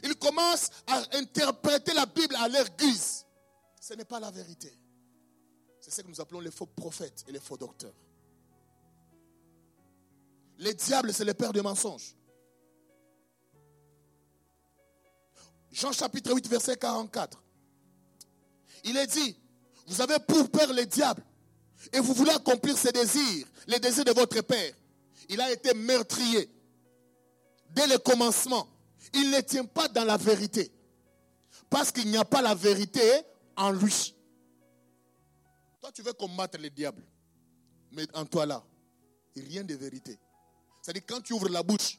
Ils 0.02 0.14
commencent 0.16 0.70
à 0.86 1.02
interpréter 1.16 1.92
la 1.92 2.06
Bible 2.06 2.36
à 2.36 2.48
leur 2.48 2.68
guise. 2.76 3.26
Ce 3.80 3.94
n'est 3.94 4.04
pas 4.04 4.20
la 4.20 4.30
vérité. 4.30 4.72
C'est 5.80 5.90
ce 5.90 6.02
que 6.02 6.08
nous 6.08 6.20
appelons 6.20 6.40
les 6.40 6.50
faux 6.50 6.66
prophètes 6.66 7.24
et 7.26 7.32
les 7.32 7.40
faux 7.40 7.56
docteurs. 7.56 7.94
Les 10.58 10.74
diables, 10.74 11.12
c'est 11.12 11.24
le 11.24 11.34
père 11.34 11.52
des 11.52 11.62
mensonges. 11.62 12.14
Jean 15.70 15.92
chapitre 15.92 16.32
8, 16.34 16.48
verset 16.48 16.76
44. 16.76 17.42
Il 18.84 18.96
est 18.96 19.06
dit, 19.06 19.36
vous 19.86 20.00
avez 20.00 20.18
pour 20.18 20.50
père 20.50 20.72
les 20.72 20.86
diables 20.86 21.22
et 21.92 22.00
vous 22.00 22.12
voulez 22.14 22.32
accomplir 22.32 22.76
ses 22.76 22.92
désirs, 22.92 23.46
les 23.66 23.78
désirs 23.78 24.04
de 24.04 24.12
votre 24.12 24.40
père. 24.42 24.74
Il 25.28 25.40
a 25.40 25.52
été 25.52 25.74
meurtrier 25.74 26.50
dès 27.70 27.86
le 27.86 27.98
commencement. 27.98 28.68
Il 29.14 29.30
ne 29.30 29.40
tient 29.40 29.64
pas 29.64 29.88
dans 29.88 30.04
la 30.04 30.16
vérité 30.16 30.70
parce 31.70 31.92
qu'il 31.92 32.08
n'y 32.10 32.16
a 32.16 32.24
pas 32.24 32.42
la 32.42 32.54
vérité 32.54 33.02
en 33.56 33.70
lui. 33.70 34.14
Toi, 35.80 35.92
tu 35.92 36.02
veux 36.02 36.12
combattre 36.12 36.58
les 36.58 36.70
diables, 36.70 37.04
mais 37.92 38.06
en 38.14 38.24
toi 38.24 38.46
là, 38.46 38.64
il 39.36 39.42
n'y 39.42 39.48
a 39.48 39.50
rien 39.52 39.64
de 39.64 39.74
vérité. 39.74 40.18
C'est-à-dire 40.82 41.02
quand 41.06 41.20
tu 41.20 41.32
ouvres 41.32 41.48
la 41.48 41.62
bouche, 41.62 41.98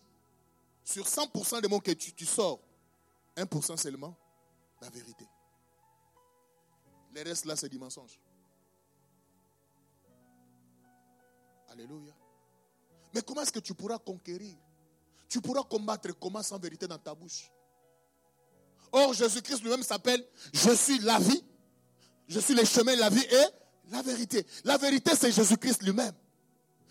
sur 0.84 1.06
100% 1.06 1.62
des 1.62 1.68
mots 1.68 1.80
que 1.80 1.92
tu, 1.92 2.14
tu 2.14 2.26
sors, 2.26 2.60
1% 3.38 3.78
seulement, 3.78 4.18
la 4.82 4.90
vérité. 4.90 5.26
Le 7.14 7.24
reste 7.24 7.46
là, 7.46 7.56
c'est 7.56 7.70
du 7.70 7.78
mensonge. 7.78 8.20
Alléluia. 11.72 12.14
Mais 13.14 13.22
comment 13.22 13.42
est-ce 13.42 13.52
que 13.52 13.60
tu 13.60 13.74
pourras 13.74 13.98
conquérir? 13.98 14.56
Tu 15.28 15.42
pourras 15.42 15.64
combattre 15.64 16.10
comment 16.20 16.42
sans 16.42 16.60
vérité 16.60 16.88
dans 16.88 16.98
ta 16.98 17.14
bouche? 17.14 17.52
Or, 18.92 19.14
Jésus-Christ 19.14 19.62
lui-même 19.62 19.84
s'appelle 19.84 20.26
Je 20.54 20.72
suis 20.72 21.00
la 21.00 21.20
vie, 21.20 21.44
je 22.28 22.40
suis 22.40 22.56
le 22.56 22.66
chemin, 22.66 22.96
la 22.96 23.10
vie 23.10 23.26
et 23.26 23.92
la 23.92 24.02
vérité. 24.02 24.46
La 24.64 24.78
vérité, 24.78 25.12
c'est 25.16 25.32
Jésus-Christ 25.32 25.84
lui-même. 25.84 26.14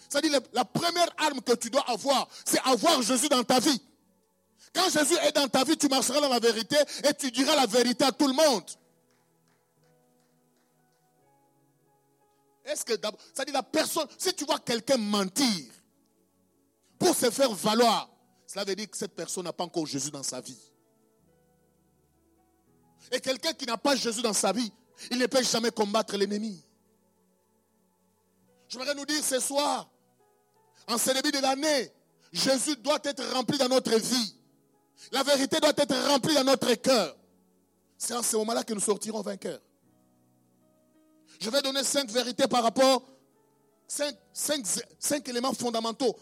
C'est-à-dire, 0.08 0.40
la 0.52 0.64
première 0.64 1.08
arme 1.18 1.40
que 1.42 1.54
tu 1.54 1.70
dois 1.70 1.84
avoir, 1.88 2.28
c'est 2.44 2.60
avoir 2.60 3.02
Jésus 3.02 3.28
dans 3.28 3.44
ta 3.44 3.60
vie. 3.60 3.82
Quand 4.72 4.88
Jésus 4.90 5.16
est 5.22 5.32
dans 5.32 5.48
ta 5.48 5.64
vie, 5.64 5.76
tu 5.76 5.88
marcheras 5.88 6.20
dans 6.20 6.28
la 6.28 6.38
vérité 6.38 6.76
et 7.04 7.14
tu 7.14 7.30
diras 7.30 7.56
la 7.56 7.66
vérité 7.66 8.04
à 8.04 8.12
tout 8.12 8.26
le 8.26 8.34
monde. 8.34 8.64
Est-ce 12.68 12.84
que 12.84 12.94
d'abord, 12.94 13.18
c'est-à-dire 13.32 13.54
la 13.54 13.62
personne, 13.62 14.06
si 14.18 14.32
tu 14.34 14.44
vois 14.44 14.58
quelqu'un 14.58 14.98
mentir 14.98 15.72
pour 16.98 17.14
se 17.14 17.30
faire 17.30 17.52
valoir, 17.52 18.10
cela 18.46 18.64
veut 18.64 18.76
dire 18.76 18.90
que 18.90 18.96
cette 18.96 19.14
personne 19.14 19.44
n'a 19.44 19.54
pas 19.54 19.64
encore 19.64 19.86
Jésus 19.86 20.10
dans 20.10 20.22
sa 20.22 20.42
vie. 20.42 20.58
Et 23.10 23.20
quelqu'un 23.20 23.54
qui 23.54 23.64
n'a 23.64 23.78
pas 23.78 23.96
Jésus 23.96 24.20
dans 24.20 24.34
sa 24.34 24.52
vie, 24.52 24.70
il 25.10 25.18
ne 25.18 25.26
peut 25.26 25.42
jamais 25.42 25.70
combattre 25.70 26.14
l'ennemi. 26.16 26.62
Je 28.68 28.78
voudrais 28.78 28.94
nous 28.94 29.06
dire 29.06 29.24
ce 29.24 29.40
soir, 29.40 29.88
en 30.86 30.98
ce 30.98 31.10
début 31.12 31.32
de 31.32 31.38
l'année, 31.38 31.90
Jésus 32.32 32.76
doit 32.76 33.00
être 33.02 33.24
rempli 33.32 33.56
dans 33.56 33.68
notre 33.68 33.96
vie. 33.96 34.34
La 35.10 35.22
vérité 35.22 35.58
doit 35.58 35.72
être 35.74 36.08
remplie 36.08 36.34
dans 36.34 36.44
notre 36.44 36.74
cœur. 36.74 37.16
C'est 37.96 38.14
en 38.14 38.22
ce 38.22 38.36
moment-là 38.36 38.62
que 38.62 38.74
nous 38.74 38.80
sortirons 38.80 39.22
vainqueurs. 39.22 39.60
Je 41.38 41.50
vais 41.50 41.62
donner 41.62 41.84
cinq 41.84 42.10
vérités 42.10 42.48
par 42.48 42.62
rapport, 42.62 43.02
cinq, 43.86 45.28
éléments 45.28 45.54
fondamentaux. 45.54 46.16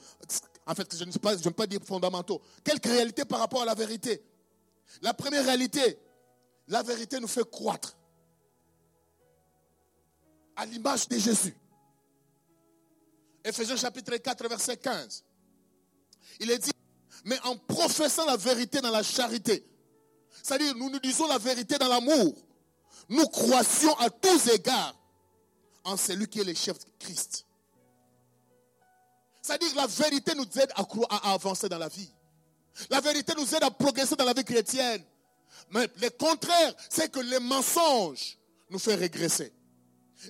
En 0.67 0.75
fait, 0.75 0.97
je 0.97 1.05
ne 1.05 1.11
sais 1.11 1.19
pas, 1.19 1.67
dire 1.67 1.81
fondamentaux. 1.83 2.43
Quelques 2.63 2.87
réalités 2.87 3.25
par 3.25 3.39
rapport 3.39 3.63
à 3.63 3.65
la 3.65 3.75
vérité. 3.75 4.23
La 5.03 5.15
première 5.15 5.45
réalité, 5.45 5.99
la 6.69 6.83
vérité 6.83 7.19
nous 7.19 7.29
fait 7.29 7.49
croître 7.49 7.97
à 10.57 10.67
l'image 10.67 11.09
de 11.09 11.19
Jésus. 11.19 11.57
Ephésiens 13.45 13.77
chapitre 13.77 14.17
4, 14.17 14.49
verset 14.49 14.77
15. 14.77 15.25
Il 16.41 16.51
est 16.51 16.59
dit, 16.59 16.73
mais 17.25 17.39
en 17.45 17.57
professant 17.57 18.27
la 18.27 18.37
vérité 18.37 18.81
dans 18.81 18.91
la 18.91 19.03
charité, 19.03 19.65
c'est-à-dire 20.43 20.75
nous 20.75 20.91
nous 20.91 20.99
disons 20.99 21.27
la 21.27 21.39
vérité 21.39 21.79
dans 21.79 21.89
l'amour, 21.89 22.35
nous 23.09 23.27
croissions 23.27 23.97
à 23.99 24.11
tous 24.11 24.49
égards 24.49 24.96
en 25.87 25.97
celui 25.97 26.29
qui 26.29 26.41
est 26.41 26.45
le 26.45 26.55
chef 26.55 26.77
Christ. 26.99 27.47
C'est-à-dire 29.41 29.75
la 29.77 29.87
vérité 29.87 30.35
nous 30.35 30.45
aide 30.61 30.73
à, 30.75 30.85
à 31.11 31.33
avancer 31.33 31.69
dans 31.69 31.79
la 31.79 31.89
vie. 31.89 32.11
La 32.91 33.01
vérité 33.01 33.33
nous 33.37 33.55
aide 33.55 33.63
à 33.63 33.71
progresser 33.71 34.17
dans 34.17 34.25
la 34.25 34.33
vie 34.33 34.45
chrétienne. 34.45 35.03
Mais 35.71 35.89
le 36.01 36.11
contraire, 36.11 36.75
c'est 36.91 37.11
que 37.11 37.21
les 37.21 37.39
mensonges 37.39 38.37
nous 38.71 38.79
font 38.79 38.97
régresser. 38.97 39.53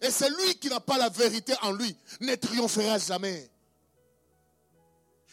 Et 0.02 0.10
celui 0.10 0.56
qui 0.56 0.68
n'a 0.68 0.80
pas 0.80 0.98
la 0.98 1.08
vérité 1.08 1.54
en 1.62 1.72
lui 1.72 1.96
ne 2.20 2.34
triomphera 2.34 2.98
jamais. 2.98 3.50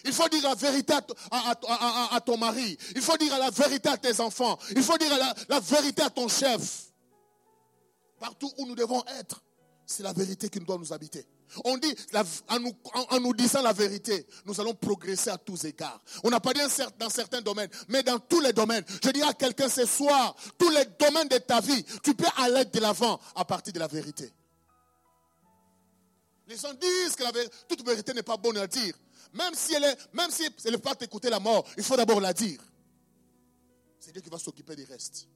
Il 0.05 0.13
faut 0.13 0.27
dire 0.27 0.43
la 0.43 0.55
vérité 0.55 0.93
à, 1.31 2.21
ton 2.21 2.37
mari. 2.37 2.77
Il 2.95 3.01
faut 3.01 3.17
dire 3.17 3.37
la 3.37 3.49
vérité 3.49 3.89
à 3.89 3.97
tes 3.97 4.19
enfants. 4.19 4.57
Il 4.71 4.83
faut 4.83 4.97
dire 4.97 5.09
la, 5.47 5.59
vérité 5.59 6.01
à 6.01 6.09
ton 6.09 6.27
chef. 6.27 6.87
Partout 8.19 8.51
où 8.57 8.65
nous 8.65 8.75
devons 8.75 9.03
être, 9.19 9.41
c'est 9.85 10.03
la 10.03 10.13
vérité 10.13 10.49
qui 10.49 10.59
doit 10.59 10.77
nous 10.77 10.93
habiter. 10.93 11.25
On 11.65 11.77
dit, 11.77 11.93
en, 12.49 13.19
nous, 13.19 13.33
disant 13.33 13.61
la 13.61 13.73
vérité, 13.73 14.25
nous 14.45 14.59
allons 14.59 14.73
progresser 14.73 15.29
à 15.29 15.37
tous 15.37 15.65
égards. 15.65 16.01
On 16.23 16.29
n'a 16.29 16.39
pas 16.39 16.53
dit 16.53 16.61
dans 16.97 17.09
certains 17.09 17.41
domaines, 17.41 17.69
mais 17.89 18.01
dans 18.01 18.19
tous 18.19 18.39
les 18.39 18.53
domaines. 18.53 18.83
Je 19.03 19.09
dis 19.09 19.21
à 19.21 19.33
quelqu'un 19.33 19.69
ce 19.69 19.85
soir, 19.85 20.35
tous 20.57 20.69
les 20.69 20.85
domaines 20.99 21.27
de 21.27 21.37
ta 21.37 21.61
vie, 21.61 21.83
tu 22.01 22.15
peux 22.15 22.25
aller 22.37 22.65
de 22.65 22.79
l'avant 22.79 23.19
à 23.35 23.45
partir 23.45 23.73
de 23.73 23.79
la 23.79 23.87
vérité. 23.87 24.31
Les 26.47 26.57
gens 26.57 26.73
disent 26.73 27.15
que 27.15 27.47
toute 27.67 27.85
vérité 27.85 28.13
n'est 28.13 28.23
pas 28.23 28.37
bonne 28.37 28.57
à 28.57 28.67
dire. 28.67 28.95
Même 29.33 29.53
si 29.55 29.73
elle 29.73 29.83
est, 29.85 29.97
même 30.13 30.29
si 30.29 30.47
elle 30.65 30.71
n'est 30.71 30.77
pas 30.77 30.95
t'écouter 30.95 31.29
la 31.29 31.39
mort, 31.39 31.65
il 31.77 31.83
faut 31.83 31.95
d'abord 31.95 32.19
la 32.19 32.33
dire. 32.33 32.59
C'est 33.99 34.11
Dieu 34.11 34.21
qui 34.21 34.29
va 34.29 34.37
s'occuper 34.37 34.75
du 34.75 34.83
reste. 34.83 35.27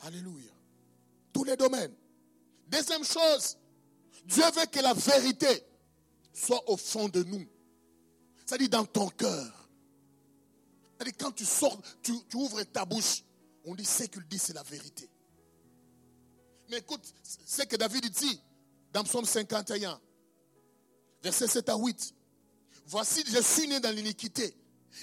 Alléluia. 0.00 0.52
Tous 1.32 1.44
les 1.44 1.56
domaines. 1.56 1.94
Deuxième 2.68 3.04
chose, 3.04 3.56
Dieu 4.24 4.44
veut 4.54 4.66
que 4.66 4.80
la 4.80 4.94
vérité 4.94 5.64
soit 6.32 6.68
au 6.68 6.76
fond 6.76 7.08
de 7.08 7.22
nous. 7.22 7.46
C'est-à-dire 8.44 8.68
dans 8.68 8.84
ton 8.84 9.08
cœur. 9.08 9.68
C'est-à-dire 10.96 11.14
quand 11.18 11.32
tu 11.32 11.44
sors, 11.44 11.80
tu, 12.02 12.12
ouvres 12.34 12.62
ta 12.64 12.84
bouche, 12.84 13.22
on 13.64 13.74
dit 13.74 13.84
ce 13.84 14.04
qu'il 14.04 14.26
dit, 14.26 14.38
c'est 14.38 14.52
la 14.52 14.62
vérité. 14.62 15.08
Mais 16.70 16.78
écoute, 16.78 17.02
ce 17.22 17.62
que 17.62 17.76
David 17.76 18.10
dit 18.10 18.40
dans 18.92 19.04
Psaume 19.04 19.24
51, 19.24 20.00
verset 21.22 21.46
7 21.46 21.68
à 21.68 21.76
8. 21.76 22.14
Voici, 22.86 23.24
je 23.26 23.40
suis 23.42 23.68
né 23.68 23.80
dans 23.80 23.94
l'iniquité 23.94 24.54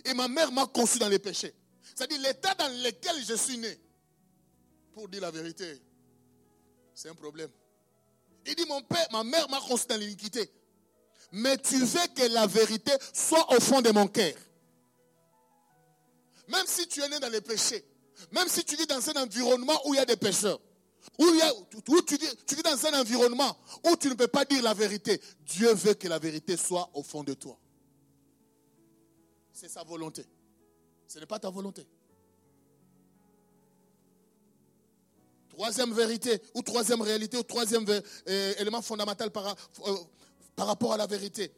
et 0.04 0.14
ma 0.14 0.28
mère 0.28 0.52
m'a 0.52 0.66
conçu 0.68 1.00
dans 1.00 1.10
les 1.10 1.20
péchés. 1.20 1.54
C'est-à-dire 1.96 2.20
l'état 2.20 2.54
dans 2.56 2.68
lequel 2.84 3.24
je 3.24 3.36
suis 3.36 3.58
né. 3.58 3.80
Pour 4.96 5.10
dire 5.10 5.20
la 5.20 5.30
vérité, 5.30 5.82
c'est 6.94 7.10
un 7.10 7.16
problème. 7.16 7.50
Il 8.48 8.56
dit, 8.56 8.66
mon 8.66 8.82
père, 8.82 9.06
ma 9.12 9.26
mère 9.26 9.50
m'a 9.50 9.60
conçu 9.60 9.88
dans 9.88 9.98
l'iniquité. 9.98 10.50
Mais 11.34 11.58
tu 11.58 11.78
veux 11.84 12.08
que 12.16 12.34
la 12.34 12.48
vérité 12.48 12.94
soit 13.12 13.54
au 13.54 13.60
fond 13.60 13.82
de 13.82 13.92
mon 13.92 14.08
cœur. 14.08 14.34
Même 16.48 16.66
si 16.66 16.88
tu 16.88 17.02
es 17.02 17.10
né 17.10 17.20
dans 17.20 17.28
les 17.28 17.42
péchés, 17.42 17.84
même 18.32 18.48
si 18.48 18.64
tu 18.64 18.78
vis 18.78 18.88
dans 18.88 19.10
un 19.10 19.24
environnement 19.24 19.78
où 19.86 19.94
il 19.94 19.98
y 19.98 20.00
a 20.00 20.06
des 20.06 20.16
pécheurs, 20.16 20.62
où, 21.18 21.26
tu, 22.02 22.16
vis, 22.16 22.64
dans 22.64 22.86
un 22.86 23.02
environnement 23.02 23.58
où 23.84 23.98
tu 23.98 24.08
ne 24.08 24.14
peux 24.14 24.30
pas 24.30 24.46
dire 24.46 24.64
la 24.64 24.74
vérité, 24.74 25.20
Dieu 25.42 25.74
veut 25.74 25.96
que 25.96 26.08
la 26.08 26.20
vérité 26.20 26.56
soit 26.56 26.90
au 26.94 27.04
fond 27.04 27.22
de 27.22 27.34
toi. 27.34 27.60
C'est 29.52 29.68
sa 29.68 29.84
volonté. 29.84 30.26
Ce 31.06 31.20
n'est 31.20 31.26
pas 31.26 31.40
ta 31.40 31.50
volonté. 31.50 31.86
Troisième 35.56 35.94
vérité, 35.94 36.42
ou 36.54 36.62
troisième 36.62 37.02
réalité, 37.02 37.38
ou 37.38 37.44
troisième 37.44 37.86
euh, 37.88 38.54
élément 38.58 38.82
fondamental 38.82 39.32
par, 39.32 39.48
euh, 39.48 39.96
par 40.54 40.68
rapport 40.68 40.92
à 40.92 40.98
la 40.98 41.08
vérité. 41.08 41.50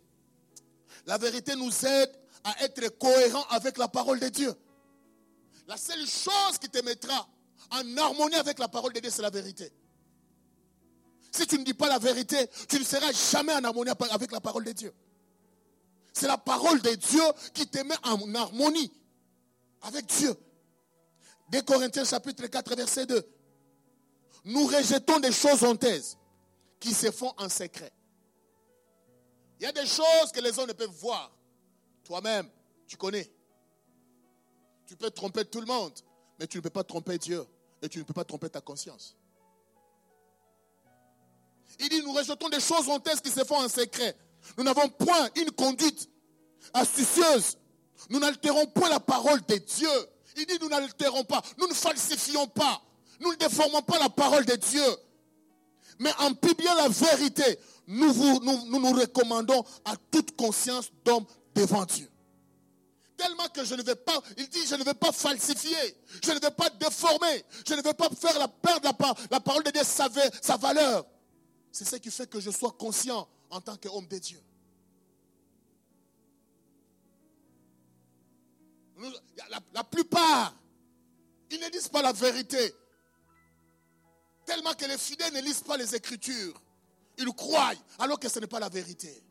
La 1.07 1.17
vérité 1.17 1.55
nous 1.55 1.71
aide 1.83 2.11
à 2.43 2.63
être 2.63 2.95
cohérent 2.99 3.43
avec 3.49 3.79
la 3.79 3.87
parole 3.87 4.19
de 4.19 4.29
Dieu. 4.29 4.53
La 5.67 5.77
seule 5.77 6.05
chose 6.05 6.59
qui 6.61 6.69
te 6.69 6.83
mettra 6.85 7.27
en 7.71 7.97
harmonie 7.97 8.35
avec 8.35 8.59
la 8.59 8.67
parole 8.67 8.93
de 8.93 8.99
Dieu, 8.99 9.09
c'est 9.09 9.23
la 9.23 9.31
vérité. 9.31 9.71
Si 11.31 11.47
tu 11.47 11.57
ne 11.57 11.63
dis 11.63 11.73
pas 11.73 11.89
la 11.89 11.97
vérité, 11.97 12.37
tu 12.69 12.77
ne 12.77 12.83
seras 12.83 13.11
jamais 13.11 13.53
en 13.53 13.63
harmonie 13.63 13.91
avec 14.11 14.31
la 14.31 14.39
parole 14.39 14.63
de 14.63 14.73
Dieu. 14.73 14.93
C'est 16.13 16.27
la 16.27 16.37
parole 16.37 16.81
de 16.81 16.93
Dieu 16.93 17.23
qui 17.55 17.65
te 17.65 17.79
met 17.79 17.95
en 18.03 18.35
harmonie 18.35 18.91
avec 19.81 20.05
Dieu. 20.05 20.35
Des 21.49 21.63
Corinthiens 21.63 22.05
chapitre 22.05 22.45
4 22.45 22.75
verset 22.75 23.07
2. 23.07 23.36
Nous 24.47 24.65
rejetons 24.65 25.19
des 25.19 25.33
choses 25.33 25.61
honteuses 25.63 26.17
qui 26.79 26.93
se 26.93 27.11
font 27.11 27.33
en 27.37 27.49
secret. 27.49 27.91
Il 29.59 29.63
y 29.63 29.65
a 29.65 29.73
des 29.73 29.85
choses 29.85 30.31
que 30.33 30.39
les 30.39 30.57
hommes 30.57 30.69
ne 30.69 30.73
peuvent 30.73 30.89
voir. 30.89 31.35
Toi-même, 32.05 32.49
tu 32.87 32.95
connais. 32.95 33.29
Tu 34.85 34.95
peux 34.95 35.11
tromper 35.11 35.43
tout 35.43 35.59
le 35.59 35.65
monde, 35.65 35.99
mais 36.39 36.47
tu 36.47 36.59
ne 36.59 36.61
peux 36.61 36.69
pas 36.69 36.85
tromper 36.85 37.17
Dieu 37.17 37.45
et 37.81 37.89
tu 37.89 37.99
ne 37.99 38.03
peux 38.05 38.13
pas 38.13 38.23
tromper 38.23 38.49
ta 38.49 38.61
conscience. 38.61 39.17
Il 41.79 41.89
dit, 41.89 42.01
nous 42.01 42.13
rejetons 42.13 42.47
des 42.47 42.61
choses 42.61 42.87
honteuses 42.87 43.19
qui 43.19 43.29
se 43.29 43.43
font 43.43 43.57
en 43.57 43.67
secret. 43.67 44.15
Nous 44.57 44.63
n'avons 44.63 44.87
point 44.87 45.29
une 45.35 45.51
conduite 45.51 46.09
astucieuse. 46.73 47.57
Nous 48.09 48.19
n'altérons 48.19 48.65
point 48.67 48.89
la 48.89 49.01
parole 49.01 49.41
de 49.45 49.55
Dieu. 49.57 49.89
Il 50.37 50.45
dit, 50.45 50.57
nous 50.61 50.69
n'altérons 50.69 51.25
pas. 51.25 51.41
Nous 51.57 51.67
ne 51.67 51.73
falsifions 51.73 52.47
pas. 52.47 52.81
Nous 53.20 53.32
ne 53.32 53.36
déformons 53.36 53.82
pas 53.82 53.99
la 53.99 54.09
parole 54.09 54.45
de 54.45 54.55
Dieu. 54.55 54.86
Mais 55.99 56.11
en 56.20 56.34
publiant 56.34 56.76
la 56.76 56.89
vérité, 56.89 57.59
nous, 57.88 58.13
nous 58.43 58.80
nous 58.80 58.91
recommandons 58.91 59.63
à 59.86 59.95
toute 60.11 60.36
conscience 60.36 60.91
d'homme 61.03 61.26
devant 61.55 61.86
Dieu. 61.86 62.09
Tellement 63.18 63.47
que 63.49 63.65
je 63.65 63.74
ne 63.74 63.82
vais 63.82 63.95
pas, 63.95 64.22
il 64.38 64.47
dit, 64.47 64.65
je 64.68 64.76
ne 64.76 64.84
vais 64.84 64.93
pas 64.93 65.11
falsifier, 65.11 65.97
je 66.24 66.32
ne 66.32 66.39
vais 66.39 66.51
pas 66.51 66.70
déformer, 66.70 67.43
je 67.68 67.74
ne 67.74 67.82
vais 67.82 67.95
pas 67.95 68.09
faire 68.09 68.38
la 68.38 68.47
perdre 68.47 68.91
la, 68.99 69.13
la 69.32 69.39
parole 69.39 69.63
de 69.63 69.72
Dieu, 69.72 69.84
sa, 69.84 70.07
sa 70.39 70.55
valeur. 70.57 71.03
C'est 71.72 71.86
ce 71.86 71.95
qui 71.95 72.11
fait 72.11 72.30
que 72.30 72.39
je 72.39 72.51
sois 72.51 72.72
conscient 72.72 73.28
en 73.49 73.59
tant 73.59 73.76
qu'homme 73.78 74.07
de 74.07 74.18
Dieu. 74.20 74.39
La, 79.74 79.84
plupart, 79.84 80.55
ils 81.51 81.59
ne 81.59 81.70
disent 81.70 81.88
pas 81.88 82.01
la 82.01 82.11
vérité. 82.11 82.74
Tellement 84.47 84.73
que 84.73 84.85
les 84.85 84.97
fidèles 84.97 85.33
ne 85.33 85.41
lisent 85.41 85.61
pas 85.61 85.75
les 85.75 85.93
Écritures. 85.93 86.59
Ils 87.17 87.27
croient 87.33 87.73
alors 87.99 88.17
que 88.17 88.29
ce 88.29 88.39
n'est 88.39 88.47
pas 88.47 88.61
la 88.61 88.69
vérité. 88.69 89.21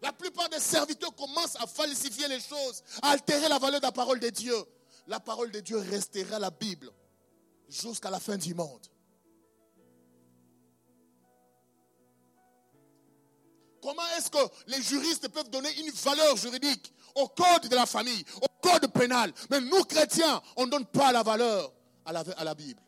La 0.00 0.12
plupart 0.12 0.48
des 0.48 0.60
serviteurs 0.60 1.14
commencent 1.16 1.56
à 1.56 1.66
falsifier 1.66 2.28
les 2.28 2.38
choses, 2.38 2.82
à 3.02 3.10
altérer 3.10 3.48
la 3.48 3.58
valeur 3.58 3.80
de 3.80 3.86
la 3.86 3.92
parole 3.92 4.20
de 4.20 4.28
Dieu. 4.28 4.54
La 5.08 5.18
parole 5.18 5.50
de 5.50 5.58
Dieu 5.60 5.78
restera 5.78 6.38
la 6.38 6.50
Bible 6.50 6.90
jusqu'à 7.68 8.08
la 8.08 8.20
fin 8.20 8.36
du 8.36 8.54
monde. 8.54 8.86
Comment 13.82 14.06
est-ce 14.16 14.30
que 14.30 14.38
les 14.68 14.80
juristes 14.80 15.28
peuvent 15.28 15.50
donner 15.50 15.70
une 15.80 15.90
valeur 15.90 16.36
juridique 16.36 16.92
au 17.16 17.26
code 17.26 17.68
de 17.68 17.74
la 17.74 17.84
famille, 17.86 18.24
au 18.40 18.46
code 18.62 18.86
pénal? 18.92 19.32
Mais 19.50 19.60
nous, 19.60 19.82
chrétiens, 19.84 20.40
on 20.56 20.66
ne 20.66 20.70
donne 20.70 20.86
pas 20.86 21.10
la 21.10 21.22
valeur 21.24 21.72
à 22.04 22.12
la, 22.12 22.24
à 22.36 22.44
la 22.44 22.54
Bible. 22.54 22.80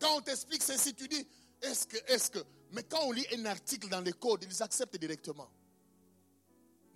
Quand 0.00 0.16
on 0.16 0.20
t'explique 0.22 0.62
ceci, 0.62 0.94
tu 0.94 1.06
dis, 1.06 1.26
est-ce 1.60 1.86
que, 1.86 1.96
est-ce 2.12 2.30
que... 2.30 2.38
Mais 2.72 2.82
quand 2.84 3.00
on 3.04 3.12
lit 3.12 3.26
un 3.36 3.44
article 3.46 3.88
dans 3.88 4.00
les 4.00 4.12
codes, 4.12 4.44
ils 4.44 4.62
acceptent 4.62 4.96
directement. 4.96 5.50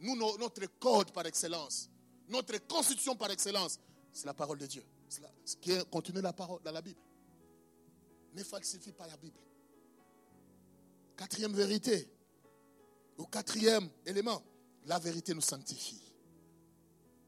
Nous, 0.00 0.16
notre 0.16 0.66
code 0.78 1.12
par 1.12 1.26
excellence, 1.26 1.90
notre 2.28 2.58
constitution 2.66 3.14
par 3.16 3.30
excellence, 3.30 3.78
c'est 4.12 4.26
la 4.26 4.34
parole 4.34 4.58
de 4.58 4.66
Dieu. 4.66 4.84
Ce 5.44 5.56
qui 5.56 5.72
est 5.72 5.88
contenu 5.90 6.20
la 6.20 6.32
parole, 6.32 6.62
dans 6.62 6.72
la 6.72 6.80
Bible. 6.80 7.00
Ne 8.34 8.42
falsifie 8.42 8.92
pas 8.92 9.06
la 9.06 9.16
Bible. 9.16 9.38
Quatrième 11.16 11.52
vérité, 11.52 12.08
ou 13.18 13.24
quatrième 13.26 13.88
élément, 14.04 14.42
la 14.86 14.98
vérité 14.98 15.34
nous 15.34 15.40
sanctifie. 15.40 16.02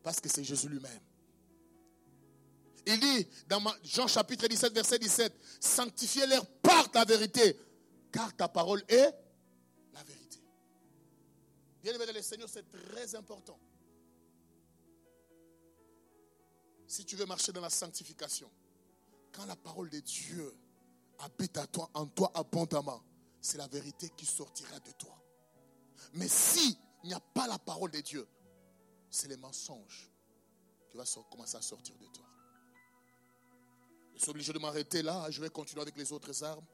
Parce 0.02 0.20
que 0.20 0.28
c'est 0.28 0.42
Jésus 0.42 0.68
lui-même. 0.68 1.00
Il 2.86 3.00
dit 3.00 3.26
dans 3.48 3.60
Jean 3.82 4.06
chapitre 4.06 4.46
17, 4.46 4.72
verset 4.72 4.98
17, 5.00 5.34
sanctifiez-leur 5.60 6.46
par 6.62 6.88
ta 6.90 7.04
vérité, 7.04 7.58
car 8.12 8.34
ta 8.36 8.48
parole 8.48 8.82
est 8.88 9.12
la 9.92 10.02
vérité. 10.04 10.38
Bien 11.82 11.94
aimé 11.94 12.06
dans 12.06 12.12
le 12.12 12.22
Seigneur, 12.22 12.48
c'est 12.48 12.64
très 12.70 13.14
important. 13.16 13.58
Si 16.86 17.04
tu 17.04 17.16
veux 17.16 17.26
marcher 17.26 17.50
dans 17.50 17.60
la 17.60 17.70
sanctification, 17.70 18.48
quand 19.32 19.46
la 19.46 19.56
parole 19.56 19.90
de 19.90 19.98
Dieu 19.98 20.54
habite 21.18 21.58
à 21.58 21.66
toi, 21.66 21.90
en 21.92 22.06
toi 22.06 22.30
abondamment, 22.34 23.02
c'est 23.40 23.58
la 23.58 23.66
vérité 23.66 24.10
qui 24.16 24.26
sortira 24.26 24.78
de 24.78 24.92
toi. 24.92 25.20
Mais 26.14 26.28
si 26.28 26.78
il 27.02 27.08
n'y 27.08 27.14
a 27.14 27.20
pas 27.20 27.48
la 27.48 27.58
parole 27.58 27.90
de 27.90 28.00
Dieu, 28.00 28.28
c'est 29.10 29.26
les 29.26 29.36
mensonges 29.36 30.08
qui 30.90 30.96
vont 30.96 31.22
commencer 31.24 31.56
à 31.56 31.62
sortir 31.62 31.96
de 31.98 32.06
toi. 32.06 32.24
Je 34.16 34.22
suis 34.22 34.30
obligé 34.30 34.52
de 34.52 34.58
m'arrêter 34.58 35.02
là. 35.02 35.30
Je 35.30 35.40
vais 35.40 35.50
continuer 35.50 35.82
avec 35.82 35.96
les 35.96 36.12
autres 36.12 36.42
armes. 36.42 36.64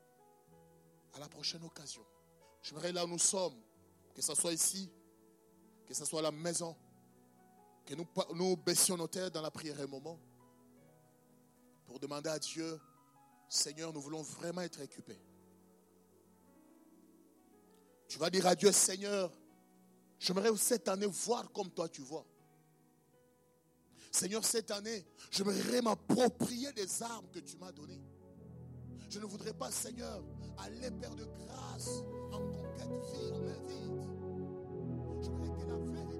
À 1.14 1.18
la 1.18 1.28
prochaine 1.28 1.62
occasion. 1.64 2.04
J'aimerais 2.62 2.92
là 2.92 3.04
où 3.04 3.08
nous 3.08 3.18
sommes, 3.18 3.60
que 4.14 4.22
ce 4.22 4.34
soit 4.34 4.52
ici, 4.52 4.90
que 5.86 5.92
ce 5.92 6.04
soit 6.04 6.20
à 6.20 6.22
la 6.22 6.30
maison, 6.30 6.76
que 7.84 7.94
nous, 7.94 8.06
nous 8.34 8.56
baissions 8.56 8.96
nos 8.96 9.08
têtes 9.08 9.34
dans 9.34 9.42
la 9.42 9.50
prière 9.50 9.78
un 9.80 9.86
moment 9.86 10.18
pour 11.84 11.98
demander 11.98 12.30
à 12.30 12.38
Dieu, 12.38 12.80
Seigneur, 13.48 13.92
nous 13.92 14.00
voulons 14.00 14.22
vraiment 14.22 14.62
être 14.62 14.80
équipés. 14.80 15.20
Tu 18.08 18.18
vas 18.18 18.30
dire 18.30 18.46
à 18.46 18.54
Dieu, 18.54 18.72
Seigneur, 18.72 19.30
j'aimerais 20.18 20.56
cette 20.56 20.88
année 20.88 21.06
voir 21.06 21.50
comme 21.52 21.70
toi 21.70 21.88
tu 21.88 22.00
vois. 22.00 22.24
Seigneur, 24.12 24.44
cette 24.44 24.70
année, 24.70 25.06
j'aimerais 25.30 25.80
m'approprier 25.80 26.70
des 26.72 27.02
armes 27.02 27.26
que 27.32 27.40
tu 27.40 27.56
m'as 27.56 27.72
données. 27.72 28.00
Je 29.08 29.18
ne 29.18 29.24
voudrais 29.24 29.54
pas, 29.54 29.70
Seigneur, 29.70 30.22
aller, 30.58 30.90
Père 31.00 31.14
de 31.14 31.24
grâce, 31.24 32.02
en 32.30 32.38
conquête 32.38 32.90
vie, 33.10 33.32
en 33.32 33.38
main 33.38 33.58
vide. 33.66 34.02
J'aimerais 35.22 35.50
que 35.58 35.66
la 35.66 35.76
vérité 35.76 36.11